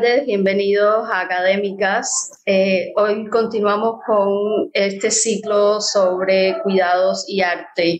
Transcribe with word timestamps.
Tardes, 0.00 0.26
bienvenidos 0.26 1.08
a 1.10 1.22
Académicas. 1.22 2.40
Eh, 2.46 2.92
hoy 2.94 3.26
continuamos 3.30 3.96
con 4.06 4.70
este 4.72 5.10
ciclo 5.10 5.80
sobre 5.80 6.56
cuidados 6.62 7.24
y 7.26 7.40
arte. 7.40 7.98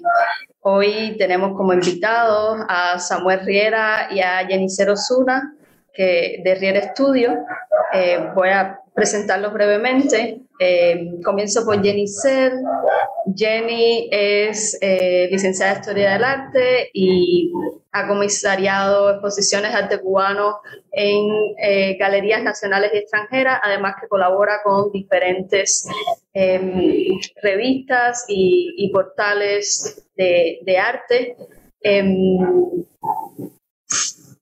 Hoy 0.60 1.16
tenemos 1.18 1.56
como 1.56 1.73
invitados 1.73 2.60
a 2.68 3.00
Samuel 3.00 3.40
Riera 3.40 4.06
y 4.12 4.20
a 4.20 4.46
Jenicero 4.46 4.95
Zuna, 4.96 5.56
que 5.92 6.40
de 6.45 6.54
Riera 6.54 6.92
Studio. 6.92 7.34
Eh, 7.92 8.30
voy 8.32 8.51
a 8.51 8.78
presentarlos 8.95 9.52
brevemente. 9.52 10.40
Eh, 10.60 11.20
comienzo 11.24 11.65
por 11.65 11.82
Sell. 11.82 12.52
Jenny 13.37 14.09
es 14.10 14.78
eh, 14.80 15.28
licenciada 15.30 15.73
en 15.73 15.78
Historia 15.78 16.12
del 16.12 16.24
Arte 16.24 16.91
y 16.92 17.52
ha 17.92 18.06
comisariado 18.06 19.10
exposiciones 19.10 19.73
de 19.73 19.78
arte 19.78 20.01
cubano 20.01 20.60
en 20.92 21.27
eh, 21.62 21.96
galerías 21.98 22.42
nacionales 22.42 22.91
y 22.95 22.98
extranjeras, 22.98 23.60
además 23.62 23.95
que 24.01 24.09
colabora 24.09 24.60
con 24.62 24.92
diferentes 24.92 25.88
em, 26.32 27.18
revistas 27.43 28.24
y, 28.29 28.90
portales 28.93 30.06
de, 30.16 30.60
de 30.65 30.79
arte. 30.79 31.37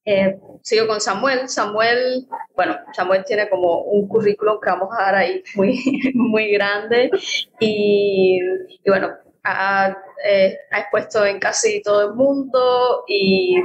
Eh, 0.06 0.38
sigo 0.62 0.86
con 0.86 1.00
Samuel. 1.00 1.48
Samuel, 1.48 2.26
bueno, 2.54 2.76
Samuel 2.92 3.24
tiene 3.26 3.48
como 3.50 3.82
un 3.82 4.06
currículum 4.06 4.60
que 4.60 4.70
vamos 4.70 4.88
a 4.96 5.02
dar 5.02 5.14
ahí 5.16 5.42
muy, 5.56 6.12
muy 6.14 6.52
grande. 6.52 7.10
Y, 7.58 8.40
bueno, 8.86 9.10
ha, 9.42 9.96
eh, 10.24 10.56
expuesto 10.70 11.26
en 11.26 11.40
casi 11.40 11.82
todo 11.82 12.08
el 12.08 12.14
mundo 12.14 13.04
y, 13.08 13.56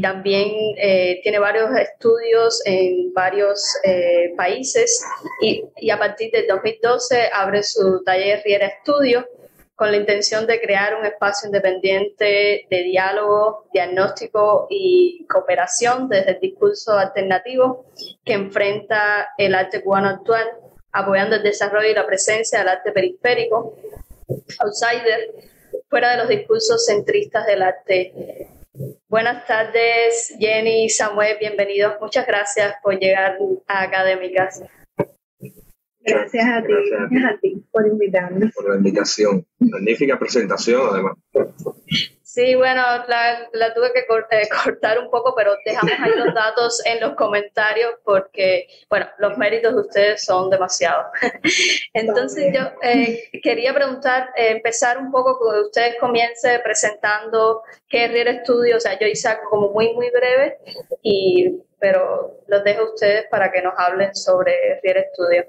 también 0.00 0.50
eh, 0.78 1.20
tiene 1.22 1.38
varios 1.38 1.70
estudios 1.76 2.62
en 2.64 3.12
varios 3.14 3.62
países. 4.36 5.04
Y, 5.40 5.90
a 5.90 5.98
partir 5.98 6.30
del 6.30 6.46
2012 6.46 7.30
abre 7.32 7.62
su 7.62 8.02
taller 8.04 8.42
Riera 8.44 8.66
Estudio 8.66 9.26
con 9.82 9.90
la 9.90 9.96
intención 9.96 10.46
de 10.46 10.60
crear 10.60 10.94
un 10.94 11.04
espacio 11.04 11.48
independiente 11.48 12.68
de 12.70 12.82
diálogo, 12.84 13.66
diagnóstico 13.72 14.68
y 14.70 15.26
cooperación 15.28 16.08
desde 16.08 16.30
el 16.30 16.38
discurso 16.38 16.92
alternativo 16.96 17.86
que 18.24 18.34
enfrenta 18.34 19.30
el 19.36 19.56
arte 19.56 19.82
cubano 19.82 20.08
actual, 20.08 20.46
apoyando 20.92 21.34
el 21.34 21.42
desarrollo 21.42 21.88
y 21.88 21.94
la 21.94 22.06
presencia 22.06 22.60
del 22.60 22.68
arte 22.68 22.92
periférico, 22.92 23.74
outsider, 24.60 25.34
fuera 25.90 26.12
de 26.12 26.16
los 26.18 26.28
discursos 26.28 26.86
centristas 26.86 27.44
del 27.46 27.62
arte. 27.62 28.46
Buenas 29.08 29.44
tardes, 29.48 30.32
Jenny, 30.38 30.90
Samuel, 30.90 31.38
bienvenidos. 31.40 31.94
Muchas 32.00 32.24
gracias 32.24 32.76
por 32.84 33.00
llegar 33.00 33.36
a 33.66 33.82
Académicas. 33.82 34.62
Gracias 36.04 36.44
a 36.44 36.62
ti, 36.62 36.72
gracias 36.90 37.24
a 37.24 37.38
ti 37.40 37.64
por 37.70 37.86
invitarme. 37.86 38.50
Por 38.54 38.70
la 38.70 38.76
invitación. 38.76 39.46
Magnífica 39.58 40.18
presentación, 40.18 40.82
además. 40.90 41.16
Sí, 42.32 42.54
bueno, 42.54 42.80
la, 43.08 43.46
la 43.52 43.74
tuve 43.74 43.92
que 43.92 44.06
eh, 44.30 44.48
cortar 44.64 44.98
un 44.98 45.10
poco, 45.10 45.34
pero 45.36 45.54
dejamos 45.66 45.92
ahí 46.00 46.12
los 46.16 46.32
datos 46.32 46.80
en 46.86 46.98
los 46.98 47.14
comentarios 47.14 47.92
porque, 48.04 48.68
bueno, 48.88 49.06
los 49.18 49.36
méritos 49.36 49.74
de 49.74 49.80
ustedes 49.82 50.24
son 50.24 50.48
demasiados. 50.48 51.08
Entonces 51.92 52.54
yo 52.54 52.62
eh, 52.80 53.28
quería 53.42 53.74
preguntar, 53.74 54.30
eh, 54.34 54.52
empezar 54.52 54.96
un 54.96 55.12
poco 55.12 55.38
con 55.38 55.56
que 55.56 55.60
ustedes 55.60 55.96
comience 56.00 56.58
presentando 56.64 57.64
qué 57.86 58.06
es 58.06 58.12
Riera 58.12 58.42
Studio. 58.42 58.78
O 58.78 58.80
sea, 58.80 58.98
yo 58.98 59.06
hice 59.06 59.28
algo 59.28 59.50
como 59.50 59.70
muy, 59.70 59.92
muy 59.92 60.08
breve, 60.08 60.56
y, 61.02 61.60
pero 61.78 62.40
los 62.46 62.64
dejo 62.64 62.80
a 62.80 62.94
ustedes 62.94 63.26
para 63.30 63.52
que 63.52 63.60
nos 63.60 63.74
hablen 63.76 64.14
sobre 64.14 64.80
Riera 64.82 65.04
Studio. 65.12 65.44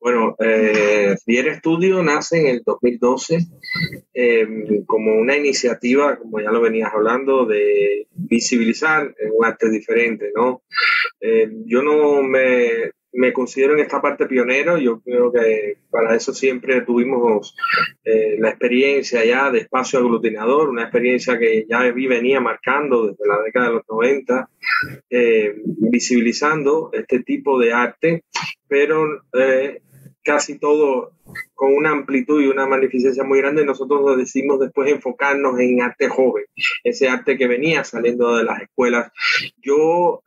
Bueno, 0.00 0.36
eh, 0.40 1.14
Estudio 1.26 2.02
nace 2.02 2.40
en 2.40 2.46
el 2.46 2.62
2012 2.64 3.38
em, 4.14 4.84
como 4.84 5.14
una 5.14 5.36
iniciativa, 5.36 6.18
como 6.18 6.40
ya 6.40 6.50
lo 6.50 6.60
venías 6.60 6.92
hablando, 6.92 7.46
de 7.46 8.08
visibilizar 8.12 9.14
un 9.32 9.44
arte 9.44 9.70
diferente, 9.70 10.32
¿no? 10.34 10.62
Em, 11.20 11.64
yo 11.66 11.82
no 11.82 12.22
me 12.22 12.90
me 13.12 13.32
considero 13.32 13.74
en 13.74 13.80
esta 13.80 14.00
parte 14.00 14.26
pionero. 14.26 14.78
Yo 14.78 15.00
creo 15.00 15.32
que 15.32 15.78
para 15.90 16.14
eso 16.14 16.32
siempre 16.32 16.82
tuvimos 16.82 17.54
eh, 18.04 18.36
la 18.38 18.50
experiencia 18.50 19.24
ya 19.24 19.50
de 19.50 19.60
espacio 19.60 19.98
aglutinador, 19.98 20.68
una 20.68 20.82
experiencia 20.82 21.38
que 21.38 21.66
ya 21.68 21.82
vi 21.92 22.06
venía 22.06 22.40
marcando 22.40 23.06
desde 23.08 23.26
la 23.26 23.42
década 23.42 23.68
de 23.68 23.74
los 23.74 23.88
90, 23.88 24.48
eh, 25.10 25.54
visibilizando 25.64 26.90
este 26.92 27.20
tipo 27.20 27.58
de 27.58 27.72
arte, 27.72 28.24
pero 28.66 29.22
eh, 29.34 29.82
casi 30.24 30.58
todo 30.58 31.12
con 31.54 31.74
una 31.74 31.90
amplitud 31.90 32.42
y 32.42 32.46
una 32.46 32.66
magnificencia 32.66 33.24
muy 33.24 33.38
grande, 33.38 33.64
nosotros 33.64 34.16
decimos 34.16 34.60
después 34.60 34.90
enfocarnos 34.90 35.58
en 35.58 35.80
arte 35.80 36.08
joven, 36.08 36.44
ese 36.84 37.08
arte 37.08 37.36
que 37.36 37.46
venía 37.46 37.84
saliendo 37.84 38.36
de 38.36 38.44
las 38.44 38.62
escuelas. 38.62 39.12
Yo 39.62 40.22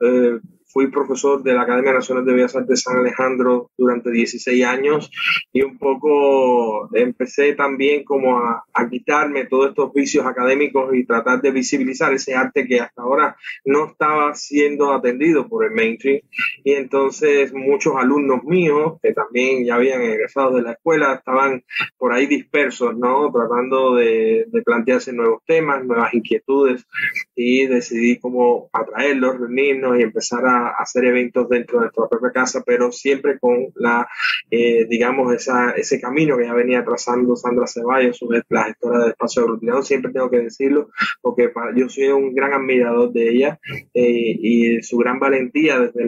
fui 0.76 0.92
profesor 0.92 1.42
de 1.42 1.54
la 1.54 1.62
Academia 1.62 1.94
Nacional 1.94 2.26
de 2.26 2.34
Bellas 2.34 2.54
Artes 2.54 2.82
San 2.82 2.98
Alejandro 2.98 3.72
durante 3.78 4.12
16 4.12 4.66
años 4.66 5.10
y 5.54 5.62
un 5.62 5.78
poco 5.78 6.94
empecé 6.94 7.54
también 7.54 8.04
como 8.04 8.38
a, 8.40 8.66
quitarme 8.92 9.46
todos 9.46 9.70
estos 9.70 9.94
vicios 9.94 10.26
académicos 10.26 10.94
y 10.94 11.06
tratar 11.06 11.42
de 11.42 11.52
visibilizar 11.52 12.14
ese 12.14 12.36
arte 12.36 12.68
que 12.68 12.82
hasta 12.82 13.02
ahora 13.02 13.38
no 13.64 13.88
estaba 13.88 14.36
siendo 14.36 14.92
atendido 14.92 15.48
por 15.48 15.64
el 15.64 15.72
mainstream. 15.72 16.20
Y 16.66 16.74
entonces 16.74 17.54
muchos 17.54 17.94
alumnos 17.96 18.44
míos 18.44 19.00
que 19.02 19.14
también 19.14 19.66
ya 19.66 19.76
habían 19.76 20.02
egresado 20.02 20.58
de 20.58 20.62
la 20.62 20.74
escuela 20.74 21.14
estaban 21.14 21.64
por 21.98 22.12
ahí 22.12 22.28
dispersos, 22.28 22.98
¿no? 22.98 23.32
Tratando 23.32 23.96
de, 23.96 24.46
de 24.50 24.62
plantearse 24.62 25.14
nuevos 25.14 25.42
temas, 25.46 25.86
nuevas 25.86 26.14
inquietudes 26.14 26.86
y 27.34 27.66
decidí 27.66 28.20
como 28.20 28.70
atraerlos, 28.74 29.40
reunirnos 29.40 29.98
y 29.98 30.04
empezar 30.04 30.46
a 30.46 30.65
hacer 30.70 31.06
eventos 31.06 31.48
dentro 31.50 31.80
de 31.80 31.86
nuestra 31.86 32.08
propia 32.08 32.32
casa, 32.32 32.64
pero 32.66 32.92
siempre 32.92 33.40
con 33.40 33.68
la, 33.76 34.08
eh, 34.50 34.86
digamos, 34.90 35.34
esa, 35.34 35.72
ese 35.72 36.00
camino 36.00 36.38
que 36.38 36.46
ya 36.46 36.54
venía 36.54 36.84
trazando 36.84 37.36
Sandra 37.36 37.68
Ceballos, 37.68 38.20
la 38.50 38.64
gestora 38.66 39.04
de 39.04 39.10
espacio 39.12 39.44
aglutinado, 39.44 39.84
siempre 39.84 40.12
tengo 40.12 40.30
que 40.30 40.40
decirlo, 40.40 40.90
porque 41.22 41.52
yo 41.76 41.90
soy 41.90 42.08
un 42.08 42.34
gran 42.34 42.54
admirador 42.54 43.12
de 43.12 43.30
ella 43.30 43.60
eh, 43.94 44.38
y 44.40 44.82
su 44.82 44.98
gran 44.98 45.20
valentía 45.20 45.80
desde, 45.80 46.06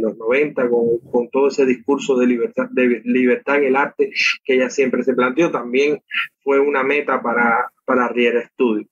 los 0.00 0.16
90 0.16 0.68
con, 0.68 0.98
con, 1.10 1.28
todo 1.30 1.48
ese 1.48 1.66
discurso 1.66 2.16
de 2.16 2.26
libertad, 2.26 2.68
de 2.70 3.02
libertad 3.04 3.56
en 3.56 3.64
el 3.64 3.76
arte 3.76 4.10
que 4.44 4.54
ella 4.54 4.70
siempre 4.70 5.02
se 5.02 5.14
planteó, 5.14 5.50
también 5.50 6.00
fue 6.42 6.60
una 6.60 6.82
meta 6.82 7.22
para, 7.22 7.72
para 7.84 8.08
Riera 8.08 8.46
Studio. 8.48 8.86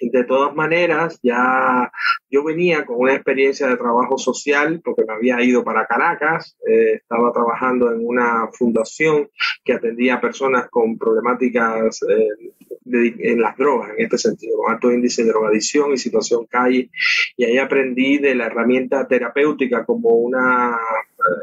De 0.00 0.24
todas 0.24 0.54
maneras, 0.54 1.18
ya 1.22 1.90
yo 2.30 2.44
venía 2.44 2.84
con 2.84 2.98
una 2.98 3.14
experiencia 3.14 3.66
de 3.68 3.76
trabajo 3.76 4.18
social 4.18 4.80
porque 4.84 5.04
me 5.04 5.14
había 5.14 5.42
ido 5.42 5.64
para 5.64 5.86
Caracas, 5.86 6.56
eh, 6.68 6.94
estaba 6.94 7.32
trabajando 7.32 7.90
en 7.92 8.06
una 8.06 8.48
fundación 8.52 9.28
que 9.64 9.74
atendía 9.74 10.14
a 10.14 10.20
personas 10.20 10.68
con 10.70 10.98
problemáticas 10.98 12.00
eh, 12.02 12.52
en 12.92 13.40
las 13.40 13.56
drogas, 13.56 13.90
en 13.96 14.04
este 14.04 14.18
sentido, 14.18 14.58
con 14.58 14.72
alto 14.72 14.92
índice 14.92 15.24
de 15.24 15.30
drogadicción 15.30 15.92
y 15.92 15.98
situación 15.98 16.46
calle, 16.46 16.90
y 17.36 17.44
ahí 17.44 17.58
aprendí 17.58 18.18
de 18.18 18.34
la 18.34 18.46
herramienta 18.46 19.06
terapéutica 19.06 19.84
como 19.84 20.10
una... 20.10 20.76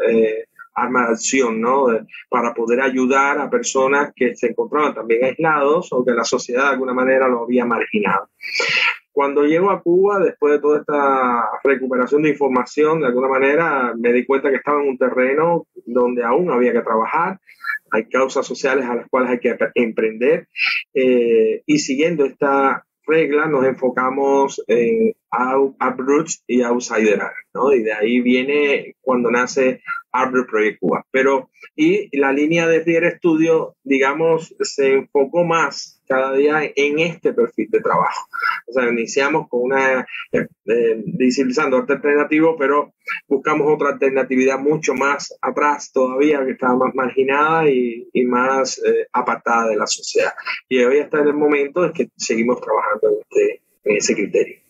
Eh, 0.10 0.46
arma 0.76 1.08
de 1.08 1.14
acción, 1.14 1.62
¿no? 1.62 1.88
Para 2.30 2.54
poder 2.54 2.82
ayudar 2.82 3.40
a 3.40 3.50
personas 3.50 4.12
que 4.16 4.36
se 4.36 4.48
encontraban 4.48 4.94
también 4.94 5.24
aislados 5.26 5.92
o 5.92 6.04
que 6.04 6.12
la 6.12 6.24
sociedad 6.24 6.64
de 6.64 6.70
alguna 6.74 6.94
manera 6.94 7.28
lo 7.28 7.44
había 7.44 7.66
marginado. 7.66 8.30
Cuando 9.12 9.46
llego 9.46 9.70
a 9.70 9.82
Cuba, 9.82 10.20
después 10.20 10.54
de 10.54 10.60
toda 10.60 10.80
esta 10.80 11.50
recuperación 11.64 12.24
de 12.24 12.30
información, 12.30 13.00
de 13.00 13.08
alguna 13.08 13.28
manera 13.28 13.94
me 13.96 14.12
di 14.12 14.26
cuenta 14.26 14.50
que 14.50 14.56
estaba 14.56 14.82
en 14.82 14.90
un 14.90 14.98
terreno 14.98 15.68
donde 15.86 16.24
aún 16.24 16.50
había 16.50 16.74
que 16.74 16.82
trabajar, 16.82 17.40
hay 17.92 18.10
causas 18.10 18.48
sociales 18.48 18.86
a 18.86 18.96
las 18.96 19.08
cuales 19.08 19.30
hay 19.30 19.40
que 19.40 19.56
emprender 19.76 20.48
eh, 20.96 21.62
y 21.64 21.78
siguiendo 21.78 22.26
esta 22.26 22.88
regla 23.06 23.46
nos 23.46 23.66
enfocamos 23.66 24.64
en 24.68 25.14
Uproots 25.34 26.44
y 26.48 26.62
Outsider 26.62 27.20
¿no? 27.54 27.74
Y 27.74 27.84
de 27.84 27.94
ahí 27.94 28.22
viene 28.22 28.96
cuando 29.02 29.32
nace 29.32 29.82
Arbor 30.12 30.46
Project 30.48 30.80
Cuba. 30.80 31.06
Pero, 31.12 31.50
y 31.76 32.16
la 32.18 32.32
línea 32.32 32.68
de 32.68 32.84
Rier 32.84 33.18
Studio, 33.18 33.76
digamos, 33.84 34.56
se 34.60 34.94
enfocó 34.94 35.44
más 35.44 36.02
cada 36.08 36.34
día 36.34 36.62
en 36.76 37.00
este 37.00 37.34
perfil 37.34 37.68
de 37.72 37.80
trabajo. 37.80 38.28
O 38.68 38.74
sea, 38.74 38.90
iniciamos 38.90 39.48
con 39.50 39.62
una, 39.64 40.02
eh, 40.32 40.48
eh 40.68 41.04
arte 41.58 41.94
alternativo, 41.94 42.56
pero 42.58 42.94
buscamos 43.28 43.74
otra 43.74 43.90
alternatividad 43.90 44.60
mucho 44.60 44.94
más 44.94 45.36
atrás 45.42 45.92
todavía, 45.92 46.46
que 46.46 46.52
estaba 46.52 46.76
más 46.76 46.94
marginada 46.94 47.68
y, 47.70 48.08
y 48.14 48.26
más 48.26 48.80
eh, 48.86 49.08
apartada 49.12 49.70
de 49.70 49.78
la 49.78 49.88
sociedad. 49.88 50.34
Y 50.70 50.84
hoy 50.84 50.98
en 51.00 51.28
el 51.28 51.34
momento 51.34 51.86
en 51.86 51.94
que 51.94 52.10
seguimos 52.16 52.62
trabajando 52.62 53.10
en, 53.10 53.16
este, 53.22 53.62
en 53.86 53.98
ese 53.98 54.14
criterio. 54.14 54.63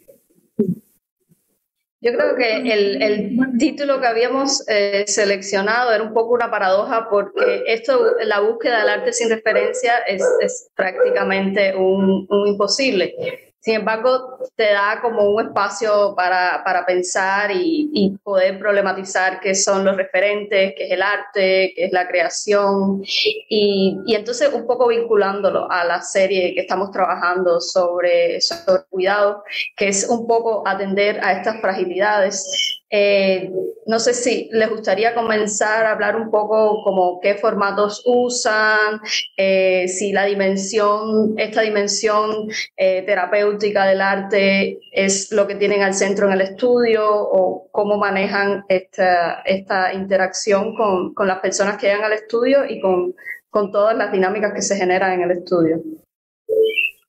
Yo 0.58 2.12
creo 2.12 2.36
que 2.36 2.74
el, 2.74 3.58
título 3.58 4.02
que 4.02 4.08
habíamos 4.08 4.68
eh, 4.68 5.06
seleccionado 5.08 5.94
era 5.94 6.04
un 6.04 6.14
poco 6.14 6.34
una 6.34 6.52
paradoja 6.52 7.08
porque 7.10 7.64
esto, 7.68 8.16
la 8.26 8.42
búsqueda 8.42 8.80
del 8.80 8.90
arte 8.90 9.14
sin 9.14 9.30
referencia 9.30 10.00
es, 10.00 10.70
prácticamente 10.76 11.74
un 11.76 12.28
imposible. 12.46 13.53
Sin 13.64 13.76
embargo, 13.76 14.40
te 14.58 14.74
da 14.74 15.00
como 15.02 15.30
un 15.30 15.48
espacio 15.48 16.14
para, 16.18 16.62
para 16.66 16.86
pensar 16.86 17.50
y, 17.50 17.90
y, 17.94 18.10
poder 18.18 18.60
problematizar 18.60 19.40
qué 19.40 19.56
son 19.56 19.86
los 19.86 19.96
referentes, 19.96 20.74
qué 20.76 20.84
es 20.84 20.92
el 20.92 21.02
arte, 21.02 21.72
qué 21.74 21.86
es 21.86 21.94
la 21.94 22.06
creación. 22.06 23.02
Y, 23.48 24.02
y, 24.06 24.16
entonces 24.16 24.54
un 24.54 24.68
poco 24.68 24.90
vinculándolo 24.90 25.72
a 25.72 25.86
la 25.86 26.02
serie 26.02 26.54
que 26.54 26.60
estamos 26.60 26.92
trabajando 26.92 27.62
sobre, 27.62 28.42
sobre 28.42 28.84
cuidado, 28.90 29.46
que 29.78 29.88
es 29.88 30.10
un 30.10 30.28
poco 30.28 30.68
atender 30.68 31.24
a 31.24 31.32
estas 31.32 31.62
fragilidades 31.62 32.83
eh, 32.96 33.52
no 33.88 33.98
sé 33.98 34.14
si 34.14 34.50
les 34.52 34.70
gustaría 34.70 35.16
comenzar 35.16 35.88
a 35.88 35.94
hablar 35.94 36.16
un 36.16 36.30
poco 36.30 36.84
como 36.84 37.20
qué 37.22 37.34
formatos 37.34 38.04
usan, 38.06 39.02
eh, 39.36 39.88
si 39.88 40.12
la 40.12 40.26
dimensión, 40.26 41.34
esta 41.38 41.62
dimensión 41.62 42.50
eh, 42.78 43.02
terapéutica 43.02 43.88
del 43.88 44.00
arte 44.00 44.78
es 44.92 45.32
lo 45.32 45.48
que 45.48 45.56
tienen 45.56 45.82
al 45.82 45.96
centro 45.96 46.28
en 46.28 46.34
el 46.34 46.42
estudio 46.42 47.04
o 47.10 47.68
cómo 47.72 47.98
manejan 47.98 48.64
esta, 48.70 49.42
esta 49.44 49.92
interacción 49.92 50.76
con, 50.76 51.16
con, 51.16 51.28
las 51.28 51.40
personas 51.40 51.78
que 51.78 51.88
llegan 51.88 52.04
al 52.04 52.14
estudio 52.14 52.64
y 52.70 52.80
con, 52.80 53.16
con 53.50 53.72
todas 53.72 53.98
las 53.98 54.12
dinámicas 54.12 54.54
que 54.54 54.62
se 54.62 54.76
generan 54.76 55.14
en 55.14 55.22
el 55.24 55.32
estudio. 55.32 55.82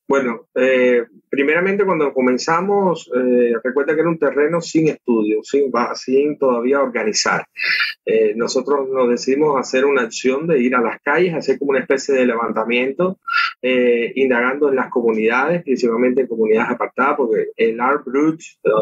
Bueno, 0.07 0.47
eh, 0.53 1.03
primeramente 1.29 1.83
cuando 1.83 2.13
comenzamos, 2.13 3.09
eh, 3.15 3.53
recuerda 3.63 3.95
que 3.95 4.01
era 4.01 4.09
un 4.09 4.19
terreno 4.19 4.61
sin 4.61 4.87
estudio, 4.89 5.39
sin, 5.43 5.71
sin 5.95 6.37
todavía 6.37 6.79
organizar. 6.79 7.47
Eh, 8.05 8.33
nosotros 8.35 8.87
nos 8.89 9.09
decidimos 9.09 9.59
hacer 9.59 9.83
una 9.83 10.03
acción 10.03 10.45
de 10.45 10.61
ir 10.61 10.75
a 10.75 10.81
las 10.81 11.01
calles, 11.01 11.33
hacer 11.33 11.57
como 11.57 11.71
una 11.71 11.79
especie 11.79 12.13
de 12.13 12.27
levantamiento, 12.27 13.17
eh, 13.61 14.11
indagando 14.15 14.69
en 14.69 14.75
las 14.75 14.89
comunidades, 14.89 15.63
principalmente 15.63 16.21
en 16.21 16.27
comunidades 16.27 16.71
apartadas, 16.71 17.15
porque 17.17 17.47
el 17.55 17.79
art 17.79 18.05
brut, 18.05 18.39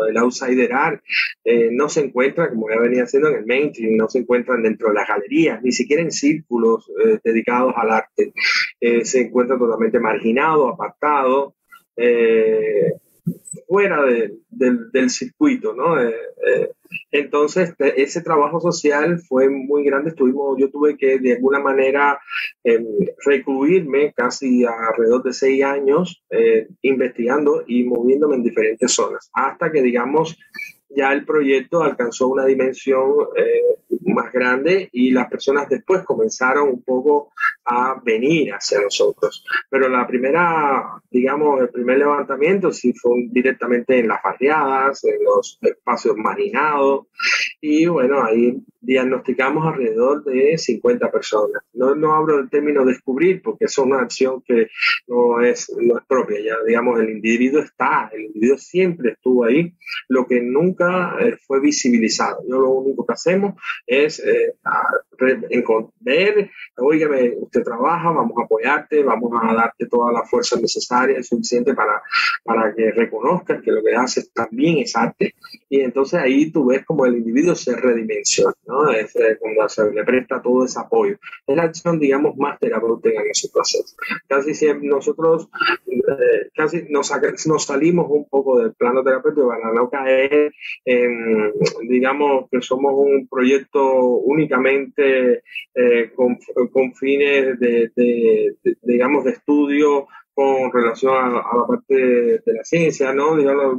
el 0.10 0.18
outsider 0.18 0.74
art, 0.74 1.02
eh, 1.44 1.70
no 1.72 1.90
se 1.90 2.02
encuentra, 2.02 2.50
como 2.50 2.70
ya 2.70 2.80
venía 2.80 3.04
haciendo 3.04 3.30
en 3.30 3.36
el 3.36 3.46
mainstream, 3.46 3.96
no 3.96 4.08
se 4.08 4.20
encuentran 4.20 4.64
dentro 4.64 4.90
de 4.90 4.96
las 4.96 5.08
galerías, 5.08 5.62
ni 5.64 5.72
siquiera 5.72 6.02
en 6.02 6.12
círculos 6.12 6.90
eh, 7.04 7.20
dedicados 7.24 7.74
al 7.76 7.92
arte. 7.92 8.34
Eh, 8.80 9.06
se 9.06 9.22
encuentra 9.22 9.58
totalmente 9.58 10.00
marginado, 10.00 10.68
apartado. 10.68 11.56
Eh, 11.96 12.94
fuera 13.68 14.04
de, 14.04 14.34
del, 14.50 14.92
del, 14.92 15.10
circuito, 15.10 15.74
¿no? 15.74 16.02
Eh, 16.02 16.16
eh, 16.48 16.72
entonces, 17.12 17.74
ese 17.80 18.22
trabajo 18.22 18.60
social 18.60 19.20
fue 19.20 19.50
muy 19.50 19.84
grande. 19.84 20.10
Estuvimos, 20.10 20.58
yo 20.60 20.70
tuve 20.70 20.98
que 20.98 21.20
de 21.20 21.34
alguna 21.34 21.60
manera 21.60 22.20
eh, 22.64 22.84
recluirme 23.26 24.14
casi 24.14 24.66
alrededor 24.66 25.24
de 25.24 25.34
seis 25.34 25.64
años 25.64 26.24
eh, 26.30 26.68
investigando 26.82 27.64
y 27.68 27.84
moviéndome 27.84 28.36
en 28.36 28.44
diferentes 28.44 28.92
zonas, 28.92 29.30
hasta 29.34 29.72
que, 29.72 29.82
digamos, 29.82 30.38
ya 30.96 31.14
el 31.14 31.26
proyecto 31.26 31.82
alcanzó 31.82 32.28
una 32.28 32.46
dimensión 32.46 33.12
eh, 33.36 33.62
más 34.06 34.32
grande 34.32 34.90
y 34.92 35.12
las 35.12 35.30
personas 35.30 35.70
después 35.70 36.04
comenzaron 36.04 36.70
un 36.70 36.84
poco 36.84 37.32
a 37.66 38.00
venir 38.04 38.54
hacia 38.54 38.82
nosotros. 38.82 39.46
Pero 39.70 39.90
la 39.90 40.06
primera, 40.06 41.02
digamos, 41.10 41.62
el 41.62 41.70
primer 41.70 42.00
levantamiento 42.00 42.72
sí 42.72 42.94
fue 42.94 43.28
directamente 43.30 44.00
en 44.00 44.08
las 44.08 44.22
barriadas, 44.24 45.04
en 45.06 45.24
los 45.24 45.60
espacios 45.62 46.16
marinados 46.18 47.08
y 47.62 47.86
bueno, 47.86 48.24
ahí 48.24 48.62
diagnosticamos 48.82 49.66
alrededor 49.66 50.24
de 50.26 50.58
50 50.58 51.10
personas. 51.12 51.64
No, 51.74 51.96
no 51.96 52.14
hablo 52.14 52.38
del 52.38 52.50
término 52.50 52.84
descubrir 52.84 53.42
porque 53.42 53.66
es 53.66 53.78
una 53.78 54.02
acción 54.02 54.42
que 54.46 54.68
no 55.08 55.42
es, 55.42 55.72
no 55.78 55.98
es 55.98 56.04
propia, 56.06 56.40
ya 56.42 56.56
digamos, 56.68 57.00
el 57.00 57.10
individuo 57.10 57.62
está, 57.62 58.10
el 58.14 58.24
individuo 58.24 58.58
siempre 58.58 59.12
estuvo 59.12 59.46
ahí, 59.46 59.74
lo 60.14 60.28
que 60.28 60.40
nunca 60.42 61.16
eh, 61.20 61.38
fue 61.48 61.60
visibilizado. 61.60 62.44
Yo 62.48 62.60
lo 62.60 62.70
único 62.70 63.04
que 63.06 63.14
hacemos 63.14 63.56
es 63.88 64.20
eh, 64.20 64.54
ver, 66.00 66.52
oígame, 66.78 67.34
usted 67.40 67.64
trabaja, 67.64 68.12
vamos 68.12 68.38
a 68.38 68.44
apoyarte, 68.44 69.04
vamos 69.04 69.32
a 69.42 69.54
darte 69.54 69.88
toda 69.88 70.12
la 70.12 70.24
fuerza 70.24 70.60
necesaria 70.60 71.18
y 71.18 71.24
suficiente 71.24 71.74
para, 71.74 72.02
para 72.44 72.74
que 72.76 72.92
reconozcas 72.92 73.62
que 73.64 73.72
lo 73.72 73.82
que 73.84 73.96
haces 73.96 74.32
también 74.32 74.78
es 74.78 74.96
arte. 74.96 75.34
Y 75.70 75.82
entonces 75.82 76.20
ahí 76.20 76.52
tú 76.52 76.68
ves 76.68 76.86
como 76.86 77.06
el 77.06 77.18
individuo 77.18 77.56
se 77.56 77.76
redimensiona, 77.76 78.54
¿no? 78.68 78.92
Es 78.92 79.16
eh, 79.16 79.38
cuando 79.40 79.68
se 79.70 79.92
le 79.92 80.04
presta 80.04 80.42
todo 80.42 80.66
ese 80.66 80.80
apoyo. 80.80 81.18
Es 81.48 81.56
la 81.56 81.64
acción, 81.64 82.00
digamos, 82.00 82.38
más 82.38 82.60
terapéutica 82.60 83.22
en 83.22 83.32
ese 83.32 83.50
proceso. 83.50 83.96
Casi 84.28 84.54
siempre 84.54 84.88
nosotros, 84.88 85.50
eh, 85.88 86.50
casi 86.56 86.84
nos, 86.90 87.12
nos 87.48 87.66
salimos 87.66 88.06
un 88.10 88.30
poco 88.30 88.60
del 88.60 88.74
plano 88.74 89.04
terapéutico 89.04 89.48
para 89.48 89.74
no 89.74 89.90
caer 89.90 90.03
en, 90.08 91.52
digamos, 91.88 92.50
que 92.52 92.62
somos 92.62 92.94
un 92.96 93.28
proyecto 93.28 93.82
únicamente 94.18 95.44
eh, 95.76 96.12
con, 96.16 96.38
con, 96.72 96.94
fines 96.96 97.60
de, 97.60 97.92
de, 97.96 98.56
de, 98.64 98.78
digamos, 98.82 99.24
de 99.24 99.32
estudio 99.32 100.08
con 100.34 100.72
relación 100.72 101.14
a, 101.14 101.28
a, 101.40 101.58
la 101.58 101.68
parte 101.68 101.94
de 101.96 102.54
la 102.54 102.64
ciencia, 102.64 103.14
¿no? 103.14 103.36
Digamos, 103.38 103.78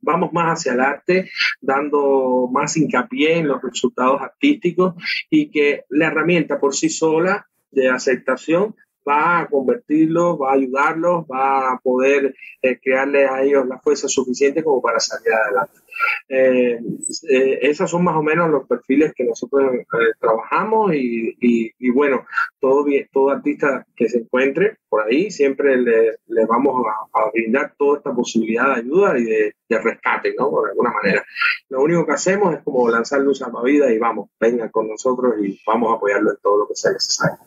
vamos 0.00 0.32
más 0.32 0.60
hacia 0.60 0.74
el 0.74 0.80
arte, 0.80 1.30
dando 1.60 2.48
más 2.52 2.76
hincapié 2.76 3.38
en 3.38 3.48
los 3.48 3.60
resultados 3.62 4.20
artísticos 4.20 4.94
y 5.28 5.50
que 5.50 5.84
la 5.88 6.06
herramienta 6.06 6.60
por 6.60 6.74
sí 6.74 6.88
sola 6.88 7.46
de 7.70 7.88
aceptación 7.88 8.74
va 9.08 9.40
a 9.40 9.46
convertirlos, 9.48 10.38
va 10.40 10.50
a 10.50 10.54
ayudarlos, 10.54 11.24
va 11.24 11.72
a 11.72 11.78
poder 11.78 12.34
eh, 12.62 12.78
crearles 12.82 13.30
a 13.30 13.42
ellos 13.42 13.66
la 13.66 13.78
fuerza 13.78 14.08
suficiente 14.08 14.62
como 14.62 14.82
para 14.82 15.00
salir 15.00 15.32
adelante. 15.32 15.78
Eh, 16.28 16.78
eh, 17.28 17.58
esos 17.62 17.90
son 17.90 18.04
más 18.04 18.16
o 18.16 18.22
menos 18.22 18.50
los 18.50 18.66
perfiles 18.66 19.12
que 19.14 19.24
nosotros 19.24 19.74
eh, 19.74 19.86
trabajamos 20.20 20.92
y, 20.94 21.90
bueno, 21.90 22.26
todo, 22.60 22.86
artista 23.30 23.86
que 23.96 24.08
se 24.08 24.18
encuentre 24.18 24.78
por 24.88 25.02
ahí, 25.02 25.30
siempre 25.30 25.76
le, 25.76 26.18
vamos 26.46 26.84
a, 27.12 27.30
brindar 27.32 27.74
toda 27.76 27.98
esta 27.98 28.14
posibilidad 28.14 28.74
de 28.74 28.80
ayuda 28.80 29.18
y 29.18 29.24
de, 29.24 29.54
de, 29.68 29.78
rescate, 29.78 30.34
¿no? 30.38 30.50
Por 30.50 30.70
alguna 30.70 30.92
manera. 30.92 31.24
Lo 31.68 31.82
único 31.82 32.06
que 32.06 32.12
hacemos 32.12 32.54
es 32.54 32.62
como 32.62 32.88
lanzar 32.88 33.20
luz 33.20 33.42
a 33.42 33.50
la 33.50 33.62
vida 33.62 33.90
y 33.92 33.98
vamos, 33.98 34.30
venga 34.40 34.70
con 34.70 34.88
nosotros 34.88 35.34
y 35.42 35.60
vamos 35.66 35.92
a 35.92 35.96
apoyarlo 35.96 36.30
en 36.30 36.36
todo 36.42 36.58
lo 36.58 36.68
que 36.68 36.74
sea 36.74 36.92
necesario. 36.92 37.38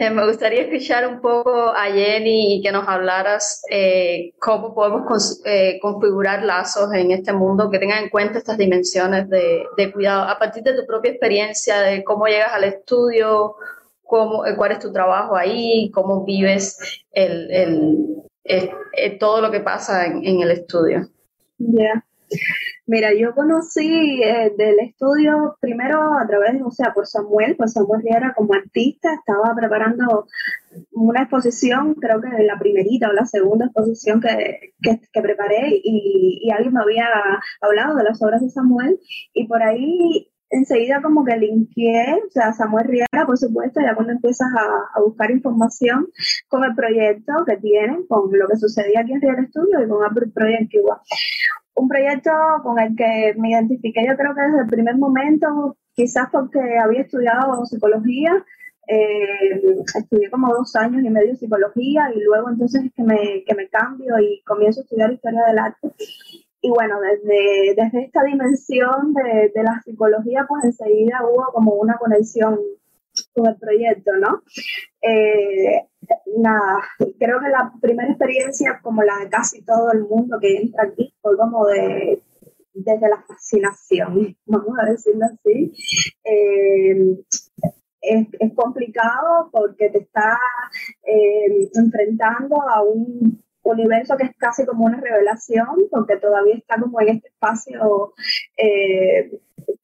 Eh, 0.00 0.08
me 0.08 0.26
gustaría 0.26 0.62
escuchar 0.62 1.06
un 1.06 1.20
poco 1.20 1.74
a 1.76 1.84
Jenny 1.92 2.54
y 2.54 2.62
que 2.62 2.72
nos 2.72 2.88
hablaras 2.88 3.62
eh, 3.70 4.32
cómo 4.38 4.74
podemos 4.74 5.42
eh, 5.44 5.78
configurar 5.78 6.42
lazos 6.42 6.90
en 6.94 7.10
este 7.10 7.34
mundo 7.34 7.70
que 7.70 7.78
tengan 7.78 8.04
en 8.04 8.08
cuenta 8.08 8.38
estas 8.38 8.56
dimensiones 8.56 9.28
de, 9.28 9.92
cuidado, 9.92 10.22
a 10.22 10.38
partir 10.38 10.62
de 10.62 10.72
tu 10.72 10.86
propia 10.86 11.10
experiencia, 11.10 11.82
de 11.82 12.02
cómo 12.02 12.24
llegas 12.24 12.50
al 12.50 12.64
estudio, 12.64 13.56
cómo, 14.02 14.42
cuál 14.56 14.72
es 14.72 14.78
tu 14.78 14.90
trabajo 14.90 15.36
ahí, 15.36 15.90
cómo 15.90 16.24
vives 16.24 16.78
el, 17.12 18.24
el, 18.44 19.18
todo 19.18 19.42
lo 19.42 19.50
que 19.50 19.60
pasa 19.60 20.06
en, 20.06 20.40
el 20.40 20.50
estudio. 20.50 21.10
Ya. 21.58 22.06
Mira, 22.90 23.14
yo 23.14 23.36
conocí 23.36 24.20
eh, 24.20 24.52
del 24.58 24.80
estudio 24.80 25.56
primero 25.60 26.18
a 26.18 26.26
través, 26.26 26.60
o 26.60 26.72
sea, 26.72 26.92
por 26.92 27.06
Samuel, 27.06 27.54
pues 27.56 27.74
Samuel 27.74 28.02
Riera 28.02 28.34
como 28.36 28.52
artista, 28.52 29.14
estaba 29.14 29.54
preparando 29.54 30.26
una 30.90 31.22
exposición, 31.22 31.94
creo 31.94 32.20
que 32.20 32.42
la 32.42 32.58
primerita 32.58 33.08
o 33.08 33.12
la 33.12 33.26
segunda 33.26 33.66
exposición 33.66 34.20
que, 34.20 34.72
que, 34.82 35.00
que 35.12 35.22
preparé 35.22 35.68
y, 35.84 36.40
y, 36.42 36.50
alguien 36.50 36.74
me 36.74 36.80
había 36.80 37.06
hablado 37.60 37.94
de 37.94 38.02
las 38.02 38.20
obras 38.22 38.42
de 38.42 38.50
Samuel 38.50 38.98
y 39.34 39.46
por 39.46 39.62
ahí 39.62 40.29
enseguida 40.50 41.00
como 41.00 41.24
que 41.24 41.36
linkeé, 41.36 42.20
o 42.26 42.30
sea, 42.30 42.52
Samuel 42.52 42.88
Riera, 42.88 43.26
por 43.26 43.38
supuesto, 43.38 43.80
ya 43.80 43.94
cuando 43.94 44.12
empiezas 44.12 44.48
a, 44.58 45.00
buscar 45.00 45.30
información 45.30 46.08
con 46.48 46.64
el 46.64 46.74
proyecto 46.74 47.32
que 47.46 47.56
tienen, 47.56 48.06
con 48.06 48.30
lo 48.32 48.48
que 48.48 48.56
sucedía 48.56 49.00
aquí 49.00 49.12
en 49.12 49.20
Riera 49.20 49.46
Studio 49.46 49.84
y 49.84 49.88
con 49.88 50.04
Apple 50.04 50.30
Project 50.34 50.70
Cuba 50.72 51.02
un 51.80 51.88
proyecto 51.88 52.30
con 52.62 52.78
el 52.78 52.94
que 52.94 53.34
me 53.38 53.50
identifiqué 53.50 54.04
yo 54.06 54.16
creo 54.16 54.34
que 54.34 54.42
desde 54.42 54.62
el 54.62 54.68
primer 54.68 54.96
momento, 54.96 55.76
quizás 55.94 56.28
porque 56.30 56.58
había 56.78 57.02
estudiado 57.02 57.64
psicología, 57.64 58.44
eh, 58.86 59.62
estudié 59.94 60.30
como 60.30 60.52
dos 60.52 60.74
años 60.76 61.02
y 61.04 61.10
medio 61.10 61.36
psicología 61.36 62.10
y 62.14 62.20
luego 62.20 62.50
entonces 62.50 62.84
es 62.84 62.92
que 62.92 63.02
me, 63.02 63.44
que 63.46 63.54
me 63.54 63.68
cambio 63.68 64.18
y 64.18 64.42
comienzo 64.42 64.80
a 64.80 64.82
estudiar 64.82 65.12
historia 65.12 65.44
del 65.46 65.58
arte. 65.58 65.88
Y 66.62 66.68
bueno, 66.70 67.00
desde, 67.00 67.74
desde 67.74 68.04
esta 68.04 68.22
dimensión 68.24 69.14
de, 69.14 69.50
de 69.54 69.62
la 69.62 69.80
psicología, 69.84 70.44
pues 70.48 70.64
enseguida 70.64 71.20
hubo 71.24 71.52
como 71.52 71.74
una 71.74 71.96
conexión 71.96 72.58
con 73.34 73.46
el 73.46 73.56
proyecto, 73.56 74.12
¿no? 74.16 74.42
Eh, 75.02 75.86
nada, 76.36 76.82
creo 77.18 77.40
que 77.40 77.48
la 77.48 77.72
primera 77.80 78.08
experiencia, 78.08 78.80
como 78.82 79.02
la 79.02 79.18
de 79.18 79.28
casi 79.28 79.62
todo 79.64 79.92
el 79.92 80.00
mundo 80.00 80.38
que 80.40 80.56
entra 80.56 80.84
aquí, 80.84 81.14
fue 81.20 81.36
como 81.36 81.66
de 81.66 82.22
desde 82.72 83.08
la 83.08 83.22
fascinación, 83.26 84.36
vamos 84.46 84.78
a 84.80 84.90
decirlo 84.90 85.26
así. 85.26 85.72
Eh, 86.24 87.16
es, 88.02 88.28
es, 88.38 88.54
complicado 88.54 89.50
porque 89.52 89.90
te 89.90 89.98
está 89.98 90.38
eh, 91.04 91.68
enfrentando 91.74 92.56
a 92.62 92.82
un 92.82 93.42
universo 93.62 94.16
que 94.16 94.24
es 94.24 94.36
casi 94.36 94.64
como 94.66 94.84
una 94.84 95.00
revelación, 95.00 95.86
porque 95.90 96.16
todavía 96.16 96.56
está 96.56 96.80
como 96.80 97.00
en 97.00 97.08
este 97.08 97.28
espacio 97.28 98.14
eh, 98.56 99.30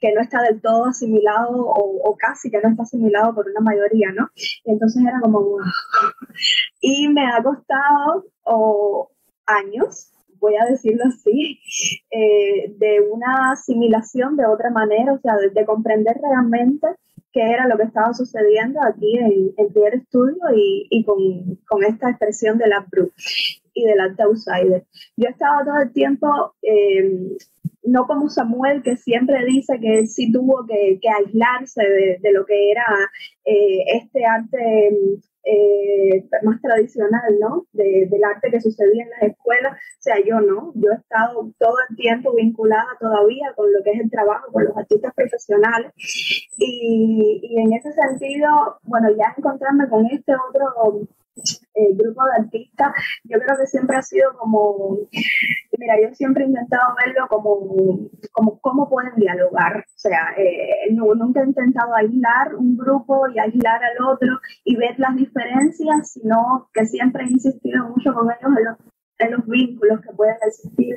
que 0.01 0.13
no 0.13 0.21
está 0.21 0.43
del 0.43 0.61
todo 0.61 0.87
asimilado 0.87 1.53
o, 1.55 2.17
casi 2.19 2.51
que 2.51 2.61
no 2.61 2.71
está 2.71 2.83
asimilado 2.83 3.35
por 3.35 3.47
una 3.49 3.61
mayoría, 3.61 4.11
¿no? 4.13 4.29
Y 4.65 4.73
entonces 4.73 5.03
era 5.07 5.21
como, 5.21 5.59
Y 6.81 7.09
me 7.09 7.27
ha 7.27 7.43
costado 7.43 9.11
años, 9.47 10.13
voy 10.41 10.55
a 10.57 10.67
decirlo 10.71 11.05
así, 11.07 11.61
eh, 12.11 12.75
de 12.79 13.01
una 13.01 13.53
asimilación 13.53 14.37
de 14.37 14.47
otra 14.47 14.71
manera, 14.71 15.13
o 15.13 15.19
sea, 15.19 15.35
de 15.37 15.65
comprender 15.65 16.17
realmente 16.23 16.89
qué 17.33 17.43
era 17.43 17.69
lo 17.69 17.77
que 17.77 17.85
estaba 17.85 18.15
sucediendo 18.15 18.81
aquí 18.83 19.19
en, 19.19 19.53
en 19.59 19.73
Pierre 19.73 20.01
Studio 20.07 20.39
y, 20.55 20.87
y 20.89 21.05
con, 21.05 21.19
con, 21.69 21.85
esta 21.85 22.09
expresión 22.09 22.57
de 22.57 22.67
la 22.67 22.87
Brut 22.91 23.13
y 23.77 23.85
del 23.85 24.01
Art 24.01 24.19
Outsider. 24.21 24.85
Yo 25.17 25.29
estaba 25.29 25.65
todo 25.65 25.79
el 25.83 25.93
tiempo, 25.93 26.55
eh, 26.63 27.37
no 27.85 28.07
como 28.07 28.29
Samuel, 28.29 28.83
que 28.83 28.97
siempre 28.97 29.45
dice 29.45 29.79
que 29.81 30.01
él 30.01 30.09
sí 30.09 30.33
tuvo 30.33 30.67
que, 30.67 30.99
que 31.01 31.09
aislarse 31.09 31.83
de, 31.83 32.19
de, 32.21 32.33
lo 32.33 32.45
que 32.47 32.71
era 32.73 32.87
eh, 33.45 33.85
este 34.03 34.25
arte 34.25 34.99
eh, 35.45 36.27
más 36.43 36.61
tradicional, 36.61 37.39
¿no? 37.39 37.67
De, 37.73 38.09
del 38.11 38.25
arte 38.25 38.51
que 38.51 38.61
sucedía 38.61 39.05
en 39.05 39.11
las 39.11 39.23
escuelas. 39.31 39.75
O 39.75 40.03
sea, 40.03 40.17
yo 40.25 40.41
no, 40.41 40.73
yo 40.75 40.91
he 40.91 40.97
estado 40.97 41.53
todo 41.59 41.77
el 41.89 41.97
tiempo 41.97 42.35
vinculada 42.35 42.97
todavía 42.99 43.53
con 43.55 43.73
lo 43.73 43.83
que 43.85 43.91
es 43.91 44.01
el 44.01 44.11
trabajo 44.11 44.51
con 44.53 44.65
los 44.65 44.77
artistas 44.77 45.13
profesionales. 45.15 45.93
Y, 46.57 47.41
y 47.43 47.61
en 47.61 47.75
ese 47.75 47.93
sentido, 47.93 48.81
bueno, 48.85 49.11
ya 49.11 49.35
encontrarme 49.37 49.89
con 49.89 50.07
este 50.07 50.33
otro 50.49 51.07
eh, 51.37 51.95
grupo 51.95 52.23
de 52.25 52.45
artistas, 52.45 52.93
yo 53.25 53.39
creo 53.39 53.57
que 53.59 53.67
siempre 53.67 53.97
ha 53.97 54.03
sido 54.03 54.37
como, 54.39 54.99
mira, 55.79 55.95
yo 56.03 56.15
siempre 56.15 56.45
he 56.45 56.49
intentado 56.49 56.95
verlo 57.05 57.27
como, 57.29 58.09
como 58.33 58.61
cómo 58.61 58.89
pueden 58.89 59.15
dialogar, 59.17 59.79
o 59.79 59.99
sea, 59.99 60.35
eh, 60.39 60.93
nunca 60.93 61.43
he 61.43 61.47
intentado 61.47 61.95
aislar 61.95 62.55
un 62.55 62.77
grupo 62.77 63.29
y 63.29 63.39
aislar 63.39 63.81
al 63.85 64.05
otro 64.05 64.39
y 64.65 64.77
ver 64.77 64.99
las 64.99 65.17
diferencias, 65.17 66.13
sino 66.13 66.69
que 66.73 66.87
siempre 66.87 67.25
he 67.25 67.33
insistido 67.33 67.89
mucho 67.89 68.15
con 68.15 68.31
ellos 68.31 68.53
en 68.59 68.65
los, 68.65 68.77
en 69.19 69.33
los 69.33 69.47
vínculos 69.47 70.01
que 70.01 70.15
pueden 70.15 70.37
existir 70.47 70.95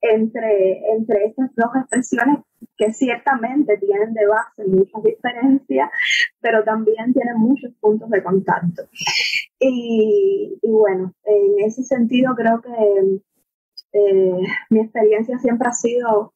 entre, 0.00 0.80
entre 0.96 1.26
estas 1.26 1.54
dos 1.54 1.70
expresiones 1.76 2.38
que 2.76 2.92
ciertamente 2.92 3.78
tienen 3.78 4.14
de 4.14 4.26
base 4.26 4.64
muchas 4.66 5.02
diferencias, 5.02 5.90
pero 6.40 6.64
también 6.64 7.12
tienen 7.12 7.36
muchos 7.38 7.72
puntos 7.80 8.10
de 8.10 8.22
contacto. 8.22 8.82
Y, 9.64 10.58
bueno, 10.62 11.14
en 11.24 11.64
ese 11.64 11.84
sentido 11.84 12.34
creo 12.34 12.60
que 12.60 13.20
eh, 13.92 14.40
mi 14.70 14.80
experiencia 14.80 15.38
siempre 15.38 15.68
ha 15.68 15.72
sido 15.72 16.34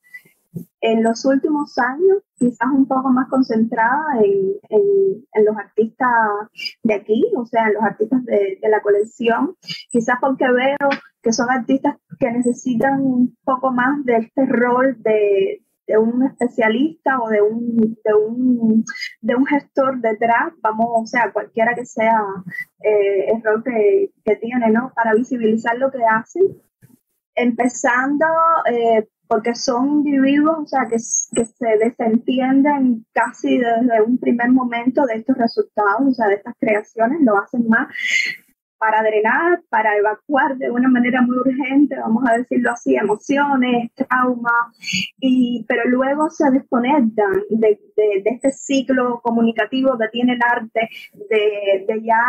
en 0.80 1.02
los 1.02 1.24
últimos 1.24 1.76
años 1.78 2.22
quizás 2.38 2.68
un 2.72 2.86
poco 2.86 3.10
más 3.10 3.28
concentrada 3.28 4.04
en, 4.22 4.54
en, 4.70 5.44
los 5.44 5.56
artistas 5.56 6.08
de 6.82 6.94
aquí, 6.94 7.24
o 7.36 7.44
sea, 7.46 7.66
en 7.66 7.74
los 7.74 7.82
artistas 7.82 8.24
de, 8.24 8.58
de, 8.62 8.68
la 8.68 8.80
colección, 8.80 9.56
quizás 9.90 10.18
porque 10.20 10.44
veo 10.50 10.88
que 11.20 11.32
son 11.32 11.50
artistas 11.50 11.96
que 12.20 12.30
necesitan 12.30 13.00
un 13.02 13.36
poco 13.44 13.72
más 13.72 14.04
de 14.04 14.18
este 14.18 14.46
rol 14.46 14.96
de, 15.02 15.65
de 15.86 15.98
un 15.98 16.24
especialista 16.24 17.20
o 17.20 17.28
de 17.28 17.42
un, 17.42 17.76
de 18.04 18.14
un, 18.14 18.84
de 19.20 19.34
un 19.36 19.46
gestor 19.46 20.00
detrás, 20.00 20.52
vamos, 20.60 20.88
o 20.90 21.06
sea, 21.06 21.32
cualquiera 21.32 21.74
que 21.74 21.86
sea 21.86 22.18
eh, 22.80 23.30
el 23.32 23.42
rol 23.42 23.62
que, 23.62 24.10
que, 24.24 24.36
tiene, 24.36 24.70
¿no? 24.70 24.92
Para 24.94 25.14
visibilizar 25.14 25.76
lo 25.78 25.90
que 25.90 26.04
hacen. 26.04 26.42
Empezando 27.34 28.26
eh, 28.70 29.06
porque 29.28 29.54
son 29.54 30.04
individuos, 30.04 30.58
o 30.58 30.66
sea, 30.66 30.86
que, 30.88 30.96
que 30.96 31.44
se 31.44 31.78
desentienden 31.78 33.04
casi 33.12 33.58
desde 33.58 34.02
un 34.02 34.18
primer 34.18 34.50
momento 34.50 35.04
de 35.04 35.16
estos 35.16 35.36
resultados, 35.36 36.02
o 36.08 36.12
sea, 36.12 36.28
de 36.28 36.36
estas 36.36 36.54
creaciones, 36.58 37.20
lo 37.22 37.36
hacen 37.36 37.68
más 37.68 37.88
para 38.78 39.02
drenar, 39.02 39.62
para 39.68 39.96
evacuar 39.96 40.56
de 40.56 40.70
una 40.70 40.88
manera 40.88 41.22
muy 41.22 41.36
urgente, 41.38 41.96
vamos 41.98 42.24
a 42.28 42.38
decirlo 42.38 42.72
así, 42.72 42.96
emociones, 42.96 43.90
traumas, 43.94 44.76
y, 45.18 45.64
pero 45.68 45.88
luego 45.88 46.30
se 46.30 46.50
desconectan 46.50 47.32
de, 47.50 47.78
de, 47.96 48.22
este 48.24 48.50
ciclo 48.52 49.20
comunicativo 49.22 49.96
que 49.98 50.08
tiene 50.08 50.34
el 50.34 50.40
arte, 50.42 50.88
de, 51.14 51.84
de 51.86 52.02
ya 52.02 52.20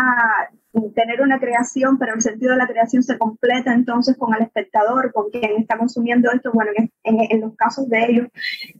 tener 0.93 1.21
una 1.21 1.39
creación, 1.39 1.97
pero 1.97 2.13
el 2.13 2.21
sentido 2.21 2.51
de 2.51 2.59
la 2.59 2.67
creación 2.67 3.03
se 3.03 3.17
completa 3.17 3.73
entonces 3.73 4.17
con 4.17 4.33
el 4.35 4.43
espectador, 4.43 5.11
con 5.11 5.29
quien 5.29 5.57
está 5.57 5.77
consumiendo 5.77 6.31
esto. 6.31 6.51
Bueno, 6.53 6.71
en, 6.75 6.91
en, 7.03 7.19
en, 7.29 7.41
los 7.41 7.55
casos 7.55 7.89
de 7.89 8.05
ellos 8.05 8.27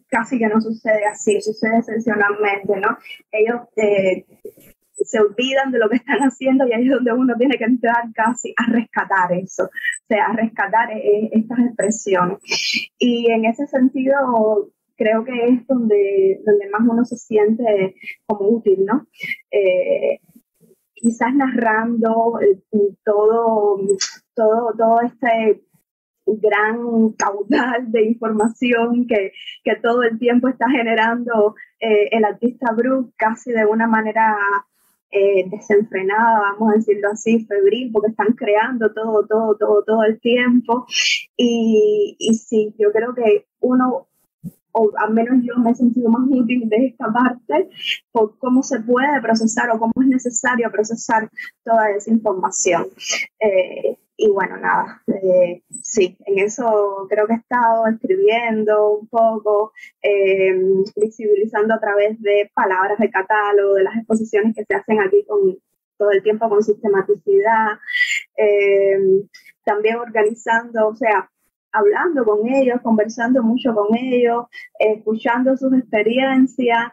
casi 0.08 0.38
que 0.38 0.48
no 0.48 0.62
sucede 0.62 1.06
así, 1.06 1.42
sucede 1.42 1.78
excepcionalmente, 1.80 2.80
¿no? 2.80 2.98
Ellos 3.32 3.62
eh, 3.76 4.26
se 5.04 5.20
olvidan 5.20 5.72
de 5.72 5.80
lo 5.80 5.89
que 5.89 5.98
están 5.98 6.20
haciendo 6.20 6.68
y 6.68 6.74
ahí 6.74 6.86
es 6.86 6.94
donde 6.94 7.13
uno 7.13 7.36
tiene 7.38 7.58
que 7.58 7.66
entrar 7.66 8.12
casi 8.13 8.54
a 8.58 8.72
rescatar 8.72 9.34
eso, 9.34 9.63
o 9.66 10.08
sea, 10.08 10.27
a 10.27 10.34
rescatar 10.34 10.92
eh, 10.92 11.30
estas 11.32 11.60
expresiones. 11.60 12.39
Y 12.98 13.32
en 13.32 13.46
ese 13.46 13.68
sentido, 13.68 14.72
creo 14.96 15.24
que 15.24 15.46
es 15.46 15.68
donde, 15.68 16.42
donde 16.46 16.70
más 16.70 16.82
uno 16.88 17.06
se 17.06 17.18
siente 17.18 17.96
como 18.25 18.50
útil, 18.50 18.86
¿no? 18.86 19.08
Eh, 19.51 20.20
quizás 20.94 21.34
narrando 21.34 22.39
eh, 22.42 22.60
todo, 23.04 23.80
todo, 24.34 24.74
todo 24.77 25.01
este 25.01 25.62
gran 26.25 27.12
caudal 27.18 27.92
de 27.92 28.04
información 28.04 29.08
que, 29.08 29.32
que, 29.63 29.75
todo 29.82 30.04
el 30.04 30.20
tiempo 30.20 30.50
está 30.50 30.70
generando 30.70 31.56
eh, 31.80 32.10
el 32.12 32.25
artista 32.25 32.74
Brooke 32.74 33.13
casi 33.16 33.51
de 33.51 33.66
una 33.66 33.88
manera 33.88 34.36
eh, 35.12 35.50
desenfrenada, 35.50 36.40
vamos 36.40 36.74
a 36.74 36.78
decirlo 36.78 37.10
así, 37.12 37.46
febril, 37.46 37.92
porque 37.94 38.12
están 38.12 38.34
creando 38.34 38.94
todo, 38.94 39.26
todo, 39.26 39.56
todo, 39.56 39.84
todo 39.84 40.04
el 40.04 40.20
tiempo. 40.20 40.86
Y, 41.36 42.16
y 42.20 42.34
sí, 42.36 42.74
yo 42.78 42.92
creo 42.92 43.14
que 43.14 43.46
uno, 43.60 44.08
o 44.72 44.92
al 44.98 45.14
menos 45.14 45.44
yo 45.44 45.56
me 45.58 45.72
he 45.72 45.76
sentido 45.76 46.10
más 46.10 46.28
útil 46.30 46.68
de 46.70 46.88
esta 46.88 47.12
parte, 47.12 47.70
por 48.12 48.38
cómo 48.38 48.64
se 48.64 48.80
puede 48.82 49.22
procesar 49.22 49.70
o 49.72 49.80
cómo 49.80 49.94
es 50.02 50.08
necesario 50.08 50.72
procesar 50.72 51.30
toda 51.64 51.90
esa 51.92 52.12
información. 52.12 52.86
Eh, 53.40 53.98
y 54.18 54.30
bueno, 54.30 54.58
nada, 54.58 55.04
eh, 55.08 55.62
sí, 55.84 56.18
en 56.26 56.40
eso 56.40 57.06
creo 57.08 57.28
que 57.28 57.34
he 57.34 57.38
estado 57.38 57.86
escribiendo 57.86 58.98
un 58.98 59.08
poco, 59.08 59.74
eh, 60.02 60.56
visibilizando 60.96 61.76
a 61.76 61.80
través 61.80 62.20
de 62.22 62.50
palabras 62.56 62.98
de 62.98 63.12
catálogo, 63.12 63.76
de 63.76 63.84
las 63.84 63.96
exposiciones 63.96 64.56
que 64.56 64.66
se 64.66 64.74
hacen 64.76 65.00
aquí 65.00 65.24
con 65.28 65.56
todo 65.98 66.12
el 66.12 66.24
tiempo 66.24 66.50
con 66.50 66.64
sistematicidad, 66.64 67.78
eh, 68.38 68.98
también 69.64 69.98
organizando, 69.98 70.88
o 70.88 70.96
sea, 70.96 71.30
hablando 71.72 72.26
con 72.26 72.48
ellos, 72.48 72.82
conversando 72.82 73.44
mucho 73.44 73.76
con 73.76 73.96
ellos, 73.96 74.46
escuchando 74.80 75.56
sus 75.58 75.74
experiencias. 75.74 76.92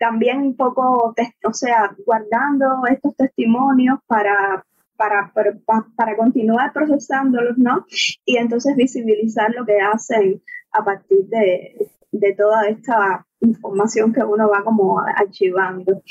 También 0.00 0.38
un 0.40 0.56
poco, 0.56 1.14
o 1.44 1.52
sea, 1.52 1.94
guardando 2.04 2.66
estos 2.90 3.14
testimonios 3.14 4.00
para, 4.06 4.64
para, 4.96 5.30
para, 5.32 5.52
para, 5.94 6.16
continuar 6.16 6.72
procesándolos, 6.72 7.58
¿no? 7.58 7.86
Y 8.24 8.38
entonces 8.38 8.74
visibilizar 8.76 9.50
lo 9.54 9.64
que 9.64 9.78
hacen 9.78 10.42
a 10.72 10.82
partir 10.82 11.26
de, 11.26 11.90
de 12.12 12.34
toda 12.34 12.66
esta 12.68 13.26
información 13.40 14.12
que 14.12 14.22
uno 14.22 14.48
va 14.48 14.64
como 14.64 15.00
archivando. 15.00 16.02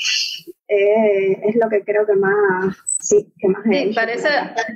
Eh, 0.68 1.48
es 1.48 1.56
lo 1.56 1.68
que 1.68 1.82
creo 1.84 2.06
que 2.06 2.14
más, 2.14 2.76
sí, 3.00 3.32
que 3.38 3.48
más 3.48 3.64
sí, 3.64 3.92
parece 3.94 4.28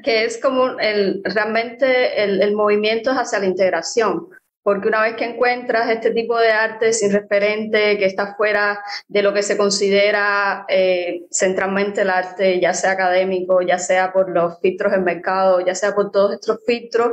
que 0.02 0.24
es 0.24 0.38
como 0.38 0.78
el, 0.80 1.22
realmente 1.24 2.22
el, 2.22 2.42
el 2.42 2.54
movimiento 2.56 3.12
es 3.12 3.16
hacia 3.16 3.38
la 3.38 3.46
integración, 3.46 4.28
porque 4.64 4.88
una 4.88 5.02
vez 5.02 5.14
que 5.14 5.26
encuentras 5.26 5.90
este 5.90 6.10
tipo 6.10 6.38
de 6.38 6.50
arte 6.50 6.94
sin 6.94 7.12
referente, 7.12 7.98
que 7.98 8.06
está 8.06 8.34
fuera 8.34 8.82
de 9.06 9.22
lo 9.22 9.34
que 9.34 9.42
se 9.42 9.58
considera 9.58 10.64
eh, 10.68 11.24
centralmente 11.30 12.00
el 12.00 12.10
arte, 12.10 12.58
ya 12.58 12.72
sea 12.72 12.92
académico, 12.92 13.60
ya 13.60 13.78
sea 13.78 14.10
por 14.12 14.30
los 14.30 14.58
filtros 14.60 14.92
del 14.92 15.02
mercado, 15.02 15.60
ya 15.60 15.74
sea 15.74 15.94
por 15.94 16.10
todos 16.10 16.32
estos 16.32 16.60
filtros, 16.66 17.12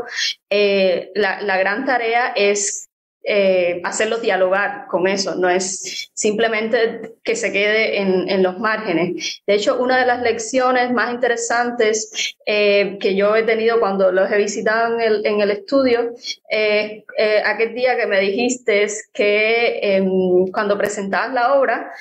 eh, 0.49 1.11
la, 1.13 1.41
la, 1.41 1.57
gran 1.57 1.85
tarea 1.85 2.31
es 2.37 2.89
eh, 3.23 3.81
hacerlos 3.83 4.21
dialogar 4.23 4.87
con 4.87 5.07
eso, 5.07 5.35
no 5.35 5.47
es 5.47 6.09
simplemente 6.13 7.13
que 7.23 7.35
se 7.35 7.51
quede 7.51 7.99
en, 7.99 8.41
los 8.41 8.57
márgenes. 8.57 9.41
De 9.45 9.53
hecho, 9.53 9.79
una 9.79 9.99
de 9.99 10.07
las 10.07 10.23
lecciones 10.23 10.91
más 10.91 11.13
interesantes 11.13 12.35
eh, 12.47 12.97
que 12.99 13.15
yo 13.15 13.35
he 13.35 13.43
tenido 13.43 13.79
cuando 13.79 14.11
los 14.11 14.31
he 14.31 14.37
visitado 14.37 14.99
en 14.99 15.39
el, 15.39 15.51
estudio, 15.51 16.13
eh, 16.49 17.03
aquel 17.45 17.75
día 17.75 17.95
que 17.95 18.07
me 18.07 18.19
dijiste 18.19 18.87
que 19.13 19.79
em, 19.81 20.47
cuando 20.51 20.75
presentabas 20.77 21.33
la 21.33 21.53
obra, 21.53 21.91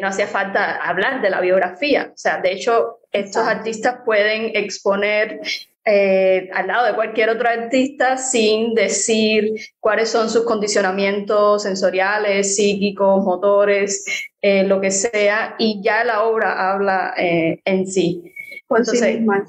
no 0.00 0.06
hacía 0.06 0.28
falta 0.28 0.76
hablar 0.76 1.20
de 1.20 1.30
la 1.30 1.40
biografía. 1.40 2.12
O 2.14 2.16
sea, 2.16 2.40
de 2.40 2.52
hecho, 2.52 3.00
estos 3.12 3.46
artistas 3.46 3.98
pueden 4.04 4.52
exponer 4.54 5.40
eh, 5.84 6.48
al 6.52 6.66
lado 6.66 6.86
de 6.86 6.94
cualquier 6.94 7.28
otro 7.28 7.48
artista 7.48 8.16
sin 8.16 8.74
decir 8.74 9.54
cuáles 9.80 10.08
son 10.08 10.30
sus 10.30 10.44
condicionamientos 10.44 11.62
sensoriales, 11.62 12.56
psíquicos, 12.56 13.22
motores, 13.22 14.04
eh, 14.40 14.64
lo 14.64 14.80
que 14.80 14.90
sea, 14.90 15.56
y 15.58 15.82
ya 15.82 16.04
la 16.04 16.24
obra 16.24 16.72
habla 16.72 17.14
eh, 17.16 17.60
en 17.64 17.86
sí. 17.86 18.32
Por 18.66 18.84
sí 18.86 19.04
misma, 19.04 19.44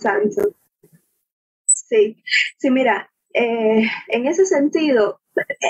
Sí, 1.66 2.18
sí, 2.58 2.70
mira, 2.72 3.10
en 3.34 4.28
ese 4.28 4.46
sentido, 4.46 5.20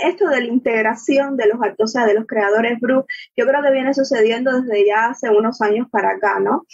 esto 0.04 0.28
de 0.28 0.42
la 0.42 0.48
integración 0.48 1.38
de 1.38 1.48
los 1.48 1.60
o 1.78 1.88
sea, 1.88 2.06
de 2.06 2.14
los 2.14 2.26
creadores 2.26 2.80
BRU, 2.80 3.06
yo 3.36 3.46
creo 3.46 3.62
que 3.62 3.72
viene 3.72 3.94
sucediendo 3.94 4.62
desde 4.62 4.86
ya 4.86 5.08
hace 5.08 5.30
unos 5.30 5.62
años 5.62 5.88
para 5.90 6.12
acá, 6.12 6.40
¿no? 6.40 6.66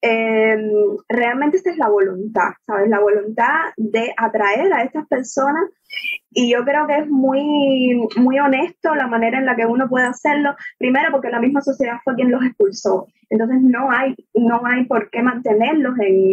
Em, 0.00 0.70
realmente 1.08 1.56
esta 1.56 1.70
es 1.70 1.78
la 1.78 1.88
voluntad, 1.88 2.50
¿sabes? 2.66 2.88
La 2.88 3.00
voluntad 3.00 3.72
de 3.76 4.12
atraer 4.16 4.72
a 4.72 4.82
estas 4.82 5.06
personas 5.06 5.64
y 6.30 6.52
yo 6.52 6.64
creo 6.64 6.86
que 6.86 6.98
es 6.98 7.08
muy, 7.08 8.08
muy 8.16 8.38
honesto 8.38 8.94
la 8.94 9.08
manera 9.08 9.38
en 9.38 9.46
la 9.46 9.56
que 9.56 9.66
uno 9.66 9.88
puede 9.88 10.06
hacerlo, 10.06 10.54
primero 10.78 11.10
porque 11.10 11.30
la 11.30 11.40
misma 11.40 11.60
sociedad 11.60 11.98
fue 12.04 12.14
quien 12.14 12.30
los 12.30 12.44
expulsó, 12.44 13.08
entonces 13.30 13.58
no 13.62 13.90
hay, 13.90 14.14
no 14.34 14.60
hay 14.64 14.84
por 14.84 15.08
qué 15.10 15.22
mantenerlos 15.22 15.98
en, 16.00 16.32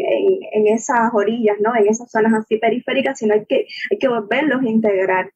en, 0.52 0.68
esas 0.68 1.12
orillas, 1.14 1.58
¿no? 1.62 1.76
En 1.76 1.88
esas 1.88 2.10
zonas 2.12 2.34
así 2.34 2.58
periféricas, 2.58 3.20
sino 3.20 3.36
hay 3.36 3.46
que, 3.46 3.68
hay 3.92 4.00
que 4.00 4.08
volverlos 4.08 4.62
a 4.62 4.70
integrar 4.70 5.32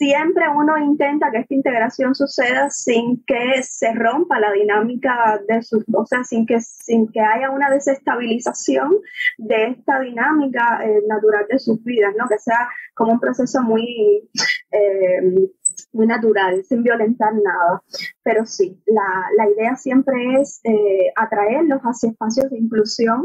siempre 0.00 0.44
uno 0.48 0.78
intenta 0.78 1.30
que 1.30 1.40
esta 1.40 1.54
integración 1.54 2.14
suceda 2.14 2.70
sin 2.70 3.22
que 3.26 3.62
se 3.62 3.92
rompa 3.92 4.40
la 4.40 4.50
dinámica 4.50 5.38
de 5.46 5.62
sus, 5.62 5.84
o 5.92 6.06
sea, 6.06 6.24
sin 6.24 6.46
que, 6.46 6.58
sin 6.62 7.12
que 7.12 7.20
haya 7.20 7.50
una 7.50 7.68
desestabilización 7.68 8.92
de 9.36 9.66
esta 9.66 10.00
dinámica 10.00 10.80
eh, 10.82 11.02
natural 11.06 11.44
de 11.50 11.58
sus 11.58 11.84
vidas, 11.84 12.14
¿no? 12.16 12.26
Que 12.28 12.38
sea 12.38 12.66
como 12.94 13.12
un 13.12 13.20
proceso 13.20 13.62
muy... 13.62 14.26
Eh, 14.72 15.50
muy 15.92 16.06
natural, 16.06 16.62
sin 16.64 16.82
violentar 16.82 17.32
nada. 17.32 17.82
Pero 18.22 18.44
sí, 18.44 18.80
la, 18.86 19.26
la 19.36 19.50
idea 19.50 19.76
siempre 19.76 20.14
es 20.40 20.60
eh, 20.64 21.10
atraerlos 21.16 21.80
hacia 21.80 22.10
espacios 22.10 22.50
de 22.50 22.58
inclusión 22.58 23.24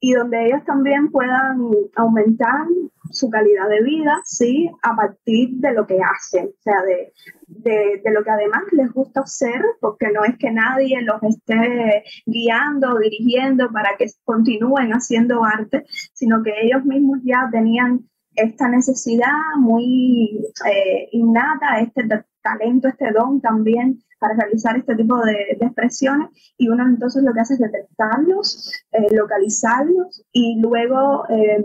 y 0.00 0.12
donde 0.12 0.46
ellos 0.46 0.64
también 0.66 1.10
puedan 1.10 1.70
aumentar 1.94 2.66
su 3.14 3.30
calidad 3.30 3.68
de 3.68 3.82
vida, 3.82 4.20
sí, 4.24 4.70
a 4.82 4.94
partir 4.94 5.50
de 5.54 5.72
lo 5.72 5.86
que 5.86 5.98
hacen, 6.02 6.46
o 6.46 6.62
sea, 6.62 6.82
de, 6.82 7.12
de, 7.46 8.10
lo 8.12 8.22
que 8.22 8.30
además 8.30 8.62
les 8.72 8.92
gusta 8.92 9.20
hacer, 9.20 9.62
porque 9.80 10.08
no 10.12 10.24
es 10.24 10.36
que 10.38 10.50
nadie 10.50 11.00
los 11.02 11.22
esté 11.22 12.04
guiando 12.26 12.98
dirigiendo 12.98 13.70
para 13.72 13.96
que 13.96 14.06
continúen 14.24 14.92
haciendo 14.92 15.44
arte, 15.44 15.84
sino 16.12 16.42
que 16.42 16.52
ellos 16.62 16.84
mismos 16.84 17.20
ya 17.24 17.48
tenían 17.50 18.08
esta 18.34 18.68
necesidad 18.68 19.56
muy 19.58 20.40
eh, 20.66 21.08
innata, 21.12 21.80
este 21.80 22.02
talento, 22.42 22.88
este 22.88 23.12
don 23.12 23.40
también 23.40 24.02
para 24.18 24.34
realizar 24.34 24.76
este 24.76 24.94
tipo 24.96 25.18
de, 25.20 25.56
expresiones 25.60 26.28
y 26.56 26.68
uno 26.68 26.86
entonces 26.86 27.22
lo 27.22 27.32
que 27.32 27.40
hace 27.40 27.54
es 27.54 27.60
detectarlos, 27.60 28.72
eh, 28.92 29.14
localizarlos 29.14 30.24
y 30.32 30.58
luego 30.60 31.26
eh, 31.28 31.64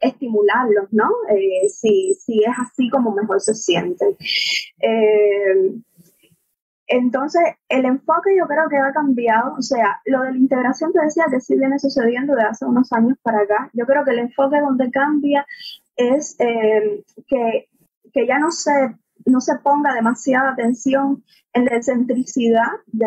estimularlos, 0.00 0.92
¿no? 0.92 1.08
si, 1.68 2.14
si 2.14 2.42
es 2.42 2.54
así 2.58 2.88
como 2.90 3.12
mejor 3.12 3.40
se 3.40 3.54
sienten. 3.54 4.16
Entonces, 6.88 7.42
el 7.68 7.84
enfoque 7.84 8.34
yo 8.34 8.46
creo 8.46 8.66
que 8.70 8.78
ha 8.78 8.92
cambiado, 8.92 9.54
o 9.58 9.62
sea, 9.62 10.00
lo 10.06 10.22
de 10.22 10.32
la 10.32 10.38
integración 10.38 10.90
te 10.90 11.04
decía 11.04 11.26
que 11.30 11.40
sí 11.40 11.54
viene 11.54 11.78
sucediendo 11.78 12.34
de 12.34 12.44
hace 12.44 12.64
unos 12.64 12.90
años 12.94 13.18
para 13.22 13.42
acá. 13.42 13.70
Yo 13.74 13.84
creo 13.84 14.06
que 14.06 14.12
el 14.12 14.20
enfoque 14.20 14.58
donde 14.58 14.90
cambia 14.90 15.46
es 15.96 16.34
eh, 16.38 17.04
que, 17.26 17.68
que 18.10 18.26
ya 18.26 18.38
no 18.38 18.50
se 18.50 18.96
no 19.26 19.40
se 19.40 19.56
ponga 19.58 19.94
demasiada 19.94 20.52
atención 20.52 21.22
en 21.52 21.64
la 21.64 21.76
excentricidad 21.76 22.68
de, 22.86 23.06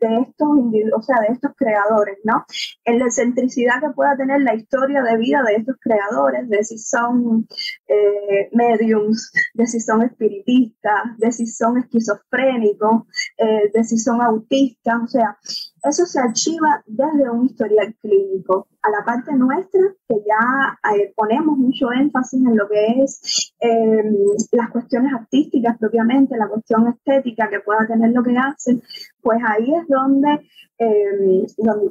de 0.00 0.20
estos 0.20 0.48
o 0.48 1.02
sea, 1.02 1.16
de 1.20 1.34
estos 1.34 1.52
creadores, 1.56 2.18
¿no? 2.24 2.44
En 2.84 2.98
la 2.98 3.06
excentricidad 3.06 3.80
que 3.80 3.90
pueda 3.90 4.16
tener 4.16 4.40
la 4.42 4.54
historia 4.54 5.02
de 5.02 5.16
vida 5.18 5.42
de 5.42 5.56
estos 5.56 5.76
creadores, 5.80 6.48
de 6.48 6.64
si 6.64 6.78
son 6.78 7.46
eh, 7.88 8.48
mediums, 8.52 9.32
de 9.54 9.66
si 9.66 9.80
son 9.80 10.02
espiritistas, 10.02 11.18
de 11.18 11.32
si 11.32 11.46
son 11.46 11.78
esquizofrénicos, 11.78 13.02
eh, 13.38 13.70
de 13.72 13.84
si 13.84 13.98
son 13.98 14.22
autistas, 14.22 15.02
o 15.02 15.06
sea, 15.06 15.36
eso 15.84 16.06
se 16.06 16.20
archiva 16.20 16.82
desde 16.86 17.28
un 17.28 17.46
historial 17.46 17.94
clínico. 18.00 18.68
A 18.84 18.90
la 18.90 19.04
parte 19.04 19.32
nuestra, 19.34 19.80
que 20.08 20.16
ya 20.26 20.94
eh, 20.96 21.12
ponemos 21.14 21.56
mucho 21.56 21.92
énfasis 21.92 22.44
en 22.44 22.56
lo 22.56 22.68
que 22.68 23.02
es 23.02 23.54
em, 23.60 24.12
las 24.50 24.70
cuestiones 24.70 25.12
artísticas 25.14 25.78
propiamente, 25.78 26.36
la 26.36 26.48
cuestión 26.48 26.88
estética 26.88 27.48
que 27.48 27.60
pueda 27.60 27.86
tener 27.86 28.10
lo 28.10 28.24
que 28.24 28.36
hacen, 28.36 28.82
pues 29.20 29.38
ahí 29.46 29.72
es 29.72 29.86
donde, 29.86 30.30
em, 30.78 31.44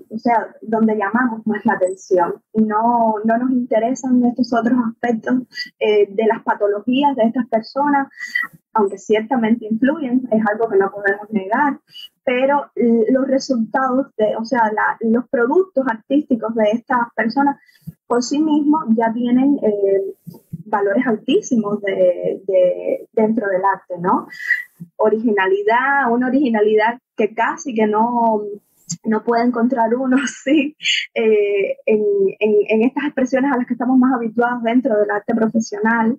o 0.09 0.17
sea, 0.17 0.53
donde 0.61 0.97
llamamos 0.97 1.47
más 1.47 1.65
la 1.65 1.73
atención. 1.73 2.41
No, 2.53 3.15
no 3.23 3.37
nos 3.37 3.51
interesan 3.51 4.25
estos 4.25 4.51
otros 4.53 4.77
aspectos 4.89 5.43
eh, 5.79 6.07
de 6.13 6.25
las 6.25 6.43
patologías 6.43 7.15
de 7.15 7.23
estas 7.23 7.47
personas, 7.47 8.09
aunque 8.73 8.97
ciertamente 8.97 9.65
influyen, 9.65 10.27
es 10.31 10.41
algo 10.45 10.69
que 10.69 10.77
no 10.77 10.91
podemos 10.91 11.29
negar, 11.31 11.79
pero 12.23 12.71
los 13.09 13.27
resultados, 13.27 14.07
de, 14.17 14.35
o 14.37 14.45
sea, 14.45 14.71
los 15.01 15.27
productos 15.29 15.85
artísticos 15.87 16.53
de 16.55 16.71
estas 16.81 17.07
personas 17.15 17.57
por 18.07 18.23
sí 18.23 18.39
mismos 18.39 18.85
ya 18.95 19.11
tienen 19.13 19.57
eh, 19.63 20.01
valores 20.65 21.05
altísimos 21.05 21.81
de, 21.81 23.07
dentro 23.13 23.47
del 23.47 23.61
arte, 23.63 23.95
¿no? 23.99 24.27
Originalidad, 24.97 26.11
una 26.11 26.27
originalidad 26.27 26.99
que 27.15 27.33
casi 27.33 27.73
que 27.73 27.87
no, 27.87 28.41
no 29.03 29.23
puede 29.23 29.45
encontrar 29.45 29.93
uno, 29.95 30.17
sí, 30.43 30.75
eh, 31.13 31.77
en, 31.85 32.01
en, 32.39 32.81
estas 32.83 33.05
expresiones 33.05 33.51
a 33.51 33.57
las 33.57 33.67
que 33.67 33.73
estamos 33.73 33.97
más 33.97 34.13
habituados 34.15 34.63
dentro 34.63 34.97
del 34.97 35.11
arte 35.11 35.33
profesional. 35.35 36.17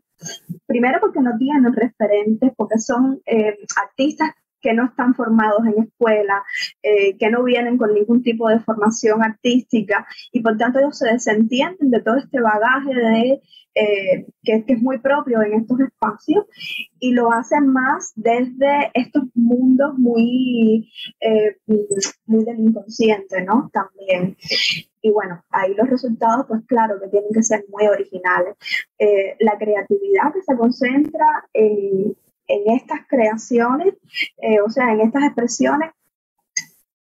Primero 0.67 1.01
porque 1.01 1.21
no 1.21 1.37
tienen 1.37 1.73
referentes, 1.73 2.53
porque 2.57 2.79
son 2.79 3.21
eh, 3.27 3.59
artistas 3.77 4.31
que 4.63 4.73
no 4.73 4.87
están 4.87 5.15
formados 5.15 5.67
en 5.67 5.83
escuela, 5.83 6.43
eh, 6.83 7.17
que 7.19 7.31
no 7.31 7.43
vienen 7.43 7.77
con 7.77 7.93
ningún 7.93 8.23
tipo 8.23 8.49
de 8.49 8.61
formación 8.61 9.23
artística 9.23 10.07
y 10.31 10.41
por 10.41 10.57
tanto 10.57 10.79
ellos 10.79 10.97
se 10.97 11.13
desentienden 11.13 11.91
de 11.91 12.01
todo 12.01 12.17
este 12.17 12.41
bagaje 12.41 12.95
de, 12.95 13.41
eh, 13.75 14.27
que, 14.43 14.65
es 14.67 14.83
muy 14.83 14.99
propio 14.99 15.43
en 15.43 15.55
estos 15.55 15.81
espacios 15.81 16.47
y 17.01 17.13
lo 17.13 17.33
hacen 17.33 17.67
más 17.69 18.13
desde 18.15 18.91
estos 18.95 19.25
mundos 19.35 19.99
muy, 19.99 20.89
eh, 21.21 21.57
muy 22.27 22.45
del 22.45 22.61
inconsciente, 22.61 23.43
¿no? 23.43 23.71
También. 23.73 24.37
Y 25.01 25.11
bueno, 25.11 25.43
ahí 25.51 25.75
los 25.75 25.91
resultados, 25.91 26.47
pues 26.47 26.63
claro, 26.67 27.01
que 27.01 27.09
tienen 27.09 27.31
que 27.35 27.43
ser 27.43 27.65
muy 27.69 27.89
originales. 27.89 28.55
la 29.41 29.59
creatividad 29.59 30.33
que 30.33 30.43
se 30.43 30.57
concentra 30.57 31.27
en 31.53 32.15
en 32.47 32.75
estas 32.75 33.01
creaciones, 33.09 33.95
eh, 34.39 34.61
o 34.61 34.71
sea, 34.71 34.93
en 34.93 35.01
estas 35.01 35.25
expresiones, 35.25 35.91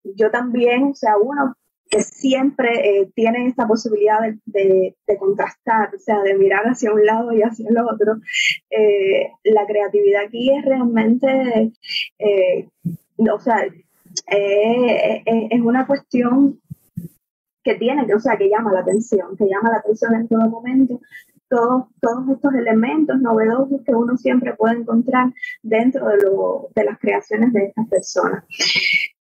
yo 0.05 0.31
también, 0.31 0.90
o 0.90 0.95
sea, 0.95 1.16
uno 1.16 1.55
que 1.88 2.03
siempre 2.03 3.01
eh, 3.01 3.12
tiene 3.14 3.47
esta 3.47 3.66
posibilidad 3.66 4.21
de, 4.47 4.97
contrastar, 5.18 5.95
o 5.95 5.99
sea, 5.99 6.23
de 6.23 6.35
mirar 6.35 6.64
hacia 6.64 6.92
un 6.92 7.05
lado 7.05 7.33
y 7.33 7.42
hacia 7.42 7.68
el 7.68 7.77
otro. 7.79 8.14
Eh, 8.71 9.31
la 9.45 9.66
creatividad 9.66 10.25
aquí 10.25 10.51
es 10.51 10.64
realmente, 10.64 11.73
o 13.18 13.38
sea, 13.40 13.66
es 14.27 15.61
una 15.61 15.87
cuestión 15.87 16.61
que 17.62 17.75
tiene, 17.75 18.12
o 18.14 18.21
sea, 18.21 18.37
que 18.37 18.49
llama 18.49 18.73
la 18.73 18.81
atención, 18.81 19.37
que 19.37 19.45
llama 19.45 19.71
la 19.71 19.79
atención 19.79 20.14
en 20.14 20.29
todo 20.29 20.49
momento, 20.49 21.01
todos, 21.53 21.85
todos 22.01 22.27
estos 22.31 22.55
elementos 22.55 23.21
novedosos 23.21 23.83
que 23.85 23.95
uno 23.95 24.17
siempre 24.17 24.55
puede 24.55 24.79
encontrar 24.79 25.35
dentro 25.62 26.09
de, 26.09 26.17
lo, 26.23 26.71
de 26.75 26.85
las 26.85 26.99
creaciones 26.99 27.53
de 27.53 27.67
estas 27.67 27.88
personas. 27.88 28.45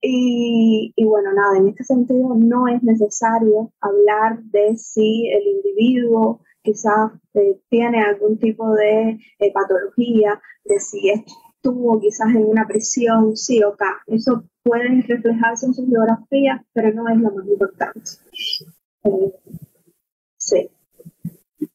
Y, 0.02 0.94
y, 0.96 1.06
bueno, 1.06 1.34
nada, 1.34 1.58
en 1.58 1.68
este 1.68 1.84
sentido 1.84 2.34
no 2.38 2.70
es 2.70 2.82
necesario 2.84 3.74
hablar 3.82 4.42
de 4.44 4.78
si 4.78 5.30
el 5.30 5.44
individuo 5.46 6.40
quizás 6.62 7.12
eh, 7.34 7.60
tiene 7.70 8.02
algún 8.02 8.40
tipo 8.40 8.74
de 8.76 9.20
eh, 9.40 9.52
patología, 9.54 10.42
de 10.64 10.80
si 10.80 11.10
estuvo 11.10 12.00
quizás 12.00 12.30
en 12.30 12.46
una 12.46 12.66
prisión, 12.66 13.36
sí 13.36 13.62
o 13.62 13.74
acá. 13.74 14.00
Eso 14.08 14.46
puede 14.64 15.02
reflejarse 15.02 15.66
en 15.66 15.74
su 15.74 15.86
biografía, 15.86 16.64
pero 16.72 16.94
no 16.94 17.10
es 17.10 17.18
lo 17.18 17.32
más 17.32 17.46
importante. 17.46 18.10
Eh, 19.04 19.34
sí. 20.38 20.70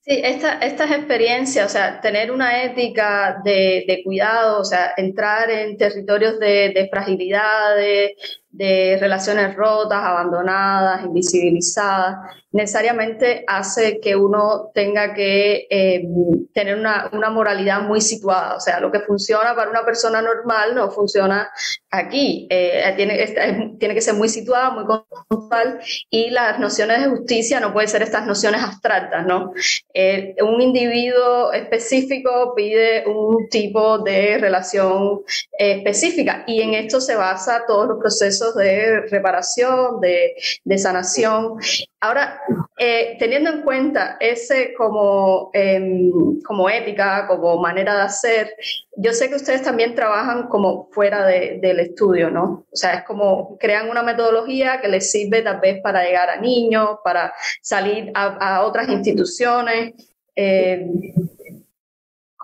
Sí, 0.08 0.20
esta, 0.22 0.58
estas 0.60 0.92
experiencias, 0.92 1.66
o 1.66 1.68
sea, 1.68 2.00
tener 2.00 2.30
una 2.30 2.62
ética 2.62 3.40
de, 3.44 3.84
de 3.88 4.02
cuidado, 4.04 4.60
o 4.60 4.64
sea, 4.64 4.92
entrar 4.96 5.50
en 5.50 5.76
territorios 5.76 6.38
de, 6.38 6.70
de 6.72 6.88
fragilidad, 6.88 7.74
de 7.76 8.96
relaciones 9.00 9.56
rotas, 9.56 9.98
abandonadas, 10.04 11.04
invisibilizadas, 11.04 12.36
necesariamente 12.52 13.44
hace 13.48 13.98
que 14.00 14.14
uno 14.14 14.70
tenga 14.72 15.12
que 15.12 15.66
eh, 15.68 16.08
tener 16.54 16.78
una, 16.78 17.10
una, 17.12 17.28
moralidad 17.28 17.82
muy 17.82 18.00
situada. 18.00 18.56
O 18.56 18.60
sea, 18.60 18.78
lo 18.78 18.92
que 18.92 19.00
funciona 19.00 19.54
para 19.56 19.70
una 19.70 19.84
persona 19.84 20.22
normal 20.22 20.74
no 20.74 20.90
funciona 20.90 21.50
aquí. 21.96 22.46
Eh, 22.50 22.92
tiene, 22.96 23.76
tiene 23.78 23.94
que 23.94 24.00
ser 24.00 24.14
muy 24.14 24.28
situada, 24.28 24.70
muy 24.70 24.84
conceptual 24.84 25.80
y 26.10 26.30
las 26.30 26.58
nociones 26.58 27.02
de 27.02 27.08
justicia 27.08 27.60
no 27.60 27.72
pueden 27.72 27.88
ser 27.88 28.02
estas 28.02 28.26
nociones 28.26 28.62
abstractas, 28.62 29.26
¿no? 29.26 29.52
Eh, 29.94 30.34
un 30.42 30.60
individuo 30.60 31.52
específico 31.52 32.52
pide 32.54 33.06
un 33.06 33.48
tipo 33.48 33.98
de 33.98 34.38
relación 34.38 35.22
específica 35.58 36.44
y 36.46 36.62
en 36.62 36.74
esto 36.74 37.00
se 37.00 37.14
basa 37.14 37.64
todos 37.66 37.88
los 37.88 37.98
procesos 37.98 38.54
de 38.54 39.02
reparación, 39.10 40.00
de 40.00 40.78
sanación. 40.78 41.58
Ahora, 42.06 42.40
eh, 42.78 43.16
teniendo 43.18 43.50
en 43.50 43.62
cuenta 43.62 44.16
ese 44.20 44.72
como, 44.74 45.50
em, 45.52 46.40
como 46.42 46.70
ética, 46.70 47.26
como 47.26 47.60
manera 47.60 47.96
de 47.96 48.02
hacer, 48.02 48.54
yo 48.96 49.12
sé 49.12 49.28
que 49.28 49.34
ustedes 49.34 49.62
también 49.62 49.96
trabajan 49.96 50.46
como 50.46 50.88
fuera 50.92 51.26
del 51.26 51.80
estudio, 51.80 52.30
¿no? 52.30 52.64
O 52.70 52.76
sea, 52.76 52.94
es 52.94 53.04
como 53.04 53.58
crean 53.58 53.90
una 53.90 54.04
metodología 54.04 54.80
que 54.80 54.86
les 54.86 55.10
sirve 55.10 55.42
tal 55.42 55.58
vez 55.58 55.82
para 55.82 56.04
llegar 56.04 56.30
a 56.30 56.40
niños, 56.40 56.98
para 57.02 57.34
salir 57.60 58.12
a, 58.14 58.62
otras 58.62 58.88
instituciones. 58.88 59.94
Eh, 60.36 60.86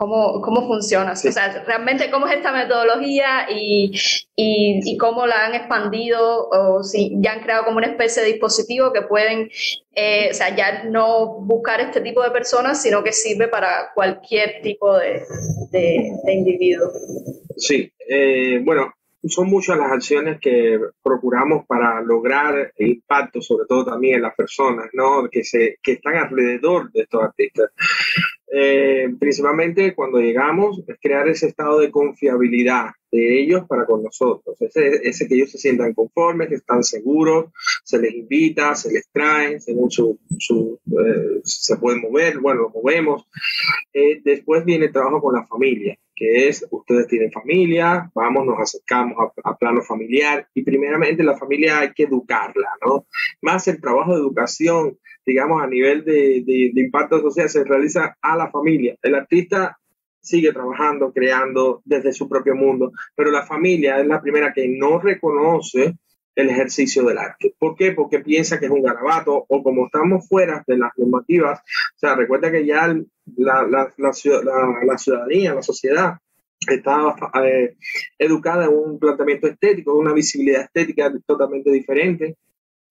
cómo, 0.02 0.40
cómo 0.40 0.66
funciona, 0.66 1.12
o 1.12 1.16
sea, 1.16 1.62
realmente 1.64 2.10
cómo 2.10 2.26
es 2.26 2.36
esta 2.36 2.52
metodología 2.52 3.46
y, 3.48 3.92
y, 4.34 4.96
cómo 4.96 5.26
la 5.26 5.46
han 5.46 5.54
expandido 5.54 6.48
o 6.48 6.82
si 6.82 7.12
ya 7.20 7.34
han 7.34 7.42
creado 7.42 7.64
como 7.64 7.76
una 7.76 7.86
especie 7.86 8.24
de 8.24 8.32
dispositivo 8.32 8.92
que 8.92 9.02
pueden, 9.02 9.48
eh, 9.94 10.28
o 10.32 10.34
sea, 10.34 10.56
ya 10.56 10.82
no 10.82 11.38
buscar 11.42 11.80
este 11.80 12.00
tipo 12.00 12.20
de 12.20 12.32
personas, 12.32 12.82
sino 12.82 13.04
que 13.04 13.12
sirve 13.12 13.46
para 13.46 13.92
cualquier 13.94 14.60
tipo 14.60 14.98
de, 14.98 15.22
de, 15.70 16.32
individuo. 16.32 16.90
Sí, 17.56 17.92
eh, 18.08 18.60
bueno, 18.64 18.92
son 19.28 19.48
muchas 19.48 19.78
las 19.78 19.92
acciones 19.92 20.40
que 20.40 20.80
procuramos 21.00 21.64
para 21.66 22.00
lograr 22.02 22.72
el 22.76 22.88
impacto, 22.88 23.40
sobre 23.40 23.66
todo 23.68 23.84
también 23.84 24.16
en 24.16 24.22
las 24.22 24.34
personas, 24.34 24.88
¿no? 24.94 25.28
Que, 25.30 25.44
se, 25.44 25.78
que 25.80 25.92
están 25.92 26.16
alrededor 26.16 26.90
de 26.90 27.02
estos 27.02 27.22
artistas. 27.22 27.70
Eh, 28.54 29.08
principalmente 29.18 29.94
cuando 29.94 30.18
llegamos, 30.18 30.82
es 30.86 30.96
crear 31.00 31.26
ese 31.26 31.46
estado 31.46 31.80
de 31.80 31.90
confiabilidad 31.90 32.90
de 33.10 33.40
ellos 33.40 33.66
para 33.66 33.86
con 33.86 34.02
nosotros, 34.02 34.56
ese, 34.60 35.26
que 35.26 35.34
ellos 35.34 35.50
se 35.50 35.58
sientan 35.58 35.94
conformes, 35.94 36.48
que 36.48 36.56
están 36.56 36.82
seguros, 36.82 37.46
se 37.82 37.98
les 37.98 38.14
invita, 38.14 38.74
se 38.74 38.92
les 38.92 39.08
traen, 39.10 39.58
según 39.60 39.90
su 39.90 40.18
eh, 40.86 41.40
se 41.44 41.76
pueden 41.78 42.02
mover, 42.02 42.40
bueno, 42.40 42.62
lo 42.62 42.70
movemos. 42.70 43.26
Eh, 43.92 44.20
después 44.22 44.66
viene 44.66 44.86
el 44.86 44.92
trabajo 44.92 45.22
con 45.22 45.34
la 45.34 45.46
familia, 45.46 45.98
que 46.14 46.48
es, 46.48 46.66
ustedes 46.70 47.06
tienen 47.06 47.32
familia, 47.32 48.10
vamos, 48.14 48.44
nos 48.44 48.60
acercamos 48.60 49.16
a, 49.18 49.50
a, 49.50 49.56
plano 49.56 49.80
familiar 49.80 50.46
y 50.54 50.62
primeramente 50.62 51.22
la 51.22 51.38
familia 51.38 51.80
hay 51.80 51.92
que 51.94 52.04
educarla, 52.04 52.68
¿no? 52.84 53.06
Más 53.40 53.66
el 53.68 53.80
trabajo 53.80 54.12
de 54.12 54.20
educación 54.20 54.98
digamos, 55.24 55.62
a 55.62 55.66
nivel 55.66 56.04
de, 56.04 56.42
de, 56.44 56.80
impacto 56.80 57.20
social 57.20 57.48
se 57.48 57.64
realiza 57.64 58.16
a 58.20 58.36
la 58.36 58.50
familia. 58.50 58.96
El 59.02 59.14
artista 59.14 59.78
sigue 60.20 60.52
trabajando, 60.52 61.12
creando 61.12 61.82
desde 61.84 62.12
su 62.12 62.28
propio 62.28 62.54
mundo, 62.54 62.92
pero 63.14 63.30
la 63.30 63.44
familia 63.44 64.00
es 64.00 64.06
la 64.06 64.20
primera 64.20 64.52
que 64.52 64.68
no 64.68 65.00
reconoce 65.00 65.96
el 66.34 66.48
ejercicio 66.48 67.02
del 67.04 67.18
arte. 67.18 67.54
¿Por 67.58 67.76
qué? 67.76 67.92
Porque 67.92 68.20
piensa 68.20 68.58
que 68.58 68.66
es 68.66 68.70
un 68.70 68.82
garabato 68.82 69.44
o 69.48 69.62
como 69.62 69.86
estamos 69.86 70.26
fuera 70.28 70.64
de 70.66 70.78
las 70.78 70.92
normativas, 70.96 71.60
o 71.60 71.98
sea, 71.98 72.14
recuerda 72.14 72.50
que 72.50 72.64
ya 72.64 72.88
la, 73.36 73.66
la, 73.66 73.92
la, 73.98 74.12
la 74.86 74.98
ciudadanía, 74.98 75.54
la 75.54 75.62
sociedad 75.62 76.14
está 76.66 77.14
eh, 77.44 77.76
educada 78.18 78.64
en 78.64 78.74
un 78.74 78.98
planteamiento 78.98 79.48
estético, 79.48 79.94
una 79.94 80.12
visibilidad 80.12 80.62
estética 80.62 81.12
totalmente 81.26 81.70
diferente 81.70 82.36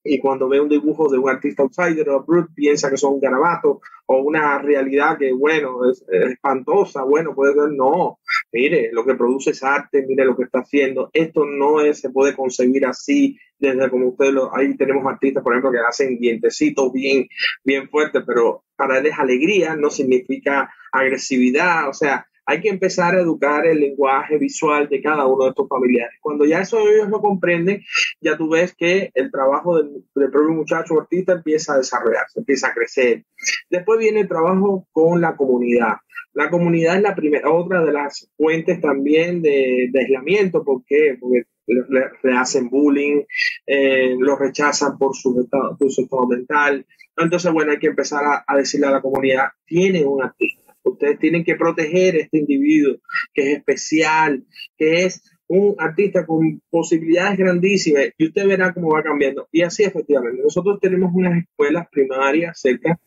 y 0.04 0.20
cuando 0.20 0.50
ve 0.50 0.60
un 0.60 0.70
dibujo 0.70 1.10
de 1.10 1.18
un 1.18 1.30
artista 1.30 1.64
outsider 1.64 2.10
o 2.10 2.24
brut 2.24 2.50
piensa 2.54 2.90
que 2.90 2.98
son 2.98 3.16
un 3.16 3.20
garabato 3.20 3.82
o 4.08 4.18
una 4.18 4.58
realidad 4.60 5.18
que, 5.18 5.32
bueno, 5.32 5.90
es, 5.90 6.04
espantosa, 6.10 7.04
bueno, 7.04 7.34
puede 7.36 7.54
ser, 7.54 7.72
no, 7.72 8.20
mire, 8.52 8.90
lo 8.92 9.06
que 9.06 9.16
produce 9.16 9.52
es 9.52 9.64
arte, 9.64 10.06
mire 10.08 10.26
lo 10.26 10.36
que 10.36 10.44
está 10.44 10.60
haciendo, 10.60 11.10
esto 11.14 11.46
no 11.46 11.82
es, 11.82 12.00
se 12.00 12.10
puede 12.10 12.36
concebir 12.36 12.86
así, 12.86 13.38
desde 13.58 13.90
como 13.90 14.10
ustedes 14.10 14.34
lo, 14.34 14.56
ahí 14.56 14.76
tenemos 14.76 15.06
artistas, 15.06 15.44
por 15.44 15.54
ejemplo, 15.54 15.72
que 15.72 15.88
hacen 15.88 16.18
dientecitos 16.20 16.92
bien, 16.92 17.28
bien 17.64 17.88
fuertes, 17.90 18.24
pero 18.26 18.64
para 18.76 18.98
él 18.98 19.06
es 19.06 19.20
alegría, 19.20 19.76
no 19.76 19.90
significa 19.90 20.74
agresividad, 20.92 21.88
o 21.88 21.94
sea, 21.94 22.26
hay 22.46 22.62
que 22.62 22.70
empezar 22.70 23.16
a 23.16 23.22
educar 23.22 23.66
el 23.66 23.80
lenguaje 23.80 24.38
visual 24.38 24.88
de 24.90 25.02
cada 25.02 25.26
uno 25.26 25.46
de 25.46 25.50
estos 25.52 25.68
familiares. 25.68 26.18
Cuando 26.22 26.46
ya 26.46 26.62
eso 26.62 26.80
ellos 26.80 27.10
lo 27.10 27.22
comprenden, 27.22 27.84
ya 28.20 28.38
tú 28.38 28.50
ves 28.50 28.76
que 28.76 29.12
el 29.14 29.32
trabajo 29.32 29.78
del, 29.78 30.04
propio 30.14 30.54
muchacho 30.54 31.00
artista 31.00 31.34
empieza 31.34 31.74
a 31.74 31.78
desarrollarse, 31.78 32.40
empieza 32.40 32.68
a 32.68 32.74
crecer. 32.74 33.24
Después 33.70 34.00
viene 34.00 34.22
el 34.22 34.28
trabajo 34.28 34.88
con 34.92 35.22
la 35.22 35.36
comunidad. 35.36 35.98
La 36.34 36.50
comunidad 36.50 36.96
es 36.96 37.02
la 37.02 37.16
primera, 37.16 37.52
otra 37.52 37.84
de 37.84 37.92
las 37.92 38.30
fuentes 38.38 38.80
también 38.80 39.42
de, 39.42 39.92
aislamiento. 39.94 40.64
¿Por 40.64 40.84
qué? 40.86 41.18
Porque 41.20 41.44
le, 41.68 42.38
hacen 42.38 42.70
bullying, 42.70 43.24
eh, 43.68 44.16
lo 44.18 44.38
rechazan 44.38 44.98
por 44.98 45.16
su, 45.16 45.42
estado, 45.42 45.78
su 45.90 46.02
estado 46.04 46.28
mental. 46.28 46.86
Entonces, 47.18 47.52
bueno, 47.52 47.74
hay 47.74 47.80
que 47.80 47.88
empezar 47.88 48.24
a, 48.24 48.44
a 48.48 48.58
decirle 48.58 48.88
a 48.88 48.92
la 48.92 49.02
comunidad, 49.02 49.50
tienen 49.66 50.08
un 50.08 50.24
artista 50.24 50.61
Ustedes 50.84 51.20
tienen 51.20 51.44
que 51.44 51.56
proteger 51.56 52.16
a 52.16 52.20
este 52.20 52.40
individuo 52.40 52.98
que 53.34 53.52
es 53.52 53.58
especial, 53.58 54.44
que 54.78 55.06
es 55.06 55.22
un 55.48 55.76
artista 55.78 56.26
con 56.26 56.62
posibilidades 56.70 57.38
grandísimas 57.38 58.10
y 58.18 58.28
usted 58.28 58.48
verá 58.48 58.74
cómo 58.74 58.94
va 58.94 59.04
cambiando. 59.04 59.48
Y 59.52 59.64
así 59.64 59.84
efectivamente, 59.84 60.42
nosotros 60.42 60.80
tenemos 60.80 61.12
unas 61.14 61.44
escuelas 61.44 61.88
primarias 61.92 62.60
cerca 62.60 62.98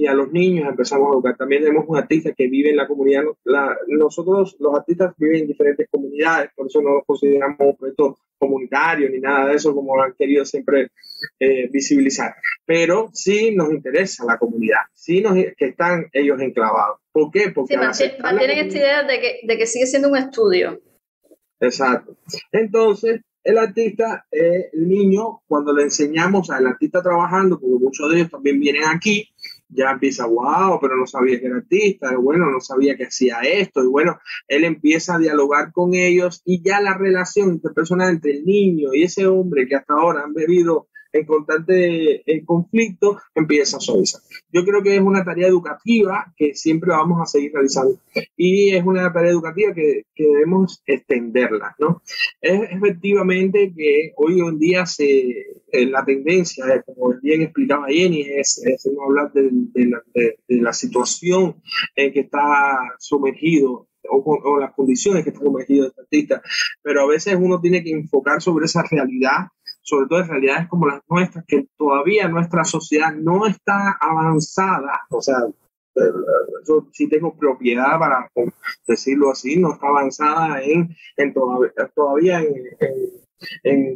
y 0.00 0.06
a 0.06 0.14
los 0.14 0.32
niños 0.32 0.66
empezamos 0.66 1.08
a 1.08 1.12
educar. 1.12 1.36
También 1.36 1.62
tenemos 1.62 1.84
un 1.86 1.98
artista 1.98 2.32
que 2.32 2.48
vive 2.48 2.70
en 2.70 2.76
la 2.76 2.88
comunidad. 2.88 3.22
nosotros, 3.88 4.56
los 4.58 4.74
artistas, 4.74 5.12
viven 5.18 5.42
en 5.42 5.46
diferentes 5.48 5.88
comunidades, 5.90 6.50
por 6.56 6.68
eso 6.68 6.80
no 6.80 6.94
nos 6.94 7.04
consideramos 7.04 7.58
un 7.60 7.76
proyecto 7.76 8.18
comunitario 8.38 9.10
ni 9.10 9.20
nada 9.20 9.48
de 9.48 9.56
eso, 9.56 9.74
como 9.74 10.02
han 10.02 10.14
querido 10.14 10.46
siempre 10.46 10.90
eh, 11.38 11.68
visibilizar. 11.70 12.34
Pero 12.64 13.10
sí 13.12 13.54
nos 13.54 13.70
interesa 13.70 14.24
la 14.24 14.38
comunidad, 14.38 14.80
sí 14.94 15.20
nos, 15.20 15.34
que 15.34 15.66
están 15.66 16.06
ellos 16.14 16.40
enclavados. 16.40 17.00
¿Por 17.12 17.30
qué? 17.30 17.50
Porque 17.54 17.76
mantienen 17.76 18.66
esta 18.66 18.78
idea 18.78 19.02
de 19.02 19.20
que, 19.20 19.40
de 19.42 19.58
que 19.58 19.66
sigue 19.66 19.86
siendo 19.86 20.08
un 20.08 20.16
estudio. 20.16 20.80
Exacto. 21.60 22.16
Entonces, 22.52 23.20
el 23.44 23.58
artista, 23.58 24.24
eh, 24.32 24.70
el 24.72 24.88
niño, 24.88 25.42
cuando 25.46 25.74
le 25.74 25.82
enseñamos 25.82 26.48
al 26.48 26.66
artista 26.66 27.02
trabajando, 27.02 27.60
porque 27.60 27.84
muchos 27.84 28.10
de 28.10 28.16
ellos 28.16 28.30
también 28.30 28.58
vienen 28.58 28.84
aquí, 28.84 29.28
ya 29.72 29.90
empieza, 29.92 30.26
wow, 30.26 30.78
pero 30.80 30.96
no 30.96 31.06
sabía 31.06 31.40
que 31.40 31.46
era 31.46 31.56
artista, 31.56 32.16
bueno, 32.16 32.50
no 32.50 32.60
sabía 32.60 32.96
que 32.96 33.04
hacía 33.04 33.38
esto, 33.40 33.82
y 33.82 33.86
bueno, 33.86 34.18
él 34.48 34.64
empieza 34.64 35.14
a 35.14 35.18
dialogar 35.18 35.72
con 35.72 35.94
ellos 35.94 36.42
y 36.44 36.62
ya 36.62 36.80
la 36.80 36.96
relación 36.96 37.50
interpersonal 37.50 38.10
entre 38.10 38.32
el 38.32 38.44
niño 38.44 38.90
y 38.92 39.04
ese 39.04 39.26
hombre 39.26 39.66
que 39.66 39.76
hasta 39.76 39.94
ahora 39.94 40.22
han 40.24 40.34
bebido 40.34 40.88
en 41.12 41.26
constante 41.26 42.22
en 42.30 42.44
conflicto, 42.44 43.18
empieza 43.34 43.76
a 43.76 43.80
suavizar. 43.80 44.20
Yo 44.52 44.64
creo 44.64 44.82
que 44.82 44.96
es 44.96 45.02
una 45.02 45.24
tarea 45.24 45.48
educativa 45.48 46.32
que 46.36 46.54
siempre 46.54 46.90
vamos 46.90 47.20
a 47.20 47.26
seguir 47.26 47.52
realizando 47.52 47.98
y 48.36 48.74
es 48.74 48.84
una 48.84 49.12
tarea 49.12 49.30
educativa 49.30 49.74
que, 49.74 50.04
que 50.14 50.24
debemos 50.24 50.82
extenderla, 50.86 51.74
¿no? 51.78 52.02
Es 52.40 52.60
efectivamente 52.70 53.72
que 53.76 54.12
hoy 54.16 54.40
en 54.40 54.58
día 54.58 54.86
se, 54.86 55.46
la 55.72 56.04
tendencia, 56.04 56.82
como 56.82 57.14
bien 57.22 57.42
explicaba 57.42 57.88
Jenny, 57.88 58.22
es, 58.22 58.62
no 58.92 59.04
hablar 59.04 59.32
de, 59.32 59.50
la, 59.86 60.02
de, 60.14 60.36
la, 60.48 60.72
situación 60.72 61.56
en 61.94 62.12
que 62.12 62.20
está 62.20 62.78
sumergido 62.98 63.88
o, 64.08 64.40
o, 64.44 64.58
las 64.58 64.72
condiciones 64.74 65.24
que 65.24 65.30
está 65.30 65.42
sumergido 65.42 65.86
este 65.86 66.00
artista, 66.00 66.42
pero 66.82 67.02
a 67.02 67.06
veces 67.06 67.36
uno 67.38 67.60
tiene 67.60 67.82
que 67.82 67.90
enfocar 67.90 68.40
sobre 68.42 68.66
esa 68.66 68.82
realidad 68.90 69.48
sobre 69.90 70.06
todo 70.06 70.20
en 70.20 70.28
realidades 70.28 70.68
como 70.68 70.86
las 70.86 71.02
nuestras, 71.08 71.44
que 71.46 71.66
todavía 71.76 72.28
nuestra 72.28 72.64
sociedad 72.64 73.12
no 73.12 73.46
está 73.46 73.98
avanzada, 74.00 75.00
o 75.10 75.20
sea, 75.20 75.38
Yo 76.66 76.86
sí 76.92 77.08
tengo 77.08 77.34
propiedad 77.36 77.98
para 77.98 78.30
decirlo 78.86 79.32
así, 79.32 79.56
no 79.56 79.72
está 79.72 79.88
avanzada 79.88 80.62
en, 80.62 80.96
en 81.16 81.34
todavía, 81.34 81.72
todavía 81.94 82.40
en, 82.40 83.19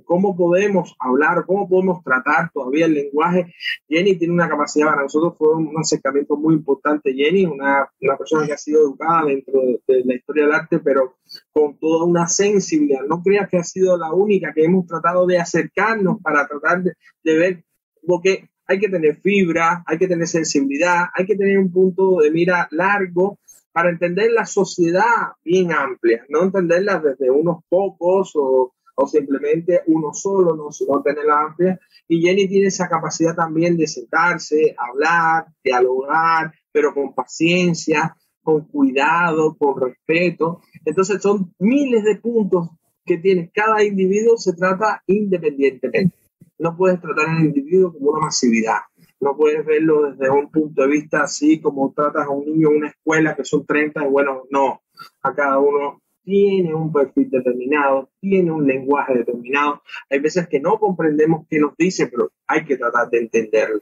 cómo 0.04 0.36
podemos 0.36 0.94
hablar, 0.98 1.44
cómo 1.46 1.68
podemos 1.68 2.02
tratar 2.02 2.50
todavía 2.52 2.86
el 2.86 2.94
lenguaje. 2.94 3.54
Jenny 3.88 4.16
tiene 4.16 4.34
una 4.34 4.48
capacidad, 4.48 4.88
para 4.88 5.02
nosotros 5.02 5.34
fue 5.38 5.54
un 5.54 5.78
acercamiento 5.78 6.36
muy 6.36 6.54
importante. 6.54 7.14
Jenny, 7.14 7.46
una, 7.46 7.88
una 8.00 8.16
persona 8.16 8.46
que 8.46 8.52
ha 8.52 8.58
sido 8.58 8.82
educada 8.82 9.26
dentro 9.26 9.60
de, 9.60 10.04
la 10.04 10.14
historia 10.14 10.44
del 10.44 10.54
arte, 10.54 10.78
pero 10.78 11.16
con 11.52 11.78
toda 11.78 12.04
una 12.04 12.28
sensibilidad. 12.28 13.02
No 13.08 13.22
creas 13.22 13.48
que 13.48 13.58
ha 13.58 13.64
sido 13.64 13.96
la 13.96 14.12
única 14.12 14.52
que 14.52 14.64
hemos 14.64 14.86
tratado 14.86 15.26
de 15.26 15.38
acercarnos 15.38 16.20
para 16.22 16.46
tratar 16.46 16.82
de, 16.82 16.92
de 17.22 17.36
ver, 17.36 17.64
porque 18.06 18.48
hay 18.66 18.78
que 18.78 18.88
tener 18.88 19.16
fibra, 19.20 19.82
hay 19.86 19.98
que 19.98 20.08
tener 20.08 20.26
sensibilidad, 20.26 21.06
hay 21.14 21.26
que 21.26 21.36
tener 21.36 21.58
un 21.58 21.70
punto 21.70 22.18
de 22.18 22.30
mira 22.30 22.66
largo 22.70 23.38
para 23.72 23.90
entender 23.90 24.30
la 24.30 24.46
sociedad 24.46 25.32
bien 25.44 25.72
amplia, 25.72 26.24
no 26.28 26.44
entenderla 26.44 27.00
desde 27.00 27.30
unos 27.30 27.64
pocos 27.68 28.32
o, 28.36 28.72
o 28.94 29.06
simplemente 29.06 29.82
uno 29.86 30.12
solo, 30.12 30.54
no, 30.56 30.68
no 30.88 31.02
tenerla 31.02 31.42
amplia. 31.42 31.80
Y 32.08 32.20
Jenny 32.20 32.48
tiene 32.48 32.66
esa 32.66 32.88
capacidad 32.88 33.34
también 33.34 33.76
de 33.76 33.86
sentarse, 33.86 34.74
hablar, 34.78 35.46
dialogar, 35.62 36.52
pero 36.72 36.94
con 36.94 37.14
paciencia, 37.14 38.16
con 38.42 38.66
cuidado, 38.68 39.56
con 39.56 39.80
respeto. 39.80 40.60
Entonces 40.84 41.20
son 41.22 41.54
miles 41.58 42.04
de 42.04 42.16
puntos 42.16 42.68
que 43.04 43.18
tiene 43.18 43.50
cada 43.52 43.82
individuo, 43.84 44.36
se 44.36 44.54
trata 44.54 45.02
independientemente 45.06 46.24
no 46.58 46.76
puedes 46.76 47.00
tratar 47.00 47.28
al 47.28 47.44
individuo 47.44 47.92
como 47.92 48.10
una 48.10 48.26
masividad. 48.26 48.78
No 49.20 49.36
puedes 49.36 49.64
verlo 49.64 50.10
desde 50.10 50.30
un 50.30 50.50
punto 50.50 50.82
de 50.82 50.88
vista 50.88 51.22
así 51.22 51.60
como 51.60 51.92
tratas 51.92 52.26
a 52.26 52.30
un 52.30 52.44
niño 52.44 52.70
en 52.70 52.76
una 52.76 52.88
escuela 52.88 53.34
que 53.34 53.44
son 53.44 53.64
30 53.66 54.04
y 54.04 54.08
bueno, 54.08 54.44
no. 54.50 54.82
A 55.22 55.34
cada 55.34 55.58
uno 55.58 56.02
tiene 56.24 56.74
un 56.74 56.92
perfil 56.92 57.30
determinado, 57.30 58.10
tiene 58.20 58.50
un 58.50 58.66
lenguaje 58.66 59.14
determinado. 59.14 59.82
Hay 60.10 60.18
veces 60.18 60.48
que 60.48 60.60
no 60.60 60.78
comprendemos 60.78 61.46
qué 61.48 61.58
nos 61.58 61.76
dice, 61.76 62.06
pero 62.08 62.32
hay 62.46 62.64
que 62.64 62.76
tratar 62.76 63.10
de 63.10 63.18
entenderlo. 63.18 63.80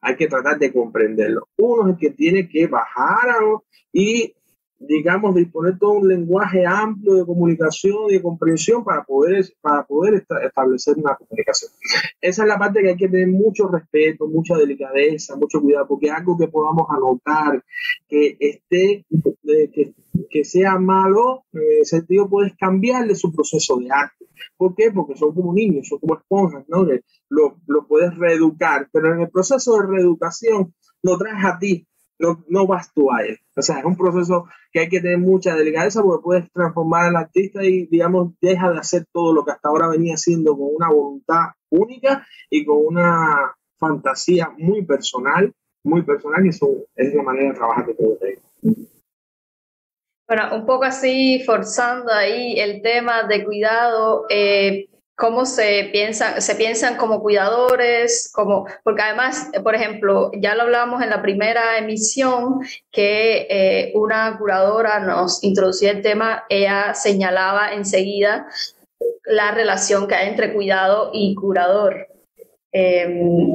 Hay 0.00 0.16
que 0.16 0.28
tratar 0.28 0.58
de 0.58 0.72
comprenderlo. 0.72 1.48
Uno 1.56 1.84
es 1.84 1.94
el 1.94 1.98
que 1.98 2.10
tiene 2.10 2.48
que 2.48 2.66
bajar 2.66 3.28
y 3.92 4.34
digamos, 4.78 5.34
disponer 5.34 5.78
todo 5.78 5.92
un 5.92 6.08
lenguaje 6.08 6.64
amplio 6.64 7.14
de 7.14 7.26
comunicación 7.26 8.08
y 8.08 8.14
de 8.14 8.22
comprensión 8.22 8.84
para 8.84 9.02
poder, 9.04 9.44
para 9.60 9.84
poder 9.84 10.24
establecer 10.44 10.96
una 10.96 11.16
comunicación. 11.16 11.72
Esa 12.20 12.42
es 12.42 12.48
la 12.48 12.58
parte 12.58 12.80
que 12.80 12.90
hay 12.90 12.96
que 12.96 13.08
tener 13.08 13.28
mucho 13.28 13.68
respeto, 13.68 14.28
mucha 14.28 14.56
delicadeza, 14.56 15.36
mucho 15.36 15.60
cuidado, 15.60 15.88
porque 15.88 16.10
algo 16.10 16.38
que 16.38 16.48
podamos 16.48 16.86
anotar, 16.90 17.62
que 18.08 18.36
esté, 18.38 19.04
que, 19.72 19.94
que 20.30 20.44
sea 20.44 20.78
malo, 20.78 21.44
en 21.52 21.82
ese 21.82 21.96
sentido 21.98 22.28
puedes 22.28 22.56
cambiarle 22.56 23.14
su 23.14 23.32
proceso 23.32 23.78
de 23.78 23.88
arte. 23.90 24.26
¿Por 24.56 24.74
qué? 24.76 24.92
Porque 24.92 25.16
son 25.16 25.34
como 25.34 25.52
niños, 25.52 25.88
son 25.88 25.98
como 25.98 26.16
esponjas, 26.16 26.64
¿no? 26.68 26.86
lo, 27.30 27.56
lo 27.66 27.86
puedes 27.86 28.16
reeducar, 28.16 28.88
pero 28.92 29.12
en 29.12 29.20
el 29.20 29.30
proceso 29.30 29.76
de 29.76 29.86
reeducación 29.86 30.74
lo 31.02 31.18
traes 31.18 31.44
a 31.44 31.58
ti, 31.58 31.86
no, 32.18 32.44
no 32.48 32.66
vas 32.66 32.92
tú 32.92 33.12
a 33.12 33.22
él. 33.22 33.38
O 33.56 33.62
sea, 33.62 33.78
es 33.78 33.84
un 33.84 33.96
proceso 33.96 34.46
que 34.72 34.80
hay 34.80 34.88
que 34.88 35.00
tener 35.00 35.18
mucha 35.18 35.54
delicadeza 35.54 36.02
porque 36.02 36.22
puedes 36.22 36.52
transformar 36.52 37.06
al 37.06 37.16
artista 37.16 37.64
y, 37.64 37.86
digamos, 37.86 38.32
deja 38.40 38.70
de 38.70 38.78
hacer 38.78 39.06
todo 39.12 39.32
lo 39.32 39.44
que 39.44 39.52
hasta 39.52 39.68
ahora 39.68 39.88
venía 39.88 40.14
haciendo 40.14 40.56
con 40.56 40.68
una 40.74 40.90
voluntad 40.90 41.46
única 41.70 42.26
y 42.50 42.64
con 42.64 42.78
una 42.86 43.54
fantasía 43.78 44.50
muy 44.56 44.84
personal, 44.84 45.52
muy 45.84 46.02
personal, 46.02 46.44
y 46.44 46.50
eso 46.50 46.68
es 46.96 47.14
la 47.14 47.22
manera 47.22 47.50
de 47.50 47.54
trabajar 47.54 47.86
de 47.86 47.94
todo 47.94 48.18
Bueno, 50.26 50.56
un 50.56 50.66
poco 50.66 50.84
así, 50.84 51.42
forzando 51.44 52.12
ahí 52.12 52.58
el 52.58 52.82
tema 52.82 53.22
de 53.24 53.44
cuidado, 53.44 54.26
eh, 54.28 54.88
cómo 55.18 55.46
se 55.46 55.88
piensan, 55.90 56.40
se 56.40 56.54
piensan 56.54 56.96
como 56.96 57.20
cuidadores, 57.20 58.30
como, 58.32 58.66
porque 58.84 59.02
además, 59.02 59.50
por 59.64 59.74
ejemplo, 59.74 60.30
ya 60.38 60.54
lo 60.54 60.62
hablábamos 60.62 61.02
en 61.02 61.10
la 61.10 61.20
primera 61.20 61.76
emisión, 61.76 62.60
que 62.92 63.48
eh, 63.50 63.92
una 63.96 64.38
curadora 64.38 65.00
nos 65.00 65.42
introducía 65.42 65.90
el 65.90 66.02
tema, 66.02 66.44
ella 66.48 66.94
señalaba 66.94 67.72
enseguida 67.72 68.46
la 69.24 69.50
relación 69.50 70.06
que 70.06 70.14
hay 70.14 70.28
entre 70.28 70.54
cuidado 70.54 71.10
y 71.12 71.34
curador. 71.34 72.06
Em, 72.70 73.52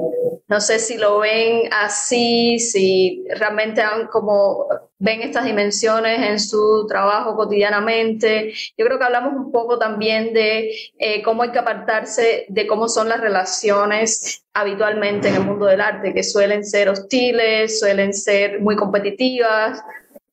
no 0.53 0.61
sé 0.61 0.77
si 0.77 0.97
lo 0.97 1.17
ven 1.17 1.63
así, 1.71 2.59
si 2.59 3.25
realmente 3.39 3.81
como 4.11 4.67
ven 4.99 5.23
estas 5.23 5.45
dimensiones 5.45 6.21
en 6.21 6.39
su 6.39 6.85
trabajo 6.87 7.35
cotidianamente. 7.35 8.53
Yo 8.77 8.85
creo 8.85 8.99
que 8.99 9.05
hablamos 9.05 9.33
un 9.33 9.51
poco 9.51 9.79
también 9.79 10.31
de 10.31 10.75
eh, 10.99 11.23
cómo 11.23 11.41
hay 11.41 11.51
que 11.51 11.57
apartarse 11.57 12.45
de 12.49 12.67
cómo 12.67 12.87
son 12.87 13.09
las 13.09 13.19
relaciones 13.19 14.45
habitualmente 14.53 15.29
en 15.29 15.35
el 15.37 15.43
mundo 15.43 15.65
del 15.65 15.81
arte, 15.81 16.13
que 16.13 16.21
suelen 16.21 16.63
ser 16.63 16.87
hostiles, 16.87 17.79
suelen 17.79 18.13
ser 18.13 18.61
muy 18.61 18.75
competitivas. 18.75 19.81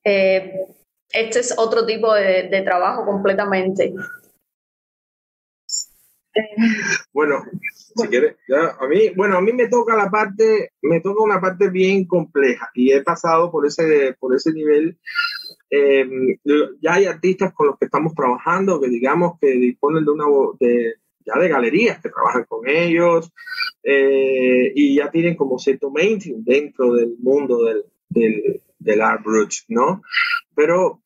Eh, 0.05 0.67
este 1.15 1.39
es 1.39 1.55
otro 1.57 1.87
tipo 1.87 2.13
de 2.13 2.63
trabajo 2.63 3.07
completamente. 3.07 3.95
Bueno, 7.12 7.43
si 7.75 8.09
quieres, 8.09 8.37
a 8.79 8.87
mí, 8.87 9.11
bueno, 9.16 9.37
a 9.37 9.40
mí 9.40 9.53
me 9.53 9.69
toca 9.69 9.97
la 9.97 10.11
parte, 10.11 10.73
me 10.83 11.01
toca 11.01 11.23
una 11.23 11.40
parte 11.40 11.71
bien 11.71 12.07
compleja 12.07 12.71
y 12.75 12.93
he 12.93 13.03
pasado 13.03 13.51
por 13.51 13.66
ese, 13.66 14.16
por 14.19 14.35
ese 14.35 14.53
nivel. 14.53 14.99
Em, 15.71 16.37
ya 16.81 16.95
hay 16.95 17.07
artistas 17.07 17.53
con 17.53 17.69
los 17.69 17.79
que 17.79 17.85
estamos 17.85 18.14
trabajando 18.14 18.81
que 18.81 18.88
digamos 18.88 19.38
que 19.40 19.53
disponen 19.53 20.05
de 20.05 20.11
una 20.11 20.25
de, 20.59 20.95
ya 21.25 21.40
de 21.40 21.49
galerías 21.49 22.01
que 22.01 22.09
trabajan 22.09 22.45
con 22.49 22.69
ellos 22.69 23.33
eh, 23.85 24.73
y 24.75 24.97
ya 24.97 25.11
tienen 25.12 25.37
como 25.37 25.59
cierto 25.59 25.90
mainstream 25.90 26.43
dentro 26.43 26.95
del 26.95 27.14
mundo 27.21 27.64
del, 27.64 27.85
del, 28.09 28.62
del 28.79 29.01
art 29.01 29.23
brut, 29.23 29.53
¿no? 29.69 30.03
Pero 30.57 31.03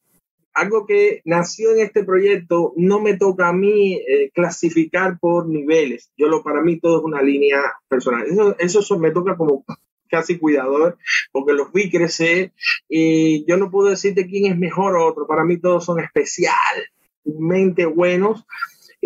algo 0.54 0.86
que 0.86 1.20
nació 1.24 1.72
en 1.72 1.80
este 1.80 2.04
proyecto 2.04 2.72
no 2.76 3.00
me 3.00 3.16
toca 3.16 3.48
a 3.48 3.52
mí 3.52 3.94
eh, 3.94 4.30
clasificar 4.32 5.18
por 5.18 5.48
niveles. 5.48 6.12
Yo 6.16 6.28
lo 6.28 6.42
para 6.42 6.62
mí 6.62 6.78
todo 6.78 6.98
es 6.98 7.04
una 7.04 7.20
línea 7.20 7.58
personal. 7.88 8.24
Eso, 8.26 8.80
eso 8.80 8.98
me 8.98 9.10
toca 9.10 9.36
como 9.36 9.64
casi 10.08 10.38
cuidador 10.38 10.96
porque 11.32 11.54
los 11.54 11.72
vi 11.72 11.90
crecer 11.90 12.52
y 12.88 13.44
yo 13.46 13.56
no 13.56 13.70
puedo 13.70 13.90
decirte 13.90 14.26
quién 14.26 14.52
es 14.52 14.56
mejor 14.56 14.96
o 14.96 15.06
otro. 15.06 15.26
Para 15.26 15.44
mí 15.44 15.58
todos 15.58 15.84
son 15.84 15.98
especialmente 16.00 17.86
buenos 17.86 18.46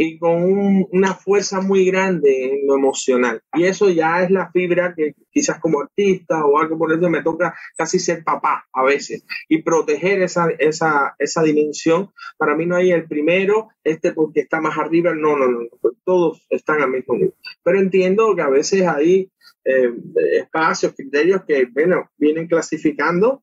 y 0.00 0.16
con 0.16 0.86
una 0.92 1.12
fuerza 1.14 1.60
muy 1.60 1.84
grande 1.84 2.52
en 2.52 2.68
lo 2.68 2.76
emocional. 2.76 3.42
Y 3.54 3.64
eso 3.64 3.90
ya 3.90 4.22
es 4.22 4.30
la 4.30 4.48
fibra 4.52 4.94
que 4.94 5.16
quizás 5.28 5.58
como 5.58 5.80
artista 5.80 6.44
o 6.46 6.56
algo 6.56 6.78
por 6.78 6.92
eso 6.92 7.10
me 7.10 7.20
toca 7.24 7.52
casi 7.76 7.98
ser 7.98 8.22
papá 8.22 8.68
a 8.72 8.84
veces 8.84 9.24
y 9.48 9.60
proteger 9.60 10.22
esa, 10.22 10.50
esa, 10.60 11.16
esa 11.18 11.42
dimensión. 11.42 12.12
Para 12.36 12.54
mí 12.54 12.64
no 12.64 12.76
hay 12.76 12.92
el 12.92 13.08
primero, 13.08 13.70
este 13.82 14.12
porque 14.12 14.42
está 14.42 14.60
más 14.60 14.78
arriba, 14.78 15.12
no, 15.12 15.36
no, 15.36 15.48
no, 15.48 15.66
todos 16.04 16.46
están 16.48 16.80
al 16.80 16.90
mismo 16.90 17.14
nivel. 17.14 17.34
Pero 17.64 17.80
entiendo 17.80 18.36
que 18.36 18.42
a 18.42 18.48
veces 18.48 18.86
hay 18.86 19.32
eh, 19.64 19.92
espacios, 20.34 20.94
criterios 20.94 21.42
que, 21.44 21.66
bueno, 21.72 22.08
vienen 22.16 22.46
clasificando 22.46 23.42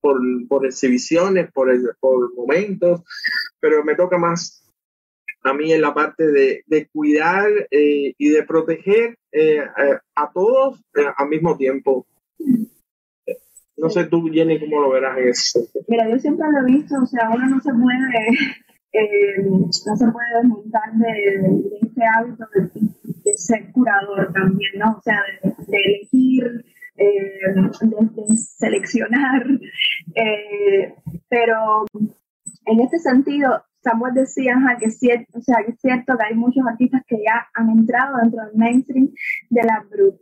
por, 0.00 0.20
por 0.48 0.66
exhibiciones, 0.66 1.52
por, 1.52 1.70
por 2.00 2.34
momentos, 2.34 3.02
pero 3.60 3.84
me 3.84 3.94
toca 3.94 4.18
más 4.18 4.64
a 5.48 5.54
mí 5.54 5.72
en 5.72 5.80
la 5.80 5.94
parte 5.94 6.26
de, 6.26 6.62
de 6.66 6.88
cuidar 6.88 7.48
eh, 7.70 8.14
y 8.16 8.28
de 8.28 8.42
proteger 8.44 9.16
eh, 9.32 9.60
a 10.14 10.30
todos 10.32 10.78
eh, 10.94 11.06
al 11.16 11.28
mismo 11.28 11.56
tiempo. 11.56 12.06
No 13.76 13.88
sé 13.90 14.04
tú, 14.06 14.28
Jenny, 14.32 14.58
cómo 14.58 14.80
lo 14.80 14.90
verás 14.90 15.18
eso. 15.18 15.60
Mira, 15.86 16.08
yo 16.10 16.18
siempre 16.18 16.46
lo 16.50 16.66
he 16.66 16.72
visto, 16.72 16.96
o 17.00 17.06
sea, 17.06 17.30
uno 17.30 17.46
no 17.48 17.60
se 17.60 17.70
puede, 17.72 18.08
no 19.86 19.96
se 19.96 20.06
puede 20.10 20.42
desmontar 20.42 20.92
de, 20.94 21.78
este 21.80 22.02
hábito 22.04 22.44
de, 23.24 23.32
ser 23.36 23.70
curador 23.70 24.32
también, 24.32 24.72
¿no? 24.78 24.96
O 24.98 25.02
sea, 25.02 25.22
de, 25.42 25.78
elegir, 25.78 26.64
de, 26.96 28.36
seleccionar, 28.36 29.46
pero 31.28 31.86
en 32.66 32.80
este 32.80 32.98
sentido, 32.98 33.62
Samuel 33.82 34.14
decía 34.14 34.54
que, 34.78 34.86
es 34.86 34.98
cierto, 34.98 35.38
o 35.38 35.40
sea, 35.40 35.56
que 35.64 35.72
es 35.72 35.80
cierto 35.80 36.16
que 36.16 36.24
hay 36.24 36.34
muchos 36.34 36.66
artistas 36.66 37.02
que 37.06 37.22
ya 37.24 37.46
han 37.54 37.70
entrado 37.70 38.18
dentro 38.22 38.44
del 38.44 38.56
mainstream 38.56 39.10
de 39.50 39.62
la 39.62 39.84
brut. 39.90 40.16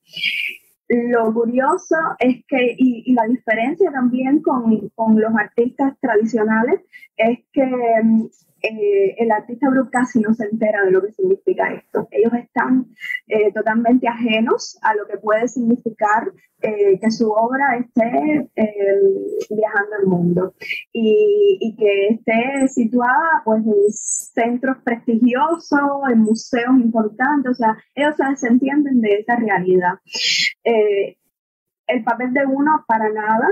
Lo 0.89 1.35
curioso 1.35 1.97
es 2.19 2.45
que, 2.47 2.77
y, 2.79 3.13
la 3.13 3.25
diferencia 3.25 3.91
también 3.91 4.41
con, 4.41 4.89
con, 4.95 5.21
los 5.21 5.35
artistas 5.35 5.95
tradicionales, 6.01 6.81
es 7.17 7.41
que 7.53 7.67
mm, 8.05 8.27
eh, 8.63 9.15
el 9.19 9.31
artista 9.31 9.69
Brook 9.69 9.91
casi 9.91 10.21
no 10.21 10.35
se 10.35 10.47
entera 10.47 10.85
de 10.85 10.91
lo 10.91 11.03
que 11.03 11.13
significa 11.13 11.73
esto. 11.73 12.09
Ellos 12.11 12.33
están 12.35 12.87
eh, 13.29 13.53
totalmente 13.53 14.09
ajenos 14.09 14.79
a 14.83 14.95
lo 14.95 15.07
que 15.07 15.19
puede 15.19 15.47
significar 15.49 16.33
eh, 16.63 16.99
que 16.99 17.11
su 17.11 17.31
obra 17.31 17.77
esté 17.77 18.49
viajando 19.51 19.97
el 20.01 20.07
mundo 20.07 20.55
y, 20.93 21.77
que 21.79 22.09
esté 22.15 22.69
situada 22.69 23.43
pues, 23.45 23.63
en 23.67 23.75
centros 23.91 24.79
prestigiosos, 24.83 25.81
en 26.11 26.21
museos 26.21 26.81
importantes, 26.81 27.53
o 27.53 27.55
sea, 27.55 27.77
ellos 27.95 28.15
se 28.37 28.49
entienden 28.49 29.03
de 29.03 29.17
esa 29.17 29.37
realidad. 29.37 29.99
el 30.65 32.05
papel 32.05 32.33
de 32.33 32.47
uno 32.47 32.85
para 32.89 33.13
nada 33.13 33.49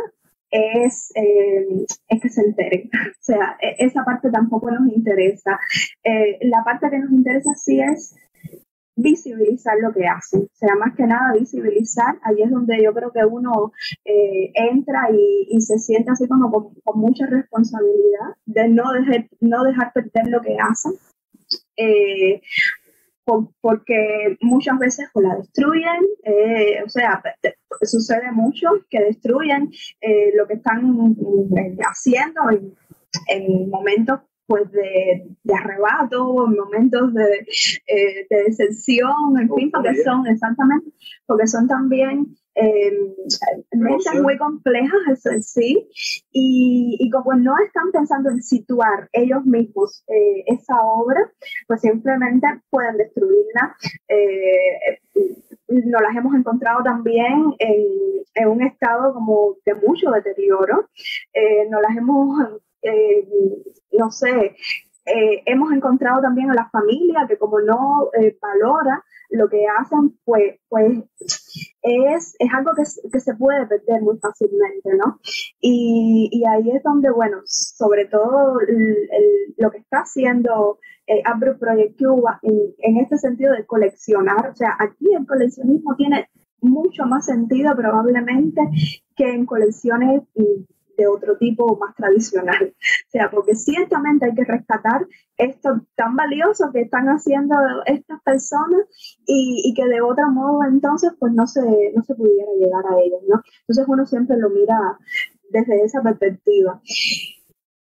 es, 0.50 1.11
eh, 1.14 1.66
es 2.09 2.20
que 2.20 2.28
se 2.28 2.42
enteren. 2.42 2.90
O 3.20 3.26
sea, 3.26 3.57
e, 3.61 3.76
esa 3.78 4.04
parte 4.04 4.30
tampoco 4.30 4.70
nos 4.70 4.92
interesa. 4.92 5.59
Eh, 6.02 6.38
la 6.42 6.62
parte 6.62 6.90
que 6.90 6.98
nos 6.98 7.11
interesa 7.11 7.54
sí 7.54 7.80
es 7.80 8.14
visibilizar 8.96 9.76
lo 9.80 9.92
que 9.92 10.07
hacen, 10.07 10.42
o 10.42 10.57
sea, 10.57 10.76
más 10.76 10.94
que 10.94 11.04
nada 11.04 11.33
visibilizar, 11.37 12.16
ahí 12.22 12.42
es 12.42 12.50
donde 12.50 12.80
yo 12.80 12.94
creo 12.94 13.11
que 13.11 13.24
uno 13.24 13.72
eh, 14.04 14.52
entra 14.54 15.09
y, 15.11 15.61
se 15.61 15.78
siente 15.78 16.12
así 16.12 16.28
como 16.28 16.50
con, 16.50 17.00
mucha 17.00 17.26
responsabilidad 17.26 18.37
de 18.46 18.68
no 18.68 18.92
dejar, 18.92 19.26
no 19.40 19.64
dejar 19.64 19.92
perder 19.92 20.28
lo 20.28 20.40
que 20.42 20.57
hacen, 20.61 20.92
porque 23.60 24.37
muchas 24.40 24.78
veces 24.78 25.08
la 25.14 25.37
destruyen, 25.37 26.04
eh, 26.24 26.82
o 26.84 26.88
sea, 26.88 27.22
sucede 27.82 28.30
mucho 28.32 28.68
que 28.90 29.00
destruyen 29.00 29.70
eh, 30.00 30.32
lo 30.37 30.46
que 30.46 30.54
están 30.54 31.16
eh, 31.56 31.76
haciendo 31.80 32.42
en, 33.28 33.70
momentos 33.70 34.20
pues 34.46 34.70
de, 34.72 35.54
arrebato, 35.54 36.46
en 36.46 36.54
momentos 36.54 37.14
de, 37.14 37.46
de 38.28 38.42
decepción, 38.46 39.40
en 39.40 39.54
fin, 39.54 39.70
porque 39.70 40.02
son 40.02 40.26
exactamente, 40.26 40.90
porque 41.26 41.46
son 41.46 41.66
también 41.66 42.37
eh, 42.54 42.92
muy 43.72 44.38
complejas, 44.38 45.00
eso 45.08 45.30
sí, 45.40 45.88
y, 46.32 46.96
y, 46.98 47.10
como 47.10 47.34
no 47.34 47.54
están 47.64 47.90
pensando 47.92 48.30
en 48.30 48.42
situar 48.42 49.08
ellos 49.12 49.44
mismos 49.44 50.04
eh, 50.08 50.44
esa 50.46 50.80
obra, 50.80 51.32
pues 51.66 51.80
simplemente 51.80 52.46
pueden 52.70 52.96
destruirla. 52.96 53.76
Eh, 54.08 55.00
nos 55.68 56.02
las 56.02 56.16
hemos 56.16 56.34
encontrado 56.34 56.82
también 56.82 57.54
en, 57.58 57.84
en, 58.34 58.48
un 58.48 58.62
estado 58.62 59.14
como 59.14 59.56
de 59.64 59.74
mucho 59.74 60.10
deterioro, 60.10 60.88
eh, 61.32 61.68
nos 61.70 61.82
las 61.82 61.96
hemos, 61.96 62.60
eh, 62.82 63.26
no 63.92 64.10
sé, 64.10 64.56
eh, 65.06 65.42
hemos 65.46 65.72
encontrado 65.72 66.22
también 66.22 66.50
a 66.50 66.54
la 66.54 66.68
familia 66.70 67.26
que 67.28 67.36
como 67.36 67.60
no 67.60 68.10
eh, 68.18 68.36
valora 68.40 69.02
lo 69.30 69.48
que 69.48 69.64
hacen, 69.78 70.18
pues, 70.24 70.60
pues 70.68 71.02
es, 71.82 72.36
es 72.38 72.54
algo 72.54 72.72
que, 72.74 72.84
que, 73.10 73.20
se 73.20 73.34
puede 73.34 73.66
perder 73.66 74.00
muy 74.02 74.18
fácilmente, 74.18 74.90
¿no? 74.96 75.18
Y, 75.60 76.28
y 76.30 76.44
ahí 76.46 76.70
es 76.70 76.82
donde, 76.82 77.10
bueno, 77.10 77.38
sobre 77.44 78.06
todo 78.06 78.58
lo 79.56 79.70
que 79.70 79.78
está 79.78 80.00
haciendo 80.00 80.78
eh, 81.06 81.22
Project 81.58 81.98
Cuba 81.98 82.38
en, 82.42 82.74
en 82.78 82.96
este 82.98 83.18
sentido 83.18 83.52
de 83.52 83.66
coleccionar, 83.66 84.50
o 84.50 84.54
sea, 84.54 84.76
aquí 84.78 85.12
el 85.14 85.26
coleccionismo 85.26 85.96
tiene 85.96 86.28
mucho 86.60 87.04
más 87.04 87.26
sentido 87.26 87.74
probablemente 87.76 88.60
que 89.16 89.30
en 89.30 89.46
colecciones 89.46 90.22
de 90.96 91.07
otro 91.07 91.37
tipo 91.37 91.76
más 91.76 91.94
tradicional. 91.94 92.74
O 92.74 93.11
sea, 93.11 93.30
porque 93.30 93.54
ciertamente 93.54 94.26
hay 94.26 94.35
que 94.35 94.44
rescatar 94.44 95.07
esto 95.37 95.80
tan 95.96 96.16
valioso 96.16 96.70
que 96.72 96.83
están 96.83 97.07
haciendo 97.09 97.54
estas 97.87 98.20
personas 98.22 98.87
y, 99.26 99.72
que 99.74 99.87
de 99.87 100.00
otro 100.00 100.30
modo 100.30 100.61
entonces 100.68 101.12
pues 101.18 101.33
no 101.33 101.46
se, 101.46 101.61
no 101.94 102.02
se 102.02 102.14
pudiera 102.14 102.50
llegar 102.59 102.85
a 102.87 103.00
ellos, 103.00 103.20
¿no? 103.28 103.42
Entonces 103.61 103.85
uno 103.88 104.07
siempre 104.07 104.37
lo 104.37 104.50
mira 104.50 104.98
desde 105.50 105.85
esa 105.85 106.02
perspectiva. 106.02 106.80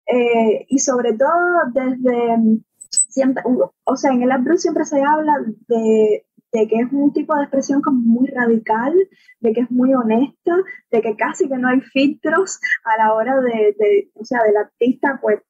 Eh, 0.06 0.65
y 0.67 0.80
sobre 0.80 1.13
todo 1.13 1.32
desde 1.74 2.62
siempre, 2.89 3.43
o 3.84 3.95
sea, 3.95 4.12
en 4.12 4.24
el 4.24 4.32
Abru 4.32 4.58
siempre 4.58 4.86
se 4.86 5.02
habla 5.02 5.34
de, 5.67 6.26
de 6.51 6.67
que 6.67 6.77
es 6.77 6.91
un 6.91 7.13
tipo 7.13 7.35
de 7.35 7.43
expresión 7.43 7.81
como 7.81 7.99
muy 7.99 8.27
radical, 8.27 8.93
de 9.39 9.53
que 9.53 9.62
es 9.62 9.71
muy 9.71 9.93
honesta, 9.93 10.55
de 10.91 11.01
que 11.01 11.15
casi 11.15 11.47
que 11.47 11.57
no 11.57 11.67
hay 11.67 11.81
filtros 11.81 12.59
a 12.83 12.97
la 12.97 13.13
hora 13.13 13.39
de, 13.39 14.09
o 14.15 14.25
sea, 14.25 14.43
del 14.43 14.57
artista, 14.57 15.19
pues, 15.21 15.41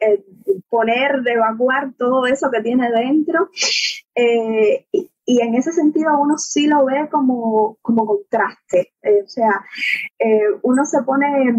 eh, 0.00 0.24
poner, 0.68 1.22
de 1.22 1.32
evacuar 1.32 1.92
todo 1.96 2.26
eso 2.26 2.50
que 2.50 2.62
tiene 2.62 2.90
dentro. 2.90 3.50
Eh, 4.14 4.86
y, 4.92 5.40
en 5.40 5.54
ese 5.54 5.72
sentido 5.72 6.10
uno 6.20 6.36
sí 6.36 6.66
lo 6.66 6.84
ve 6.84 7.08
como, 7.10 7.78
como 7.80 8.06
contraste. 8.06 8.92
Eh, 9.02 9.22
o 9.24 9.28
sea, 9.28 9.64
uno 10.62 10.84
se 10.84 11.02
pone 11.04 11.54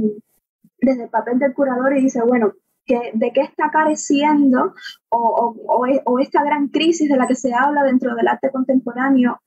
desde 0.80 1.04
el 1.04 1.10
papel 1.10 1.40
del 1.40 1.54
curador 1.54 1.96
y 1.98 2.02
dice, 2.02 2.22
bueno, 2.22 2.54
de 2.88 3.32
qué 3.34 3.42
está 3.42 3.70
careciendo 3.72 4.74
o, 5.10 6.20
esta 6.20 6.44
gran 6.44 6.68
crisis 6.68 7.10
de 7.10 7.18
la 7.18 7.28
que 7.28 7.36
se 7.36 7.54
habla 7.54 7.84
dentro 7.84 8.16
del 8.16 8.28
arte 8.28 8.52
contemporáneo, 8.52 9.42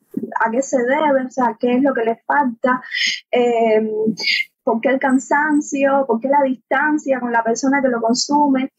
a 0.45 0.51
qué 0.51 0.63
se 0.63 0.79
debe, 0.79 1.27
o 1.27 1.31
sea, 1.31 1.57
qué 1.59 1.75
es 1.75 1.83
lo 1.83 1.93
que 1.93 2.05
le 2.05 2.17
falta, 2.27 2.83
eh, 3.31 3.91
por 4.63 4.81
qué 4.81 4.89
el 4.89 4.99
cansancio, 4.99 6.05
por 6.09 6.21
qué 6.21 6.29
la 6.29 6.43
distancia 6.43 7.21
con 7.21 7.31
la 7.31 7.45
persona 7.45 7.81
que 7.81 7.89
lo 7.89 8.01
consume. 8.01 8.73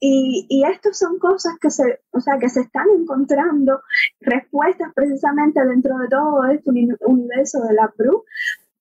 Y, 0.00 0.46
y 0.48 0.64
estas 0.64 0.98
son 0.98 1.18
cosas 1.18 1.54
que 1.60 1.70
se, 1.70 2.00
o 2.12 2.20
sea, 2.20 2.38
que 2.38 2.48
se 2.48 2.62
están 2.62 2.86
encontrando 2.98 3.82
respuestas 4.20 4.92
precisamente 4.94 5.62
dentro 5.64 5.98
de 5.98 6.08
todo 6.08 6.44
este 6.46 6.70
universo 6.70 7.60
de 7.62 7.74
la 7.74 7.92
BRU, 7.96 8.24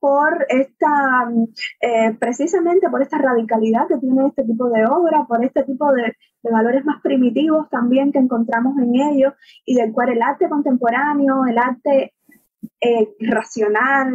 por 0.04 0.46
esta, 0.50 1.32
eh, 1.80 2.14
precisamente 2.20 2.90
por 2.90 3.02
esta 3.02 3.20
radicalidad 3.20 3.88
que 3.88 4.00
tiene 4.00 4.28
este 4.28 4.44
tipo 4.44 4.70
de 4.70 4.84
obra, 4.86 5.24
por 5.26 5.42
este 5.46 5.64
tipo 5.64 5.94
de, 5.94 6.14
valores 6.52 6.84
más 6.84 7.02
primitivos 7.02 7.70
también 7.70 8.12
que 8.12 8.20
encontramos 8.20 8.78
en 8.80 8.96
ellos 8.96 9.34
y 9.64 9.76
del 9.76 9.94
cual 9.94 10.10
el 10.10 10.22
arte 10.22 10.50
contemporáneo, 10.50 11.46
el 11.46 11.58
arte 11.58 12.14
eh, 12.82 13.16
racional, 13.22 14.12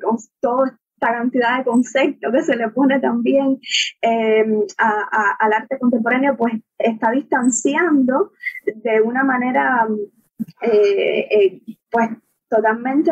con 0.00 0.18
toda 0.38 0.68
esta 0.68 1.12
cantidad 1.12 1.58
de 1.58 1.64
conceptos 1.64 2.32
que 2.32 2.42
se 2.44 2.54
le 2.54 2.68
pone 2.68 3.00
también 3.00 3.58
eh, 4.02 4.46
al 4.78 5.52
arte 5.52 5.80
contemporáneo, 5.80 6.36
pues 6.36 6.54
está 6.78 7.10
distanciando 7.10 8.30
de 8.64 9.00
una 9.02 9.24
manera 9.24 9.88
pues 11.90 12.10
totalmente 12.48 13.10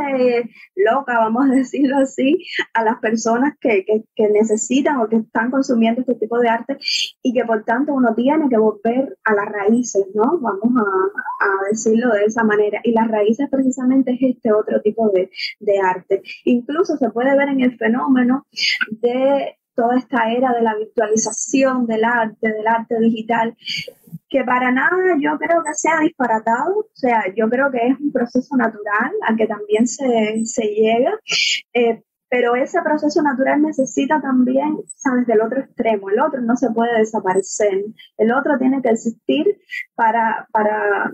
loca, 0.77 1.19
vamos 1.19 1.51
a 1.51 1.55
decirlo 1.55 1.99
así, 1.99 2.39
a 2.75 2.85
las 2.85 2.99
personas 3.01 3.55
que, 3.61 3.85
necesitan 4.33 4.99
o 4.99 5.09
que 5.09 5.17
están 5.17 5.51
consumiendo 5.51 6.01
este 6.01 6.15
tipo 6.15 6.39
de 6.39 6.49
arte 6.49 6.79
y 7.23 7.33
que 7.33 7.45
por 7.45 7.65
tanto 7.65 7.93
uno 7.93 8.15
tiene 8.15 8.49
que 8.49 8.57
volver 8.57 9.17
a 9.25 9.35
las 9.35 9.47
raíces, 9.47 10.07
¿no? 10.15 10.39
Vamos 10.39 10.73
a, 10.77 11.69
decirlo 11.71 12.13
de 12.13 12.25
esa 12.25 12.45
manera. 12.45 12.81
Y 12.83 12.93
las 12.93 13.09
raíces 13.09 13.49
precisamente 13.51 14.13
es 14.13 14.37
este 14.37 14.53
otro 14.53 14.81
tipo 14.81 15.09
de, 15.11 15.31
de 15.61 15.79
arte. 15.79 16.23
Incluso 16.45 16.97
se 16.97 17.11
puede 17.11 17.37
ver 17.37 17.49
en 17.49 17.61
el 17.61 17.77
fenómeno 17.79 18.47
de 18.91 19.57
toda 19.75 19.99
esta 19.99 20.31
era 20.31 20.53
de 20.53 20.63
la 20.63 20.75
virtualización 20.77 21.87
del 21.87 22.05
arte, 22.05 22.49
del 22.49 22.67
arte 22.67 22.99
digital, 23.01 23.57
que 24.29 24.45
para 24.45 24.71
nada 24.73 25.17
yo 25.21 25.39
creo 25.39 25.63
que 25.63 25.75
sea 25.75 26.01
disparatado, 26.01 26.79
o 26.79 26.91
sea, 26.95 27.25
yo 27.37 27.49
creo 27.49 27.71
que 27.71 27.87
es 27.89 28.01
un 28.01 28.13
proceso 28.13 28.57
natural 28.57 29.13
al 29.27 29.37
que 29.37 29.47
también 29.47 29.87
se, 29.87 30.45
se 30.45 30.63
llega, 30.63 31.13
eh, 31.75 32.03
pero 32.29 32.57
ese 32.57 32.81
proceso 32.81 33.21
natural 33.23 33.61
necesita 33.61 34.19
también, 34.23 34.79
sabes, 34.97 35.27
del 35.27 35.43
otro 35.43 35.61
extremo, 35.61 36.09
el 36.09 36.19
otro 36.19 36.41
no 36.41 36.57
se 36.57 36.71
puede 36.71 36.99
desaparecer, 36.99 37.85
el 38.17 38.33
otro 38.33 38.59
tiene 38.59 38.81
que 38.81 38.89
existir 38.89 39.59
para, 39.95 40.49
para 40.51 41.13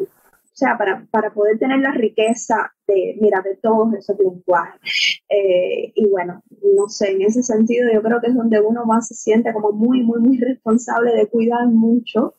sea, 0.58 0.76
para, 0.76 1.06
para, 1.10 1.32
poder 1.32 1.58
tener 1.58 1.78
la 1.78 1.92
riqueza 1.92 2.72
de, 2.86 3.16
mira, 3.20 3.40
de 3.42 3.56
todos 3.56 3.94
esos 3.94 4.16
lenguajes. 4.18 4.80
Eh, 5.28 5.92
y 5.94 6.08
bueno, 6.08 6.42
no 6.76 6.88
sé, 6.88 7.12
en 7.12 7.22
ese 7.22 7.42
sentido 7.42 7.88
yo 7.92 8.02
creo 8.02 8.20
que 8.20 8.28
es 8.28 8.34
donde 8.34 8.60
uno 8.60 8.84
más 8.84 9.06
se 9.06 9.14
siente 9.14 9.52
como 9.52 9.70
muy, 9.72 10.02
muy, 10.02 10.20
muy 10.20 10.38
responsable 10.38 11.14
de 11.14 11.28
cuidar 11.28 11.68
mucho 11.68 12.34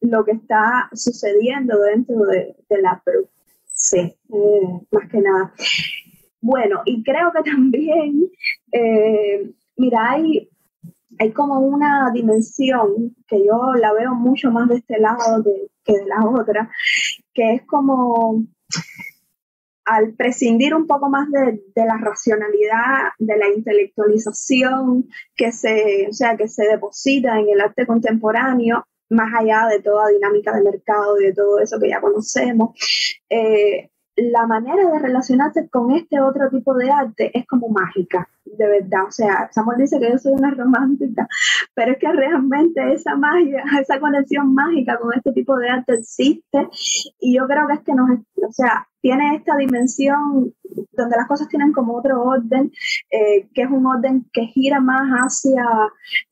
lo 0.00 0.24
que 0.24 0.32
está 0.32 0.88
sucediendo 0.92 1.80
dentro 1.80 2.24
de, 2.26 2.54
la 2.80 3.02
PRU. 3.04 3.28
Sí, 3.74 3.98
eh, 3.98 4.80
más 4.92 5.08
que 5.10 5.20
nada. 5.20 5.52
Bueno, 6.40 6.82
y 6.84 7.02
creo 7.02 7.32
que 7.32 7.42
también, 7.50 8.30
eh, 8.70 9.50
mira, 9.76 10.12
hay, 10.12 10.48
hay 11.18 11.32
como 11.32 11.58
una 11.58 12.10
dimensión 12.12 13.16
que 13.26 13.44
yo 13.44 13.74
la 13.80 13.92
veo 13.92 14.14
mucho 14.14 14.52
más 14.52 14.68
de 14.68 14.76
este 14.76 15.00
lado 15.00 15.42
que 15.84 15.92
de 15.92 16.06
la 16.06 16.26
otra, 16.26 16.70
que 17.34 17.54
es 17.54 17.62
como 17.66 18.44
al 19.84 20.14
prescindir 20.14 20.74
un 20.74 20.86
poco 20.86 21.10
más 21.10 21.30
de, 21.30 21.60
la 21.74 21.98
racionalidad, 21.98 23.10
de 23.18 23.36
la 23.36 23.48
intelectualización 23.48 25.08
que 25.36 25.52
se, 25.52 26.08
o 26.08 26.12
sea, 26.12 26.36
que 26.36 26.48
se 26.48 26.64
deposita 26.64 27.38
en 27.38 27.50
el 27.50 27.60
arte 27.60 27.86
contemporáneo, 27.86 28.86
más 29.10 29.32
allá 29.38 29.66
de 29.70 29.80
toda 29.80 30.08
dinámica 30.08 30.54
de 30.54 30.62
mercado 30.62 31.20
y 31.20 31.26
de 31.26 31.34
todo 31.34 31.58
eso 31.60 31.78
que 31.78 31.90
ya 31.90 32.00
conocemos, 32.00 32.70
eh, 33.28 33.90
la 34.16 34.46
manera 34.46 34.90
de 34.90 34.98
relacionarse 34.98 35.68
con 35.68 35.92
este 35.92 36.20
otro 36.20 36.48
tipo 36.50 36.74
de 36.74 36.90
arte 36.90 37.30
es 37.36 37.46
como 37.46 37.68
mágica, 37.68 38.28
de 38.44 38.66
verdad. 38.66 39.04
O 39.08 39.10
sea, 39.10 39.48
Samuel 39.52 39.78
dice 39.78 39.98
que 39.98 40.10
yo 40.10 40.18
soy 40.18 40.32
una 40.32 40.50
romántica, 40.50 41.26
pero 41.74 41.92
es 41.92 41.98
que 41.98 42.12
realmente 42.12 42.92
esa 42.92 43.16
magia, 43.16 43.64
esa 43.80 44.00
conexión 44.00 44.54
mágica 44.54 44.98
con 44.98 45.12
este 45.14 45.32
tipo 45.32 45.56
de 45.56 45.68
arte 45.70 45.94
existe 45.94 46.68
y 47.20 47.36
yo 47.36 47.46
creo 47.46 47.66
que 47.66 47.74
es 47.74 47.80
que 47.80 47.94
nos, 47.94 48.10
o 48.10 48.52
sea, 48.52 48.86
tiene 49.04 49.36
esta 49.36 49.54
dimensión 49.56 50.54
donde 50.92 51.16
las 51.18 51.28
cosas 51.28 51.46
tienen 51.48 51.72
como 51.72 51.94
otro 51.98 52.22
orden, 52.22 52.72
eh, 53.10 53.46
que 53.52 53.60
es 53.60 53.70
un 53.70 53.84
orden 53.84 54.26
que 54.32 54.46
gira 54.46 54.80
más 54.80 55.10
hacia, 55.10 55.62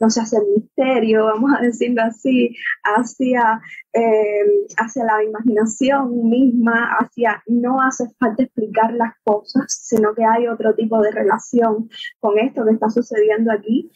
no 0.00 0.08
sé, 0.08 0.22
hacia 0.22 0.38
el 0.38 0.46
misterio, 0.56 1.26
vamos 1.34 1.50
a 1.54 1.60
decirlo 1.60 2.02
así, 2.02 2.56
hacia, 2.82 3.60
eh, 3.92 4.66
hacia 4.78 5.04
la 5.04 5.22
imaginación 5.22 6.30
misma, 6.30 6.96
hacia 6.98 7.42
no 7.46 7.82
hace 7.82 8.08
falta 8.18 8.42
explicar 8.42 8.94
las 8.94 9.12
cosas, 9.22 9.66
sino 9.68 10.14
que 10.14 10.24
hay 10.24 10.48
otro 10.48 10.74
tipo 10.74 10.98
de 11.02 11.10
relación 11.10 11.90
con 12.20 12.38
esto 12.38 12.64
que 12.64 12.72
está 12.72 12.90
sucediendo 12.90 13.52
aquí. 13.52 13.90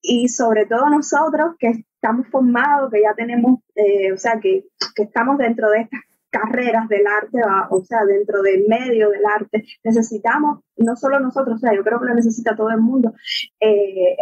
Y 0.00 0.28
sobre 0.28 0.66
todo 0.66 0.88
nosotros 0.88 1.56
que 1.58 1.84
estamos 1.94 2.26
formados, 2.28 2.90
que 2.90 3.02
ya 3.02 3.14
tenemos, 3.14 3.60
eh, 3.74 4.12
o 4.12 4.16
sea, 4.16 4.40
que, 4.40 4.64
que 4.94 5.02
estamos 5.02 5.38
dentro 5.38 5.70
de 5.70 5.80
estas 5.80 6.00
carreras 6.30 6.88
del 6.88 7.06
arte, 7.06 7.38
o 7.70 7.84
sea, 7.84 8.04
dentro 8.04 8.42
del 8.42 8.66
medio 8.68 9.10
del 9.10 9.24
arte, 9.24 9.64
necesitamos, 9.82 10.60
no 10.76 10.94
solo 10.96 11.20
nosotros, 11.20 11.56
o 11.56 11.58
sea, 11.58 11.74
yo 11.74 11.82
creo 11.82 11.98
que 11.98 12.06
lo 12.06 12.14
necesita 12.14 12.54
todo 12.54 12.70
el 12.70 12.80
mundo, 12.80 13.14
eh, 13.60 14.16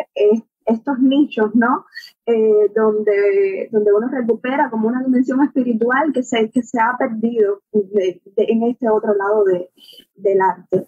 estos 0.66 0.98
nichos, 0.98 1.54
¿no? 1.54 1.86
Eh, 2.26 2.70
donde, 2.74 3.68
donde 3.70 3.92
uno 3.92 4.08
recupera 4.08 4.68
como 4.68 4.88
una 4.88 5.02
dimensión 5.02 5.42
espiritual 5.44 6.12
que 6.12 6.22
se, 6.22 6.50
que 6.50 6.62
se 6.62 6.80
ha 6.80 6.96
perdido 6.98 7.62
en 7.72 8.62
este 8.64 8.88
otro 8.88 9.14
lado 9.14 9.44
de, 9.44 9.70
del 10.16 10.40
arte. 10.40 10.86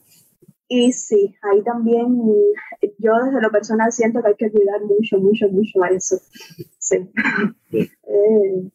Y 0.68 0.92
sí, 0.92 1.34
ahí 1.42 1.62
también 1.62 2.14
yo 2.98 3.12
desde 3.24 3.40
lo 3.40 3.50
personal 3.50 3.90
siento 3.90 4.20
que 4.22 4.28
hay 4.28 4.34
que 4.34 4.50
cuidar 4.50 4.80
mucho, 4.82 5.18
mucho, 5.18 5.48
mucho 5.48 5.82
a 5.82 5.88
eso. 5.88 6.20
Sí. 6.78 7.10
eh. 7.72 8.70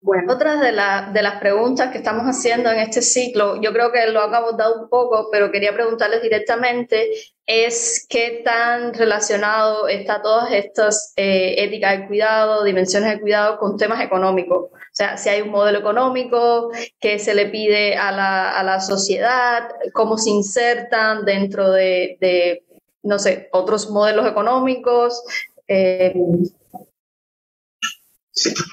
Bueno. 0.00 0.32
Otra 0.32 0.56
de, 0.56 0.72
de, 1.12 1.22
las 1.22 1.38
preguntas 1.38 1.92
que 1.92 1.98
estamos 1.98 2.24
haciendo 2.24 2.72
en 2.72 2.80
este 2.80 3.02
ciclo, 3.02 3.60
yo 3.60 3.72
creo 3.72 3.92
que 3.92 4.04
lo 4.08 4.20
han 4.20 4.34
abordado 4.34 4.82
un 4.82 4.88
poco, 4.88 5.28
pero 5.30 5.52
quería 5.52 5.72
preguntarles 5.72 6.22
directamente, 6.22 7.12
es 7.46 8.04
qué 8.10 8.42
tan 8.44 8.94
relacionado 8.94 9.86
está 9.86 10.20
todas 10.20 10.50
estas 10.52 11.12
eh, 11.14 11.54
éticas 11.58 12.00
de 12.00 12.06
cuidado, 12.08 12.64
dimensiones 12.64 13.10
de 13.10 13.20
cuidado 13.20 13.58
con 13.58 13.76
temas 13.76 14.00
económicos. 14.00 14.70
O 14.92 14.94
sea, 14.94 15.16
si 15.16 15.30
hay 15.30 15.40
un 15.40 15.48
modelo 15.48 15.78
económico 15.78 16.70
que 17.00 17.18
se 17.18 17.34
le 17.34 17.46
pide 17.46 17.96
a 17.96 18.12
la, 18.12 18.50
a 18.50 18.62
la 18.62 18.78
sociedad, 18.78 19.70
cómo 19.94 20.18
se 20.18 20.28
insertan 20.28 21.24
dentro 21.24 21.70
de, 21.70 22.18
de 22.20 22.62
no 23.02 23.18
sé, 23.18 23.48
otros 23.52 23.90
modelos 23.90 24.26
económicos. 24.26 25.24
Eh, 25.66 26.14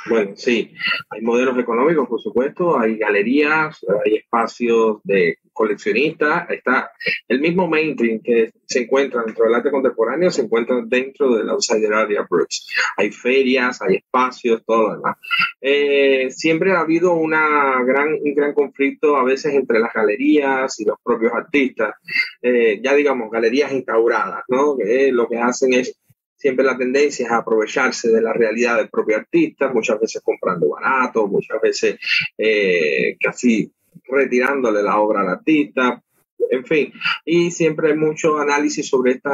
bueno, 0.09 0.31
sí, 0.35 0.73
hay 1.09 1.21
modelos 1.21 1.57
económicos, 1.57 2.09
por 2.09 2.21
supuesto, 2.21 2.77
hay 2.77 2.97
galerías, 2.97 3.79
hay 4.05 4.15
espacios 4.15 4.97
de 5.03 5.37
coleccionistas, 5.59 6.49
está 6.51 6.89
el 7.27 7.41
mismo 7.41 7.67
mainstream 7.67 8.21
que 8.23 8.53
se 8.65 8.83
encuentra 8.83 9.23
dentro 9.25 9.43
del 9.43 9.55
arte 9.55 9.69
contemporáneo, 9.69 10.31
se 10.31 10.43
encuentra 10.43 10.81
dentro 10.85 11.35
de 11.35 11.43
la 11.43 11.51
Outsider 11.51 11.93
Area 11.93 12.25
Brooks. 12.29 12.65
Hay 12.95 13.11
ferias, 13.11 13.81
hay 13.81 13.97
espacios, 13.97 14.63
todo 14.65 14.87
lo 14.87 14.95
demás. 14.95 15.17
Eh, 15.59 16.29
siempre 16.31 16.71
ha 16.71 16.79
habido 16.79 17.13
una 17.15 17.83
gran, 17.83 18.07
un 18.23 18.33
gran 18.33 18.53
conflicto 18.53 19.17
a 19.17 19.25
veces 19.25 19.53
entre 19.53 19.81
las 19.81 19.91
galerías 19.93 20.79
y 20.79 20.85
los 20.85 20.97
propios 21.03 21.33
artistas, 21.33 21.95
eh, 22.41 22.79
ya 22.81 22.95
digamos, 22.95 23.29
galerías 23.29 23.73
instauradas, 23.73 24.43
¿no? 24.47 24.77
Que 24.77 25.11
lo 25.11 25.27
que 25.27 25.39
hacen 25.39 25.73
es 25.73 25.99
siempre 26.37 26.63
la 26.63 26.77
tendencia 26.77 27.25
es 27.25 27.31
aprovecharse 27.33 28.07
de 28.07 28.21
la 28.21 28.31
realidad 28.31 28.77
del 28.77 28.87
propio 28.87 29.17
artista, 29.17 29.73
muchas 29.73 29.99
veces 29.99 30.21
comprando 30.23 30.69
barato, 30.69 31.27
muchas 31.27 31.59
veces 31.61 31.97
eh, 32.37 33.17
casi 33.19 33.69
retirándole 34.09 34.81
la 34.81 34.99
obra 34.99 35.21
al 35.21 35.29
artista, 35.29 36.01
en 36.49 36.65
fin, 36.65 36.93
y 37.25 37.51
siempre 37.51 37.89
hay 37.89 37.97
mucho 37.97 38.37
análisis 38.37 38.87
sobre 38.87 39.13
estos 39.13 39.33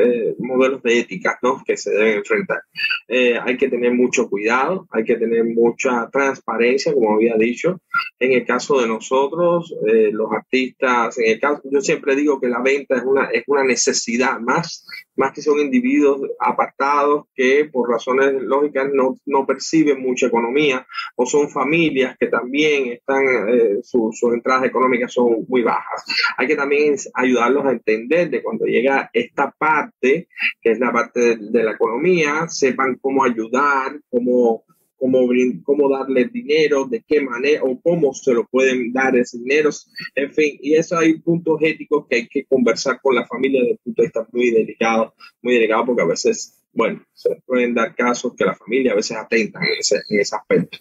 eh, 0.00 0.34
modelos 0.38 0.82
de 0.82 1.00
ética 1.00 1.38
¿no? 1.42 1.62
que 1.64 1.76
se 1.76 1.90
deben 1.90 2.18
enfrentar. 2.18 2.62
Eh, 3.08 3.38
hay 3.38 3.56
que 3.56 3.68
tener 3.68 3.92
mucho 3.92 4.28
cuidado, 4.28 4.86
hay 4.90 5.04
que 5.04 5.16
tener 5.16 5.44
mucha 5.44 6.08
transparencia, 6.10 6.92
como 6.92 7.14
había 7.14 7.36
dicho. 7.36 7.80
En 8.18 8.32
el 8.32 8.46
caso 8.46 8.80
de 8.80 8.88
nosotros, 8.88 9.74
los 9.82 10.32
artistas, 10.32 11.18
en 11.18 11.32
el 11.32 11.40
caso, 11.40 11.62
yo 11.70 11.80
siempre 11.80 12.16
digo 12.16 12.40
que 12.40 12.48
la 12.48 12.60
venta 12.60 12.96
es 12.96 13.02
una, 13.04 13.26
es 13.26 13.44
una 13.46 13.64
necesidad 13.64 14.40
más 14.40 14.86
más 15.16 15.32
que 15.32 15.42
son 15.42 15.60
individuos 15.60 16.22
apartados 16.38 17.26
que 17.34 17.66
por 17.66 17.88
razones 17.88 18.34
lógicas 18.42 18.88
no, 18.92 19.16
no 19.26 19.46
perciben 19.46 20.00
mucha 20.00 20.26
economía 20.26 20.86
o 21.16 21.26
son 21.26 21.48
familias 21.48 22.16
que 22.18 22.26
también 22.26 22.92
están, 22.92 23.24
eh, 23.48 23.78
sus 23.82 24.22
entradas 24.32 24.64
económicas 24.64 25.12
son 25.12 25.44
muy 25.48 25.62
bajas. 25.62 26.04
Hay 26.36 26.43
que 26.46 26.56
también 26.56 26.96
ayudarlos 27.14 27.64
a 27.64 27.72
entender 27.72 28.30
de 28.30 28.42
cuando 28.42 28.66
llega 28.66 29.10
esta 29.12 29.50
parte, 29.50 30.28
que 30.60 30.70
es 30.70 30.78
la 30.78 30.92
parte 30.92 31.20
de, 31.20 31.36
de 31.36 31.64
la 31.64 31.72
economía, 31.72 32.48
sepan 32.48 32.98
cómo 33.00 33.24
ayudar, 33.24 34.00
cómo 34.10 34.64
cómo, 35.04 35.28
cómo 35.64 35.90
darle 35.90 36.26
dinero, 36.26 36.86
de 36.86 37.04
qué 37.06 37.20
manera 37.20 37.62
o 37.62 37.78
cómo 37.80 38.14
se 38.14 38.32
lo 38.32 38.46
pueden 38.46 38.92
dar 38.92 39.14
ese 39.16 39.38
dinero, 39.38 39.70
en 40.14 40.32
fin, 40.32 40.58
y 40.62 40.74
eso 40.74 40.98
hay 40.98 41.18
puntos 41.18 41.58
éticos 41.60 42.06
que 42.08 42.16
hay 42.16 42.28
que 42.28 42.44
conversar 42.46 43.00
con 43.02 43.14
la 43.14 43.26
familia 43.26 43.60
desde 43.60 43.72
el 43.72 43.78
punto 43.78 44.02
de 44.02 44.06
vista 44.06 44.26
muy 44.32 44.50
delicado, 44.50 45.14
muy 45.42 45.54
delicado 45.54 45.86
porque 45.86 46.02
a 46.02 46.06
veces, 46.06 46.64
bueno, 46.72 47.04
se 47.12 47.36
pueden 47.44 47.74
dar 47.74 47.94
casos 47.94 48.32
que 48.34 48.44
la 48.44 48.54
familia 48.54 48.92
a 48.92 48.96
veces 48.96 49.16
atentan 49.16 49.64
en 49.64 49.78
ese, 49.78 49.96
en 50.08 50.20
ese 50.20 50.36
aspecto. 50.36 50.78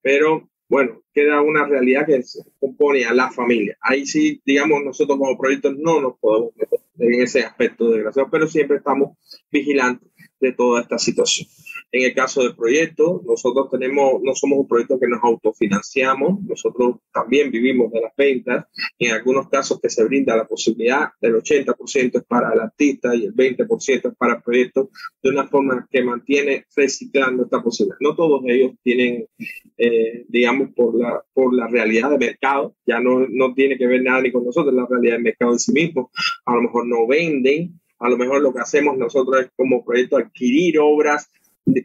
Pero 0.00 0.48
bueno, 0.68 1.02
queda 1.14 1.40
una 1.40 1.66
realidad 1.66 2.06
que 2.06 2.22
se 2.22 2.40
compone 2.60 3.04
a 3.04 3.14
la 3.14 3.30
familia. 3.30 3.76
Ahí 3.80 4.06
sí, 4.06 4.40
digamos, 4.44 4.84
nosotros 4.84 5.18
como 5.18 5.38
proyectos 5.38 5.76
no 5.78 6.00
nos 6.00 6.18
podemos 6.18 6.50
meter 6.56 6.78
en 6.98 7.22
ese 7.22 7.42
aspecto 7.42 7.90
desgraciado, 7.90 8.28
pero 8.30 8.46
siempre 8.46 8.76
estamos 8.76 9.16
vigilantes 9.50 10.08
de 10.40 10.52
toda 10.52 10.82
esta 10.82 10.98
situación. 10.98 11.48
En 11.90 12.02
el 12.02 12.14
caso 12.14 12.42
del 12.42 12.54
proyecto, 12.54 13.22
nosotros 13.24 13.70
tenemos, 13.70 14.20
no 14.22 14.34
somos 14.34 14.58
un 14.58 14.68
proyecto 14.68 15.00
que 15.00 15.06
nos 15.06 15.22
autofinanciamos, 15.22 16.42
nosotros 16.42 16.96
también 17.12 17.50
vivimos 17.50 17.90
de 17.90 18.02
las 18.02 18.14
ventas. 18.14 18.66
En 18.98 19.12
algunos 19.12 19.48
casos 19.48 19.80
que 19.80 19.88
se 19.88 20.04
brinda 20.04 20.36
la 20.36 20.46
posibilidad 20.46 21.08
del 21.20 21.36
80% 21.36 22.18
es 22.18 22.24
para 22.24 22.52
el 22.52 22.60
artista 22.60 23.14
y 23.14 23.24
el 23.24 23.34
20% 23.34 24.10
es 24.10 24.16
para 24.16 24.34
el 24.34 24.42
proyecto, 24.42 24.90
de 25.22 25.30
una 25.30 25.48
forma 25.48 25.88
que 25.90 26.02
mantiene 26.02 26.66
reciclando 26.76 27.44
esta 27.44 27.62
posibilidad. 27.62 27.96
No 28.00 28.14
todos 28.14 28.42
ellos 28.46 28.72
tienen, 28.82 29.26
eh, 29.78 30.26
digamos, 30.28 30.70
por 30.74 30.94
la, 30.94 31.22
por 31.32 31.54
la 31.54 31.68
realidad 31.68 32.10
de 32.10 32.18
mercado, 32.18 32.74
ya 32.86 33.00
no, 33.00 33.26
no 33.30 33.54
tiene 33.54 33.78
que 33.78 33.86
ver 33.86 34.02
nada 34.02 34.20
ni 34.20 34.30
con 34.30 34.44
nosotros, 34.44 34.74
la 34.74 34.86
realidad 34.86 35.14
del 35.14 35.22
mercado 35.22 35.52
en 35.52 35.58
sí 35.58 35.72
mismo. 35.72 36.10
A 36.44 36.54
lo 36.54 36.62
mejor 36.62 36.86
no 36.86 37.06
venden, 37.06 37.80
a 37.98 38.08
lo 38.08 38.16
mejor 38.16 38.42
lo 38.42 38.52
que 38.52 38.60
hacemos 38.60 38.96
nosotros 38.96 39.40
es 39.40 39.50
como 39.56 39.84
proyecto 39.84 40.16
adquirir 40.16 40.78
obras 40.78 41.30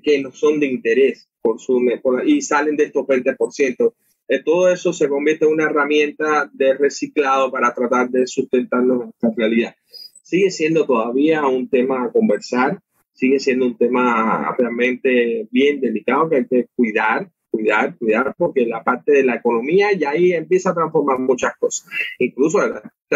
que 0.04 0.22
no 0.22 0.32
son 0.32 0.60
de 0.60 0.68
interés 0.68 1.30
por 1.42 1.60
su, 1.60 1.82
y 2.26 2.42
salen 2.42 2.78
de 2.78 2.86
estos 2.86 3.06
20%. 3.06 3.94
Eh, 4.30 4.42
todo 4.44 4.70
eso 4.70 4.94
se 4.94 5.10
convierte 5.10 5.46
en 5.46 5.52
una 5.52 5.66
herramienta 5.66 6.50
de 6.54 6.74
reciclado 6.76 7.52
para 7.52 7.74
tratar 7.74 8.10
de 8.10 8.26
sustentarnos 8.26 9.04
en 9.04 9.10
esta 9.10 9.30
realidad. 9.36 9.76
Sigue 10.22 10.50
siendo 10.50 10.86
todavía 10.86 11.46
un 11.46 11.70
tema 11.70 12.06
a 12.06 12.12
conversar, 12.12 12.80
sigue 13.14 13.40
siendo 13.40 13.66
un 13.66 13.78
tema 13.78 14.56
realmente 14.58 15.48
bien 15.52 15.82
delicado 15.82 16.30
que 16.30 16.38
hay 16.38 16.48
que 16.48 16.68
cuidar, 16.76 17.30
cuidar, 17.52 17.96
cuidar, 17.98 18.34
porque 18.38 18.66
la 18.66 18.84
parte 18.84 19.12
de 19.12 19.24
la 19.24 19.36
economía 19.36 19.92
ya 19.94 20.12
ahí 20.12 20.32
empieza 20.32 20.72
a 20.72 20.74
transformar 20.74 21.20
muchas 21.20 21.56
cosas. 21.60 21.88
Incluso 22.18 22.60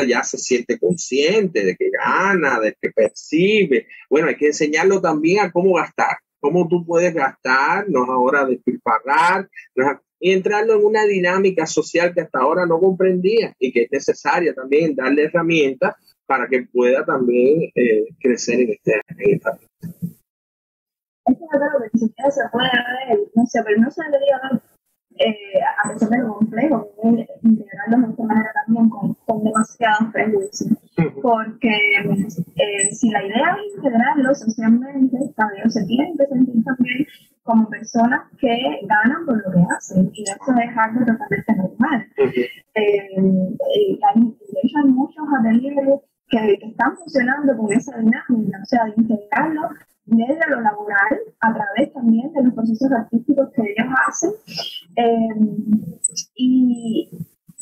ya 0.07 0.23
se 0.23 0.37
siente 0.37 0.77
consciente 0.77 1.65
de 1.65 1.75
que 1.75 1.89
gana, 1.89 2.59
de 2.59 2.75
que 2.79 2.91
percibe. 2.91 3.87
Bueno, 4.09 4.27
hay 4.27 4.35
que 4.35 4.47
enseñarlo 4.47 5.01
también 5.01 5.39
a 5.39 5.51
cómo 5.51 5.73
gastar 5.73 6.17
cómo 6.47 6.67
tú 6.67 6.85
puedes 6.85 7.13
gastar, 7.13 7.89
no 7.89 8.03
es 8.03 8.09
ahora 8.09 8.45
despilfarrar, 8.45 9.49
y 10.17 10.31
entrarlo 10.31 10.75
en 10.75 10.85
una 10.85 11.03
dinámica 11.03 11.65
social 11.65 12.13
que 12.13 12.21
hasta 12.21 12.39
ahora 12.39 12.65
no 12.65 12.79
comprendía 12.79 13.53
y 13.59 13.71
que 13.71 13.83
es 13.83 13.91
necesaria 13.91 14.53
también 14.53 14.95
darle 14.95 15.25
herramientas 15.25 15.95
para 16.25 16.47
que 16.47 16.63
pueda 16.71 17.05
también 17.05 17.69
eh, 17.75 18.05
crecer 18.19 18.61
en, 18.61 18.71
este, 18.71 19.01
en 19.09 19.41
no 23.77 23.91
no 23.91 24.61
eh, 25.19 25.59
a 25.83 25.89
pesar 25.89 26.09
de 26.09 26.17
lo 26.19 26.35
complejo, 26.35 26.87
integrarlos 27.43 28.01
de 28.01 28.11
esta 28.11 28.23
manera 28.23 28.51
también 28.65 28.89
con, 28.89 29.13
con 29.25 29.43
demasiados 29.43 30.11
prejuicios. 30.11 30.73
Porque 31.21 31.69
eh, 31.69 32.89
si 32.91 33.09
la 33.09 33.23
idea 33.23 33.55
es 33.55 33.75
integrarlo 33.75 34.33
socialmente, 34.35 35.17
también 35.35 35.69
se 35.69 35.85
tienen 35.85 36.17
que 36.17 36.25
sentir 36.25 36.63
también 36.63 37.05
como 37.43 37.69
personas 37.69 38.21
que 38.39 38.57
ganan 38.83 39.25
por 39.25 39.37
lo 39.37 39.51
que 39.51 39.73
hacen 39.75 40.11
y 40.13 40.23
eso 40.23 40.35
es 40.35 40.77
algo 40.77 40.99
totalmente 41.05 41.55
normal. 41.55 42.07
Eh, 42.17 42.37
hay, 42.75 44.21
de 44.21 44.59
hecho 44.63 44.77
hay 44.83 44.91
muchos 44.91 45.25
ateliers 45.39 46.01
que, 46.27 46.57
que, 46.59 46.67
están 46.67 46.97
funcionando 46.97 47.55
con 47.57 47.71
esa 47.71 47.97
dinámica, 47.97 48.59
o 48.61 48.65
sea, 48.65 48.85
de 48.85 48.93
integrarlo 48.97 49.69
desde 50.07 50.49
lo 50.49 50.61
laboral, 50.61 51.19
a 51.41 51.53
través 51.53 51.93
también 51.93 52.31
de 52.33 52.43
los 52.43 52.53
procesos 52.53 52.91
artísticos 52.91 53.49
que 53.53 53.61
ellos 53.61 53.93
hacen. 54.07 54.31
Eh, 54.97 55.29
y, 56.35 57.09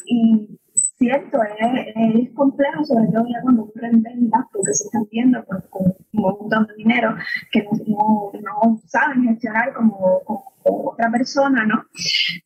y 0.05 0.59
cierto, 0.97 1.39
es, 1.43 1.87
es, 1.95 2.33
complejo, 2.33 2.85
sobre 2.85 3.07
todo 3.07 3.25
ya 3.27 3.41
cuando 3.41 3.63
ocurren 3.63 4.01
ventas, 4.01 4.45
porque 4.51 4.73
se 4.73 4.85
están 4.85 5.03
viendo 5.11 5.43
con, 5.69 5.83
un 6.13 6.21
montón 6.21 6.67
de 6.67 6.75
dinero 6.75 7.15
que 7.51 7.63
no, 7.87 8.31
no, 8.33 8.81
saben 8.85 9.23
gestionar 9.23 9.73
como, 9.73 10.21
como, 10.23 10.55
otra 10.63 11.11
persona, 11.11 11.65
¿no? 11.65 11.83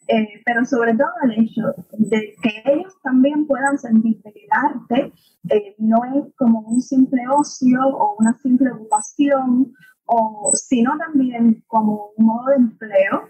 Eh, 0.08 0.42
pero 0.44 0.66
sobre 0.66 0.94
todo 0.94 1.12
el 1.24 1.44
hecho 1.44 1.62
de 2.00 2.34
que 2.42 2.64
ellos 2.66 2.94
también 3.04 3.46
puedan 3.46 3.78
sentir 3.78 4.22
que 4.22 4.30
el 4.30 4.50
arte 4.52 5.14
eh, 5.50 5.76
no 5.78 5.98
es 6.16 6.34
como 6.36 6.60
un 6.62 6.82
simple 6.82 7.22
ocio 7.30 7.80
o 7.82 8.16
una 8.20 8.34
simple 8.40 8.72
ocupación 8.72 9.72
o 10.12 10.52
sino 10.56 10.98
también 10.98 11.64
como 11.68 12.10
un 12.18 12.26
modo 12.26 12.50
de 12.50 12.56
empleo, 12.56 13.30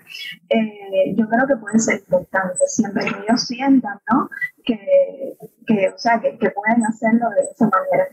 eh, 0.50 1.14
yo 1.14 1.28
creo 1.28 1.46
que 1.46 1.58
puede 1.58 1.78
ser 1.78 2.00
importante, 2.00 2.58
siempre 2.68 3.04
que 3.04 3.20
ellos 3.20 3.42
sientan, 3.42 4.00
¿no? 4.10 4.30
Que, 4.64 5.36
que 5.68 5.90
o 5.90 5.98
sea, 5.98 6.22
que, 6.22 6.38
que, 6.38 6.50
pueden 6.52 6.86
hacerlo 6.86 7.30
de 7.32 7.42
esa 7.42 7.66
manera. 7.66 8.08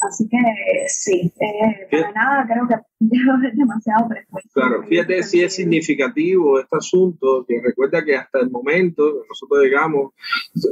Así 0.00 0.28
que 0.28 0.38
sí, 0.88 1.32
eh, 1.40 1.88
para 1.90 2.12
nada 2.12 2.46
creo 2.46 2.68
que 2.68 2.74
es 3.48 3.56
demasiado 3.56 4.08
prejuicio. 4.08 4.50
Claro, 4.52 4.82
fíjate 4.84 5.22
si 5.22 5.42
es 5.42 5.54
significativo 5.54 6.60
este 6.60 6.76
asunto, 6.76 7.44
que 7.46 7.60
recuerda 7.60 8.04
que 8.04 8.16
hasta 8.16 8.40
el 8.40 8.50
momento, 8.50 9.24
nosotros 9.28 9.64
digamos, 9.64 10.12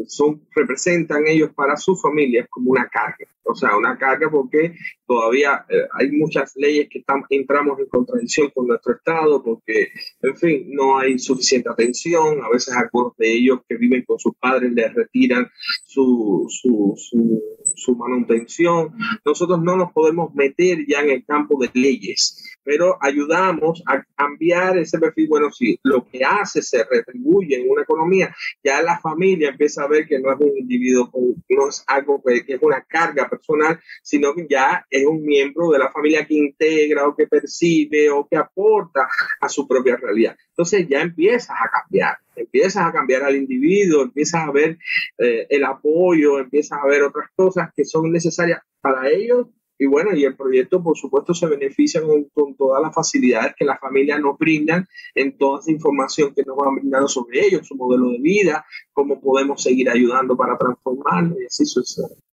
son, 0.06 0.42
representan 0.54 1.26
ellos 1.26 1.50
para 1.54 1.76
sus 1.76 2.00
familias 2.00 2.46
como 2.50 2.70
una 2.70 2.88
carga, 2.88 3.26
o 3.44 3.54
sea, 3.54 3.76
una 3.76 3.96
carga 3.96 4.30
porque 4.30 4.74
todavía 5.06 5.64
eh, 5.68 5.86
hay 5.92 6.10
muchas 6.12 6.52
leyes 6.56 6.88
que 6.90 7.00
están, 7.00 7.22
entramos 7.30 7.78
en 7.78 7.86
contradicción 7.86 8.50
con 8.54 8.66
nuestro 8.66 8.94
Estado, 8.94 9.42
porque, 9.42 9.88
en 10.22 10.36
fin, 10.36 10.66
no 10.70 10.98
hay 10.98 11.18
suficiente 11.18 11.68
atención, 11.68 12.42
a 12.42 12.50
veces 12.50 12.74
algunos 12.74 13.16
de 13.16 13.32
ellos 13.32 13.60
que 13.68 13.76
viven 13.76 14.04
con 14.04 14.18
sus 14.18 14.34
padres 14.36 14.72
les 14.72 14.92
retiran 14.94 15.48
su, 15.84 16.46
su, 16.48 16.94
su, 16.96 17.42
su 17.76 17.94
manutención. 17.94 18.92
Nosotros 19.24 19.62
no 19.62 19.76
nos 19.76 19.92
podemos 19.92 20.34
meter 20.34 20.84
ya 20.86 21.00
en 21.00 21.10
el 21.10 21.24
campo 21.24 21.58
de 21.60 21.70
leyes 21.74 22.56
pero 22.66 22.98
ayudamos 23.00 23.80
a 23.86 24.04
cambiar 24.16 24.76
ese 24.76 24.98
perfil. 24.98 25.28
Bueno, 25.28 25.52
si 25.52 25.78
lo 25.84 26.04
que 26.04 26.24
hace 26.24 26.60
se 26.60 26.82
retribuye 26.82 27.60
en 27.60 27.70
una 27.70 27.82
economía, 27.82 28.34
ya 28.62 28.82
la 28.82 28.98
familia 28.98 29.50
empieza 29.50 29.84
a 29.84 29.86
ver 29.86 30.04
que 30.08 30.18
no 30.18 30.32
es 30.32 30.40
un 30.40 30.58
individuo, 30.58 31.08
no 31.48 31.68
es 31.68 31.84
algo 31.86 32.20
que, 32.20 32.42
es 32.44 32.60
una 32.60 32.82
carga 32.82 33.30
personal, 33.30 33.78
sino 34.02 34.34
que 34.34 34.48
ya 34.50 34.84
es 34.90 35.06
un 35.06 35.24
miembro 35.24 35.70
de 35.70 35.78
la 35.78 35.92
familia 35.92 36.26
que 36.26 36.34
integra 36.34 37.06
o 37.06 37.14
que 37.14 37.28
percibe 37.28 38.10
o 38.10 38.26
que 38.28 38.36
aporta 38.36 39.06
a 39.40 39.48
su 39.48 39.68
propia 39.68 39.96
realidad. 39.96 40.36
Entonces 40.48 40.88
ya 40.88 41.02
empiezas 41.02 41.56
a 41.56 41.70
cambiar, 41.70 42.18
empiezas 42.36 42.86
a 42.86 42.92
cambiar 42.92 43.24
al 43.24 43.36
individuo, 43.36 44.02
empiezas 44.02 44.46
a 44.46 44.52
ver 44.52 44.78
eh, 45.18 45.46
el 45.50 45.64
apoyo, 45.64 46.38
empiezas 46.38 46.78
a 46.82 46.86
ver 46.86 47.02
otras 47.02 47.30
cosas 47.34 47.70
que 47.74 47.84
son 47.84 48.12
necesarias 48.12 48.60
para 48.80 49.08
ellos 49.10 49.48
y 49.78 49.86
bueno, 49.86 50.14
y 50.14 50.24
el 50.24 50.36
proyecto, 50.36 50.82
por 50.82 50.96
supuesto, 50.96 51.34
se 51.34 51.46
beneficia 51.46 52.00
con, 52.02 52.56
todas 52.56 52.82
las 52.82 52.94
facilidades 52.94 53.54
que 53.56 53.64
las 53.64 53.78
familias 53.78 54.20
nos 54.20 54.38
brindan 54.38 54.86
en 55.14 55.36
toda 55.36 55.60
esa 55.60 55.70
información 55.70 56.32
que 56.34 56.42
nos 56.44 56.56
van 56.56 56.76
brindando 56.76 57.08
sobre 57.08 57.44
ellos, 57.46 57.66
su 57.66 57.74
modelo 57.74 58.10
de 58.10 58.18
vida, 58.18 58.64
cómo 58.92 59.20
podemos 59.20 59.62
seguir 59.62 59.90
ayudando 59.90 60.36
para 60.36 60.56
transformarlo 60.56 61.36
y 61.40 61.44
así 61.44 61.66
sucede. 61.66 62.25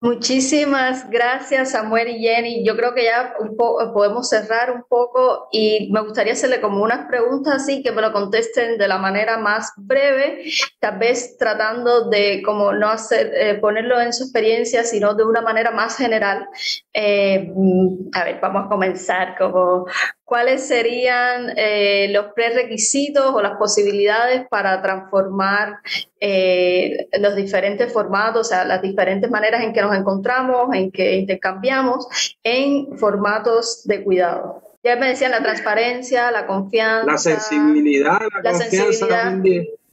Muchísimas 0.00 1.10
gracias 1.10 1.72
Samuel 1.72 2.08
y 2.08 2.20
Jenny. 2.20 2.64
Yo 2.64 2.76
creo 2.76 2.94
que 2.94 3.02
ya 3.02 3.34
un 3.40 3.56
podemos 3.56 4.28
cerrar 4.28 4.70
un 4.70 4.84
poco 4.88 5.48
y 5.50 5.90
me 5.92 6.00
gustaría 6.02 6.34
hacerle 6.34 6.60
como 6.60 6.84
unas 6.84 7.08
preguntas 7.08 7.54
así 7.62 7.82
que 7.82 7.90
me 7.90 8.00
lo 8.00 8.12
contesten 8.12 8.78
de 8.78 8.86
la 8.86 8.98
manera 8.98 9.38
más 9.38 9.72
breve, 9.76 10.44
tal 10.78 10.98
vez 10.98 11.36
tratando 11.36 12.08
de 12.08 12.42
como 12.44 12.72
no 12.72 12.88
hacer 12.88 13.32
eh, 13.34 13.54
ponerlo 13.56 14.00
en 14.00 14.12
su 14.12 14.22
experiencia, 14.22 14.84
sino 14.84 15.14
de 15.14 15.24
una 15.24 15.40
manera 15.40 15.72
más 15.72 15.96
general. 15.96 16.46
Eh, 16.92 17.50
mm, 17.52 18.10
a 18.12 18.22
ver, 18.22 18.38
vamos 18.40 18.66
a 18.66 18.68
comenzar 18.68 19.36
como 19.36 19.86
¿cuáles 20.28 20.68
serían 20.68 21.54
eh, 21.56 22.08
los 22.10 22.26
prerequisitos 22.34 23.34
o 23.34 23.40
las 23.40 23.56
posibilidades 23.56 24.46
para 24.50 24.82
transformar 24.82 25.78
eh, 26.20 27.08
los 27.18 27.34
diferentes 27.34 27.90
formatos, 27.90 28.46
o 28.46 28.50
sea, 28.50 28.66
las 28.66 28.82
diferentes 28.82 29.30
maneras 29.30 29.62
en 29.62 29.72
que 29.72 29.80
nos 29.80 29.96
encontramos, 29.96 30.68
en 30.74 30.90
que 30.90 31.16
intercambiamos, 31.16 32.06
en 32.44 32.98
formatos 32.98 33.86
de 33.86 34.04
cuidado? 34.04 34.62
Ya 34.84 34.96
me 34.96 35.08
decían 35.08 35.30
la 35.30 35.42
transparencia, 35.42 36.30
la 36.30 36.46
confianza. 36.46 37.10
La 37.10 37.16
sensibilidad, 37.16 38.20
la, 38.42 38.52
confianza. 38.52 39.40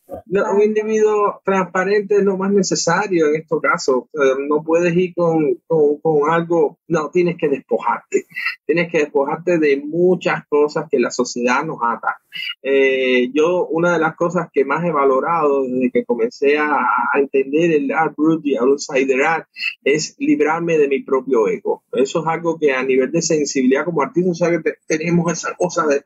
Un 0.08 0.62
individuo 0.62 1.42
transparente 1.44 2.16
es 2.16 2.24
lo 2.24 2.38
más 2.38 2.52
necesario 2.52 3.28
en 3.28 3.36
estos 3.36 3.62
casos. 3.62 4.04
No 4.48 4.64
puedes 4.64 4.96
ir 4.96 5.14
con, 5.16 5.56
con, 5.68 6.00
con, 6.00 6.30
algo, 6.30 6.80
no, 6.88 7.10
tienes 7.10 7.38
que 7.38 7.50
despojarte. 7.50 8.26
Tienes 8.66 8.92
que 8.92 9.00
despojarte 9.00 9.58
de 9.58 9.78
muchas 9.78 10.46
cosas 10.48 10.86
que 10.90 11.00
la 11.00 11.12
sociedad 11.12 11.64
nos 11.64 11.80
ata. 11.82 12.18
Eh, 12.62 13.30
yo, 13.34 13.68
una 13.68 13.94
de 13.94 14.00
las 14.00 14.16
cosas 14.16 14.50
que 14.52 14.66
más 14.66 14.84
he 14.84 14.92
valorado 14.92 15.64
desde 15.64 15.92
que 15.92 16.06
comencé 16.06 16.58
a, 16.58 16.76
a 16.76 17.20
entender 17.20 17.72
el 17.72 17.92
art 17.92 18.14
brut 18.16 18.46
y 18.46 18.56
outsider 18.56 19.22
art 19.24 19.48
es 19.84 20.16
librarme 20.20 20.78
de 20.78 20.88
mi 20.88 21.02
propio 21.04 21.48
ego. 21.48 21.84
Eso 21.92 22.22
es 22.22 22.28
algo 22.28 22.58
que 22.60 22.74
a 22.74 22.84
nivel 22.84 23.12
de 23.12 23.22
sensibilidad 23.22 23.86
como 23.86 24.02
artista, 24.02 24.32
o 24.32 24.34
sea, 24.34 24.50
que 24.52 24.74
tenemos 24.88 25.32
esa 25.32 25.56
cosa 25.56 25.86
de, 25.88 26.04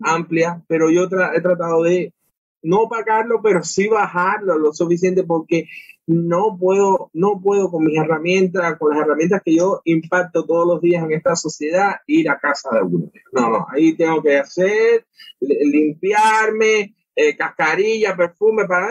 amplia, 0.00 0.62
pero 0.68 0.90
yo 0.90 1.08
tra 1.08 1.34
he 1.34 1.40
tratado 1.40 1.82
de 1.82 2.12
no 2.62 2.88
pagarlo, 2.88 3.40
pero 3.42 3.62
sí 3.62 3.88
bajarlo 3.88 4.58
lo 4.58 4.72
suficiente 4.72 5.24
porque 5.24 5.68
no 6.06 6.56
puedo, 6.58 7.10
no 7.12 7.40
puedo 7.40 7.70
con 7.70 7.84
mis 7.84 7.98
herramientas, 7.98 8.76
con 8.78 8.90
las 8.90 9.06
herramientas 9.06 9.42
que 9.44 9.56
yo 9.56 9.80
impacto 9.84 10.44
todos 10.44 10.66
los 10.66 10.80
días 10.80 11.04
en 11.04 11.12
esta 11.12 11.36
sociedad, 11.36 11.96
ir 12.06 12.28
a 12.28 12.38
casa 12.38 12.70
de 12.72 12.82
uno. 12.82 13.10
No, 13.32 13.50
no, 13.50 13.66
ahí 13.70 13.96
tengo 13.96 14.22
que 14.22 14.38
hacer, 14.38 15.06
limpiarme, 15.40 16.94
eh, 17.14 17.36
cascarilla, 17.36 18.16
perfume, 18.16 18.66
para 18.66 18.88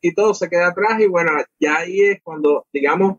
y 0.00 0.14
todo 0.14 0.34
se 0.34 0.48
queda 0.48 0.68
atrás 0.68 1.00
y 1.00 1.06
bueno, 1.06 1.32
ya 1.58 1.76
ahí 1.76 2.00
es 2.00 2.22
cuando, 2.22 2.66
digamos, 2.72 3.18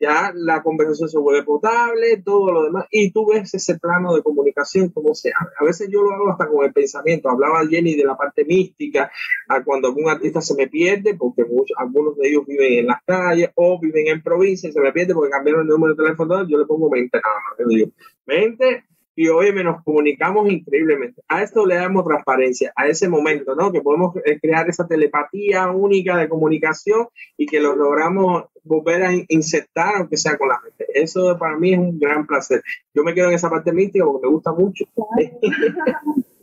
ya 0.00 0.32
la 0.34 0.62
conversación 0.62 1.08
se 1.08 1.18
vuelve 1.18 1.44
potable, 1.44 2.22
todo 2.24 2.52
lo 2.52 2.64
demás, 2.64 2.86
y 2.90 3.10
tú 3.10 3.26
ves 3.26 3.52
ese 3.54 3.78
plano 3.78 4.14
de 4.14 4.22
comunicación 4.22 4.88
como 4.90 5.14
se 5.14 5.30
abre. 5.38 5.54
A 5.58 5.64
veces 5.64 5.88
yo 5.90 6.02
lo 6.02 6.12
hago 6.12 6.30
hasta 6.30 6.48
con 6.48 6.64
el 6.64 6.72
pensamiento. 6.72 7.28
Hablaba 7.28 7.66
Jenny 7.66 7.96
de 7.96 8.04
la 8.04 8.16
parte 8.16 8.44
mística, 8.44 9.10
a 9.48 9.64
cuando 9.64 9.88
algún 9.88 10.08
artista 10.08 10.40
se 10.40 10.54
me 10.54 10.68
pierde, 10.68 11.14
porque 11.14 11.44
muchos, 11.44 11.76
algunos 11.78 12.16
de 12.16 12.28
ellos 12.28 12.46
viven 12.46 12.80
en 12.80 12.86
las 12.86 13.02
calles 13.04 13.50
o 13.54 13.80
viven 13.80 14.08
en 14.08 14.22
provincia 14.22 14.68
y 14.68 14.72
se 14.72 14.80
me 14.80 14.92
pierde 14.92 15.14
porque 15.14 15.30
cambiaron 15.30 15.62
el 15.62 15.68
número 15.68 15.94
de 15.94 16.02
teléfono, 16.02 16.46
yo 16.46 16.58
le 16.58 16.66
pongo 16.66 16.90
mente 16.90 17.18
nada 17.22 17.36
más. 17.48 17.58
Yo 17.58 17.66
digo, 17.66 17.90
mente 18.26 18.84
y 19.18 19.26
hoy 19.26 19.52
nos 19.64 19.82
comunicamos 19.82 20.48
increíblemente. 20.48 21.22
A 21.26 21.42
esto 21.42 21.66
le 21.66 21.74
damos 21.74 22.04
transparencia, 22.04 22.72
a 22.76 22.86
ese 22.86 23.08
momento, 23.08 23.56
¿no? 23.56 23.72
Que 23.72 23.80
podemos 23.80 24.14
eh, 24.24 24.38
crear 24.40 24.68
esa 24.70 24.86
telepatía 24.86 25.68
única 25.72 26.16
de 26.16 26.28
comunicación 26.28 27.08
y 27.36 27.46
que 27.46 27.58
lo 27.58 27.74
logramos 27.74 28.44
volver 28.62 29.02
a 29.02 29.10
insertar, 29.26 29.96
aunque 29.96 30.16
sea 30.16 30.38
con 30.38 30.50
la 30.50 30.60
gente. 30.60 30.86
Eso 30.94 31.36
para 31.36 31.58
mí 31.58 31.72
es 31.72 31.80
un 31.80 31.98
gran 31.98 32.28
placer. 32.28 32.62
Yo 32.94 33.02
me 33.02 33.12
quedo 33.12 33.26
en 33.30 33.34
esa 33.34 33.50
parte 33.50 33.72
mística 33.72 34.04
porque 34.04 34.28
me 34.28 34.32
gusta 34.32 34.52
mucho. 34.52 34.84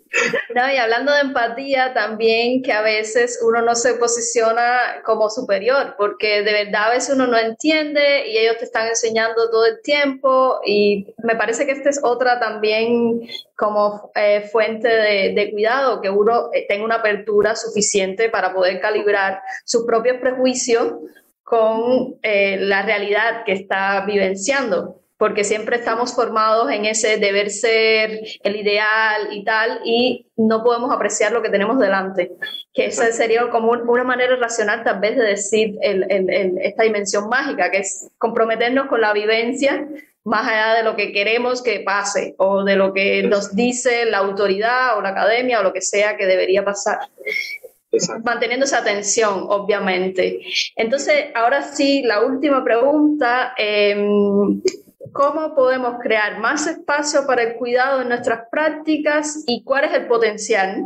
No, 0.53 0.71
y 0.71 0.77
hablando 0.77 1.11
de 1.11 1.21
empatía, 1.21 1.93
también 1.93 2.61
que 2.61 2.71
a 2.71 2.81
veces 2.81 3.39
uno 3.45 3.61
no 3.61 3.75
se 3.75 3.95
posiciona 3.95 5.01
como 5.03 5.29
superior, 5.29 5.95
porque 5.97 6.43
de 6.43 6.53
verdad 6.53 6.85
a 6.85 6.89
veces 6.91 7.15
uno 7.15 7.27
no 7.27 7.37
entiende 7.37 8.27
y 8.27 8.37
ellos 8.37 8.57
te 8.57 8.65
están 8.65 8.87
enseñando 8.87 9.49
todo 9.49 9.65
el 9.65 9.81
tiempo. 9.81 10.59
Y 10.65 11.13
me 11.23 11.35
parece 11.35 11.65
que 11.65 11.73
esta 11.73 11.89
es 11.89 11.99
otra 12.03 12.39
también 12.39 13.27
como 13.55 14.11
eh, 14.15 14.47
fuente 14.51 14.87
de, 14.87 15.51
cuidado, 15.51 16.01
que 16.01 16.09
uno 16.09 16.49
eh, 16.53 16.65
tenga 16.67 16.85
una 16.85 16.95
apertura 16.95 17.55
suficiente 17.55 18.29
para 18.29 18.53
poder 18.53 18.79
calibrar 18.79 19.41
sus 19.63 19.85
propios 19.85 20.17
prejuicios 20.17 20.93
con 21.43 22.15
eh, 22.23 22.57
la 22.59 22.83
realidad 22.83 23.43
que 23.45 23.53
está 23.53 24.03
vivenciando 24.05 25.01
porque 25.17 25.43
siempre 25.43 25.77
estamos 25.77 26.13
formados 26.13 26.69
en 26.71 26.85
ese 26.85 27.17
deber 27.17 27.49
ser, 27.49 28.19
el 28.43 28.55
ideal 28.55 29.29
y 29.31 29.43
tal, 29.43 29.79
y 29.85 30.27
no 30.35 30.63
podemos 30.63 30.91
apreciar 30.91 31.31
lo 31.31 31.41
que 31.41 31.49
tenemos 31.49 31.79
delante. 31.79 32.31
Que 32.73 32.87
esa 32.87 33.09
sería 33.11 33.49
como 33.49 33.71
una 33.71 34.03
manera 34.03 34.35
racional 34.35 34.83
tal 34.83 34.99
vez 34.99 35.15
de 35.15 35.23
decir 35.23 35.77
esta 35.81 36.83
dimensión 36.83 37.29
mágica, 37.29 37.71
que 37.71 37.79
es 37.79 38.09
comprometernos 38.17 38.87
con 38.87 38.99
la 38.99 39.13
vivencia 39.13 39.87
más 40.25 40.47
allá 40.47 40.73
de 40.73 40.83
lo 40.83 40.95
que 40.95 41.13
queremos 41.13 41.61
que 41.61 41.81
pase 41.81 42.33
o 42.37 42.63
de 42.63 42.75
lo 42.75 42.93
que 42.93 43.21
nos 43.23 43.55
dice 43.55 44.05
la 44.05 44.17
autoridad 44.17 44.97
o 44.97 45.01
la 45.01 45.09
academia 45.09 45.59
o 45.59 45.63
lo 45.63 45.71
que 45.71 45.81
sea 45.81 46.17
que 46.17 46.25
debería 46.25 46.65
pasar. 46.65 46.97
Manteniendo 48.25 48.65
esa 48.65 48.79
atención, 48.79 49.45
obviamente. 49.47 50.41
Entonces, 50.75 51.27
ahora 51.35 51.61
sí, 51.61 52.01
la 52.01 52.25
última 52.25 52.63
pregunta. 52.63 53.53
Em, 53.55 54.61
¿Cómo 55.11 55.55
podemos 55.55 55.99
crear 56.01 56.39
más 56.39 56.67
espacio 56.67 57.25
para 57.25 57.43
el 57.43 57.55
cuidado 57.55 58.01
en 58.01 58.09
nuestras 58.09 58.47
prácticas 58.49 59.43
y 59.47 59.63
cuál 59.63 59.85
es 59.85 59.93
el 59.93 60.07
potencial 60.07 60.83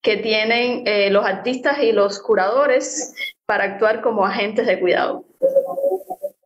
que 0.00 0.16
tienen 0.16 0.86
eh, 0.86 1.10
los 1.10 1.24
artistas 1.24 1.78
y 1.82 1.92
los 1.92 2.20
curadores 2.20 3.14
para 3.46 3.64
actuar 3.64 4.00
como 4.00 4.24
agentes 4.24 4.66
de 4.66 4.80
cuidado? 4.80 5.24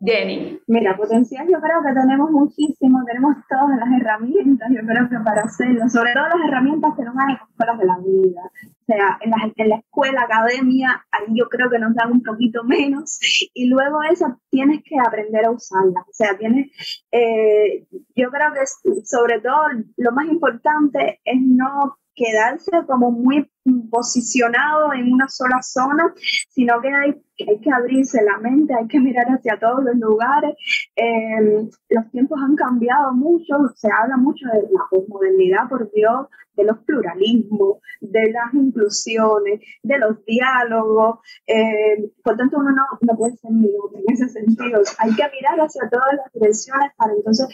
Jenny. 0.06 0.60
Mira, 0.68 0.96
potencial 0.96 1.48
yo 1.48 1.60
creo 1.60 1.82
que 1.82 1.92
tenemos 1.92 2.30
muchísimo, 2.30 3.04
tenemos 3.04 3.34
todas 3.48 3.76
las 3.76 4.00
herramientas, 4.00 4.70
yo 4.70 4.86
creo 4.86 5.08
que 5.08 5.18
para 5.24 5.42
hacerlo, 5.42 5.88
sobre 5.88 6.12
todo 6.12 6.28
las 6.28 6.48
herramientas 6.48 6.92
que 6.96 7.02
nos 7.02 7.14
dan 7.16 7.30
en 7.30 7.36
las 7.36 7.48
escuelas 7.50 7.78
de 7.78 7.84
la 7.86 7.98
vida. 7.98 8.42
O 8.44 8.84
sea, 8.86 9.18
en 9.20 9.30
la, 9.30 9.52
en 9.56 9.68
la 9.68 9.76
escuela, 9.76 10.22
academia, 10.22 11.04
ahí 11.10 11.34
yo 11.34 11.48
creo 11.48 11.68
que 11.68 11.80
nos 11.80 11.92
dan 11.96 12.12
un 12.12 12.22
poquito 12.22 12.62
menos 12.62 13.18
y 13.52 13.68
luego 13.68 13.98
eso 14.08 14.40
tienes 14.48 14.80
que 14.84 14.96
aprender 15.04 15.44
a 15.44 15.50
usarla. 15.50 16.02
O 16.02 16.12
sea, 16.12 16.38
tienes, 16.38 16.70
eh, 17.10 17.84
yo 18.14 18.30
creo 18.30 18.52
que 18.52 18.60
sobre 19.04 19.40
todo 19.40 19.62
lo 19.96 20.12
más 20.12 20.26
importante 20.26 21.20
es 21.24 21.40
no 21.42 21.98
quedarse 22.16 22.70
como 22.86 23.12
muy 23.12 23.48
posicionado 23.90 24.92
en 24.94 25.12
una 25.12 25.28
sola 25.28 25.60
zona, 25.62 26.14
sino 26.48 26.80
que 26.80 26.88
hay, 26.88 27.22
hay 27.46 27.60
que 27.60 27.70
abrirse 27.70 28.22
la 28.22 28.38
mente, 28.38 28.74
hay 28.74 28.86
que 28.88 29.00
mirar 29.00 29.26
hacia 29.26 29.58
todos 29.58 29.84
los 29.84 29.96
lugares. 29.96 30.56
Eh, 30.96 31.68
los 31.90 32.10
tiempos 32.10 32.38
han 32.42 32.56
cambiado 32.56 33.12
mucho, 33.12 33.54
se 33.74 33.88
habla 33.92 34.16
mucho 34.16 34.46
de 34.52 34.62
la 34.62 34.80
posmodernidad, 34.90 35.68
por 35.68 35.90
Dios, 35.92 36.26
de 36.56 36.64
los 36.64 36.78
pluralismos, 36.78 37.78
de 38.00 38.32
las 38.32 38.54
inclusiones, 38.54 39.60
de 39.82 39.98
los 39.98 40.24
diálogos. 40.24 41.18
Eh, 41.46 42.10
por 42.22 42.36
tanto, 42.36 42.58
uno 42.58 42.70
no, 42.70 42.84
no 43.00 43.16
puede 43.16 43.36
ser 43.36 43.50
mío 43.50 43.90
en 43.94 44.14
ese 44.14 44.28
sentido. 44.28 44.80
Hay 44.98 45.14
que 45.14 45.24
mirar 45.34 45.60
hacia 45.60 45.88
todas 45.90 46.14
las 46.16 46.32
direcciones 46.32 46.92
para 46.96 47.12
entonces 47.12 47.48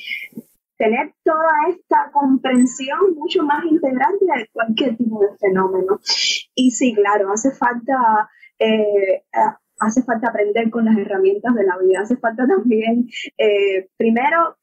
tener 0.82 1.14
toda 1.22 1.48
esta 1.68 2.10
comprensión 2.12 3.14
mucho 3.14 3.44
más 3.44 3.64
integrante 3.64 4.24
de 4.24 4.48
cualquier 4.52 4.96
tipo 4.96 5.20
de 5.20 5.36
fenómeno. 5.38 6.00
Y 6.56 6.72
sí, 6.72 6.92
claro, 6.94 7.32
hace 7.32 7.52
falta, 7.52 8.28
eh, 8.58 9.22
hace 9.78 10.02
falta 10.02 10.28
aprender 10.28 10.70
con 10.70 10.84
las 10.84 10.98
herramientas 10.98 11.54
de 11.54 11.64
la 11.64 11.78
vida, 11.78 12.00
hace 12.00 12.16
falta 12.16 12.46
también, 12.48 13.06
eh, 13.38 13.88
primero, 13.96 14.56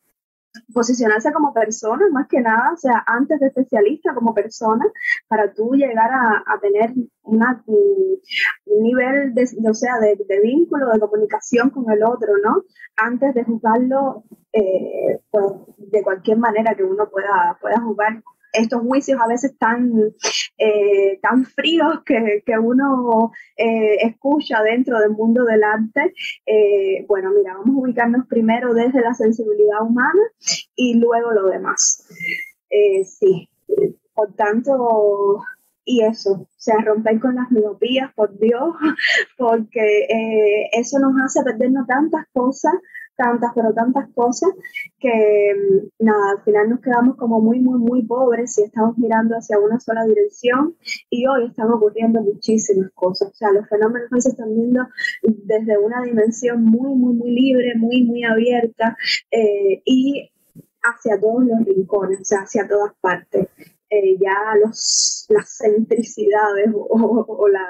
posicionarse 0.74 1.32
como 1.32 1.54
persona, 1.54 2.06
más 2.12 2.28
que 2.28 2.41
nada, 2.41 2.74
o 2.74 2.78
sea, 2.78 3.04
antes 3.06 3.39
de 3.39 3.47
especialista 3.47 4.14
como 4.14 4.34
persona, 4.34 4.86
para 5.28 5.54
tú 5.54 5.72
llegar 5.74 6.10
a, 6.12 6.60
tener 6.62 6.93
una, 7.24 7.64
un 7.68 8.84
nivel 8.84 9.34
de, 9.34 9.47
o 9.70 9.74
sea, 9.74 10.00
de, 10.00 10.18
vínculo, 10.41 10.89
de 10.91 11.00
comunicación 11.00 11.70
con 11.70 11.91
el 11.91 12.04
otro, 12.04 12.34
¿no? 12.43 12.64
Antes 12.97 13.34
de 13.34 13.43
juzgarlo 13.43 14.24
eh, 14.54 15.20
pues, 15.30 15.45
de 15.78 16.04
cualquier 16.04 16.38
manera 16.38 16.76
que 16.76 16.84
uno 16.84 17.10
pueda, 17.10 17.58
pueda 17.62 17.80
jugar 17.82 18.22
estos 18.54 18.82
juicios 18.82 19.20
a 19.22 19.28
veces 19.28 19.58
tan, 19.58 19.91
eh, 20.58 21.20
tan 21.22 21.45
fríos 21.45 22.04
que, 22.06 22.43
que 22.45 22.58
uno 22.58 23.32
eh, 23.58 23.97
escucha 24.02 24.62
dentro 24.64 25.00
del 25.00 25.12
mundo 25.12 25.43
del 25.45 25.64
arte. 25.64 26.14
Eh, 26.45 27.06
bueno, 27.08 27.32
mira, 27.32 27.54
vamos 27.54 27.76
a 27.76 27.80
ubicarnos 27.80 28.28
primero 28.28 28.74
desde 28.74 29.02
la 29.02 29.14
sensibilidad 29.14 29.82
humana 29.82 30.22
y 30.76 30.95
luego 30.95 31.32
lo 31.32 31.47
demás. 31.47 32.08
sí, 33.04 33.50
por 34.14 34.34
tanto, 34.36 35.43
y 35.86 36.04
eso, 36.04 36.32
o 36.34 36.47
sea, 36.58 36.76
romper 36.84 37.20
con 37.20 37.36
las 37.36 37.50
miopías, 37.52 38.14
por 38.14 38.38
Dios, 38.38 38.76
porque 39.38 40.70
eso 40.74 41.00
nos 41.00 41.14
hace 41.24 41.43
perdernos 41.43 41.88
tantas 41.88 42.26
cosas 42.34 42.74
tantas, 43.20 43.51
pero 43.53 43.74
tantas 43.74 44.09
cosas 44.15 44.49
que 44.97 45.09
mm, 45.09 46.05
nada, 46.05 46.32
al 46.32 46.43
final 46.43 46.70
nos 46.70 46.80
quedamos 46.80 47.17
como 47.17 47.41
muy, 47.41 47.59
muy, 47.59 47.78
muy 47.78 48.01
pobres 48.03 48.53
si 48.53 48.63
estamos 48.63 48.97
mirando 48.97 49.36
hacia 49.36 49.59
una 49.59 49.80
sola 49.80 50.05
dirección 50.05 50.76
y 51.09 51.28
hoy 51.28 51.47
están 51.47 51.70
ocurriendo 51.70 52.22
muchísimas 52.22 52.91
cosas. 52.93 53.30
O 53.30 53.36
sea, 53.36 53.51
los 53.51 53.67
fenómenos 53.67 54.09
se 54.20 54.30
están 54.30 54.55
viendo 54.55 54.88
desde 55.22 55.78
una 55.78 56.01
dimensión 56.01 56.63
muy, 56.63 56.95
muy, 56.95 57.13
muy 57.13 57.32
libre, 57.32 57.74
muy, 57.76 58.03
muy 58.05 58.24
abierta 58.24 58.95
eh, 59.32 59.82
y 59.84 60.32
hacia 60.82 61.20
todos 61.20 61.43
los 61.43 61.65
rincones, 61.65 62.22
o 62.22 62.26
sea, 62.26 62.39
hacia 62.39 62.67
todas 62.67 62.93
partes. 63.01 63.47
Eh, 63.92 64.18
ya 64.20 64.36
los, 64.64 65.26
las 65.30 65.58
centricidades 65.58 66.70
o, 66.76 67.48
la, 67.48 67.66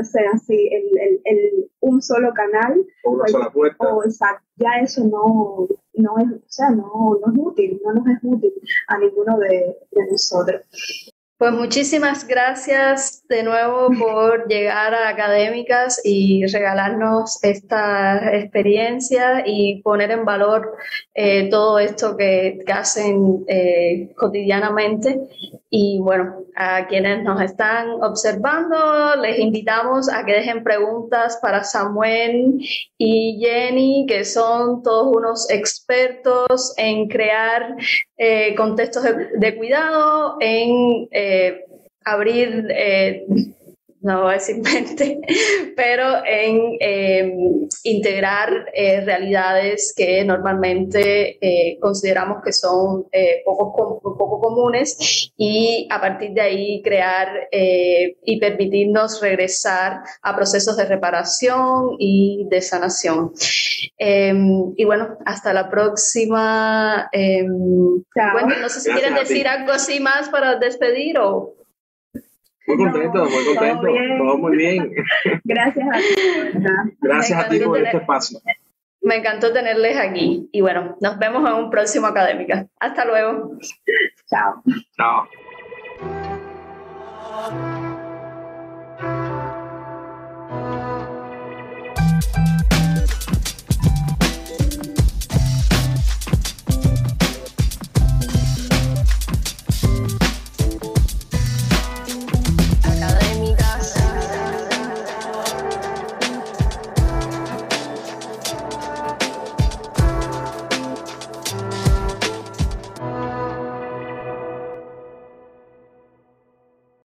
o 0.00 0.04
sea, 0.04 0.30
así, 0.34 0.68
el, 0.72 1.20
el, 1.24 1.70
un 1.80 2.02
solo 2.02 2.32
canal. 2.34 2.84
O 3.04 3.12
una 3.12 3.28
sola 3.28 3.50
puerta. 3.50 3.94
O, 3.94 4.02
ya 4.56 4.70
eso 4.82 5.04
no, 5.04 5.68
no, 5.94 6.18
es, 6.18 6.26
o 6.32 6.48
sea, 6.48 6.70
no, 6.70 7.18
no 7.24 7.32
es 7.32 7.38
útil, 7.38 7.80
no 7.84 7.92
nos 7.92 8.06
es 8.08 8.18
útil 8.22 8.52
a 8.88 8.98
ninguno 8.98 9.38
de, 9.38 9.76
de 9.90 10.06
nosotros. 10.10 10.62
Pues 11.40 11.54
muchísimas 11.54 12.28
gracias 12.28 13.26
de 13.26 13.42
nuevo 13.42 13.88
por 13.98 14.46
llegar 14.46 14.92
a 14.92 15.08
Académicas 15.08 15.98
y 16.04 16.44
regalarnos 16.44 17.42
esta 17.42 18.36
experiencia 18.36 19.42
y 19.46 19.80
poner 19.80 20.10
en 20.10 20.26
valor 20.26 20.76
eh, 21.14 21.48
todo 21.48 21.78
esto 21.78 22.14
que, 22.14 22.62
hacen 22.70 23.46
eh, 23.48 24.12
cotidianamente. 24.18 25.18
Y 25.72 26.00
bueno, 26.00 26.46
a 26.56 26.88
quienes 26.88 27.22
nos 27.22 27.40
están 27.40 27.90
observando, 28.02 29.14
les 29.22 29.38
invitamos 29.38 30.12
a 30.12 30.24
que 30.24 30.32
dejen 30.32 30.64
preguntas 30.64 31.38
para 31.40 31.62
Samuel 31.62 32.58
y 32.98 33.38
Jenny, 33.40 34.04
que 34.08 34.24
son 34.24 34.82
todos 34.82 35.16
unos 35.16 35.48
expertos 35.48 36.74
en 36.76 37.06
crear 37.06 37.76
eh, 38.18 38.56
contextos 38.56 39.04
de, 39.04 39.56
cuidado, 39.56 40.38
en 40.40 41.08
eh, 41.12 41.64
abrir 42.04 42.66
eh, 42.70 43.24
no 44.02 44.22
voy 44.22 44.30
a 44.30 44.34
decir 44.34 44.56
mente, 44.62 45.20
pero 45.76 46.24
en 46.24 46.76
em, 46.80 47.68
integrar 47.84 48.66
eh, 48.72 49.00
realidades 49.02 49.92
que 49.96 50.24
normalmente 50.24 51.38
eh, 51.40 51.78
consideramos 51.80 52.42
que 52.44 52.52
son 52.52 53.06
eh, 53.12 53.42
poco, 53.44 54.00
poco 54.00 54.40
comunes 54.40 55.32
y 55.36 55.86
a 55.90 56.00
partir 56.00 56.32
de 56.32 56.40
ahí 56.40 56.82
crear 56.82 57.48
y 57.52 58.38
permitirnos 58.38 59.20
regresar 59.20 60.00
a 60.22 60.36
procesos 60.36 60.76
de 60.76 60.84
reparación 60.84 61.96
y 61.98 62.46
de 62.48 62.60
sanación. 62.60 63.32
Em, 63.98 64.72
y 64.76 64.84
bueno, 64.84 65.18
hasta 65.24 65.52
la 65.52 65.68
próxima. 65.68 67.08
Em, 67.12 67.48
no 67.48 68.68
sé 68.68 68.80
si 68.80 68.90
quieren 68.90 69.14
decir 69.14 69.46
algo 69.48 69.72
así 69.72 70.00
más 70.00 70.28
para 70.28 70.56
despedir 70.56 71.18
o... 71.18 71.59
Muy 72.76 72.90
contento, 72.90 73.24
muy 73.24 73.44
contento. 73.44 73.86
Todo, 74.18 74.38
muy 74.38 74.56
bien. 74.56 74.92
Gracias 75.44 75.88
a 75.88 75.98
ti. 75.98 76.04
Gracias 77.00 77.44
a 77.44 77.48
ti 77.48 77.60
por 77.60 77.78
este 77.78 77.96
espacio. 77.96 78.38
Me 79.02 79.16
encantó 79.16 79.52
tenerles 79.52 79.96
aquí. 79.98 80.48
Y 80.52 80.60
bueno, 80.60 80.96
nos 81.00 81.18
vemos 81.18 81.48
en 81.48 81.56
un 81.56 81.70
próximo 81.70 82.06
Académica. 82.06 82.66
Hasta 82.78 83.04
luego. 83.04 83.56
Chao. 84.28 84.62
Chao. 84.96 85.26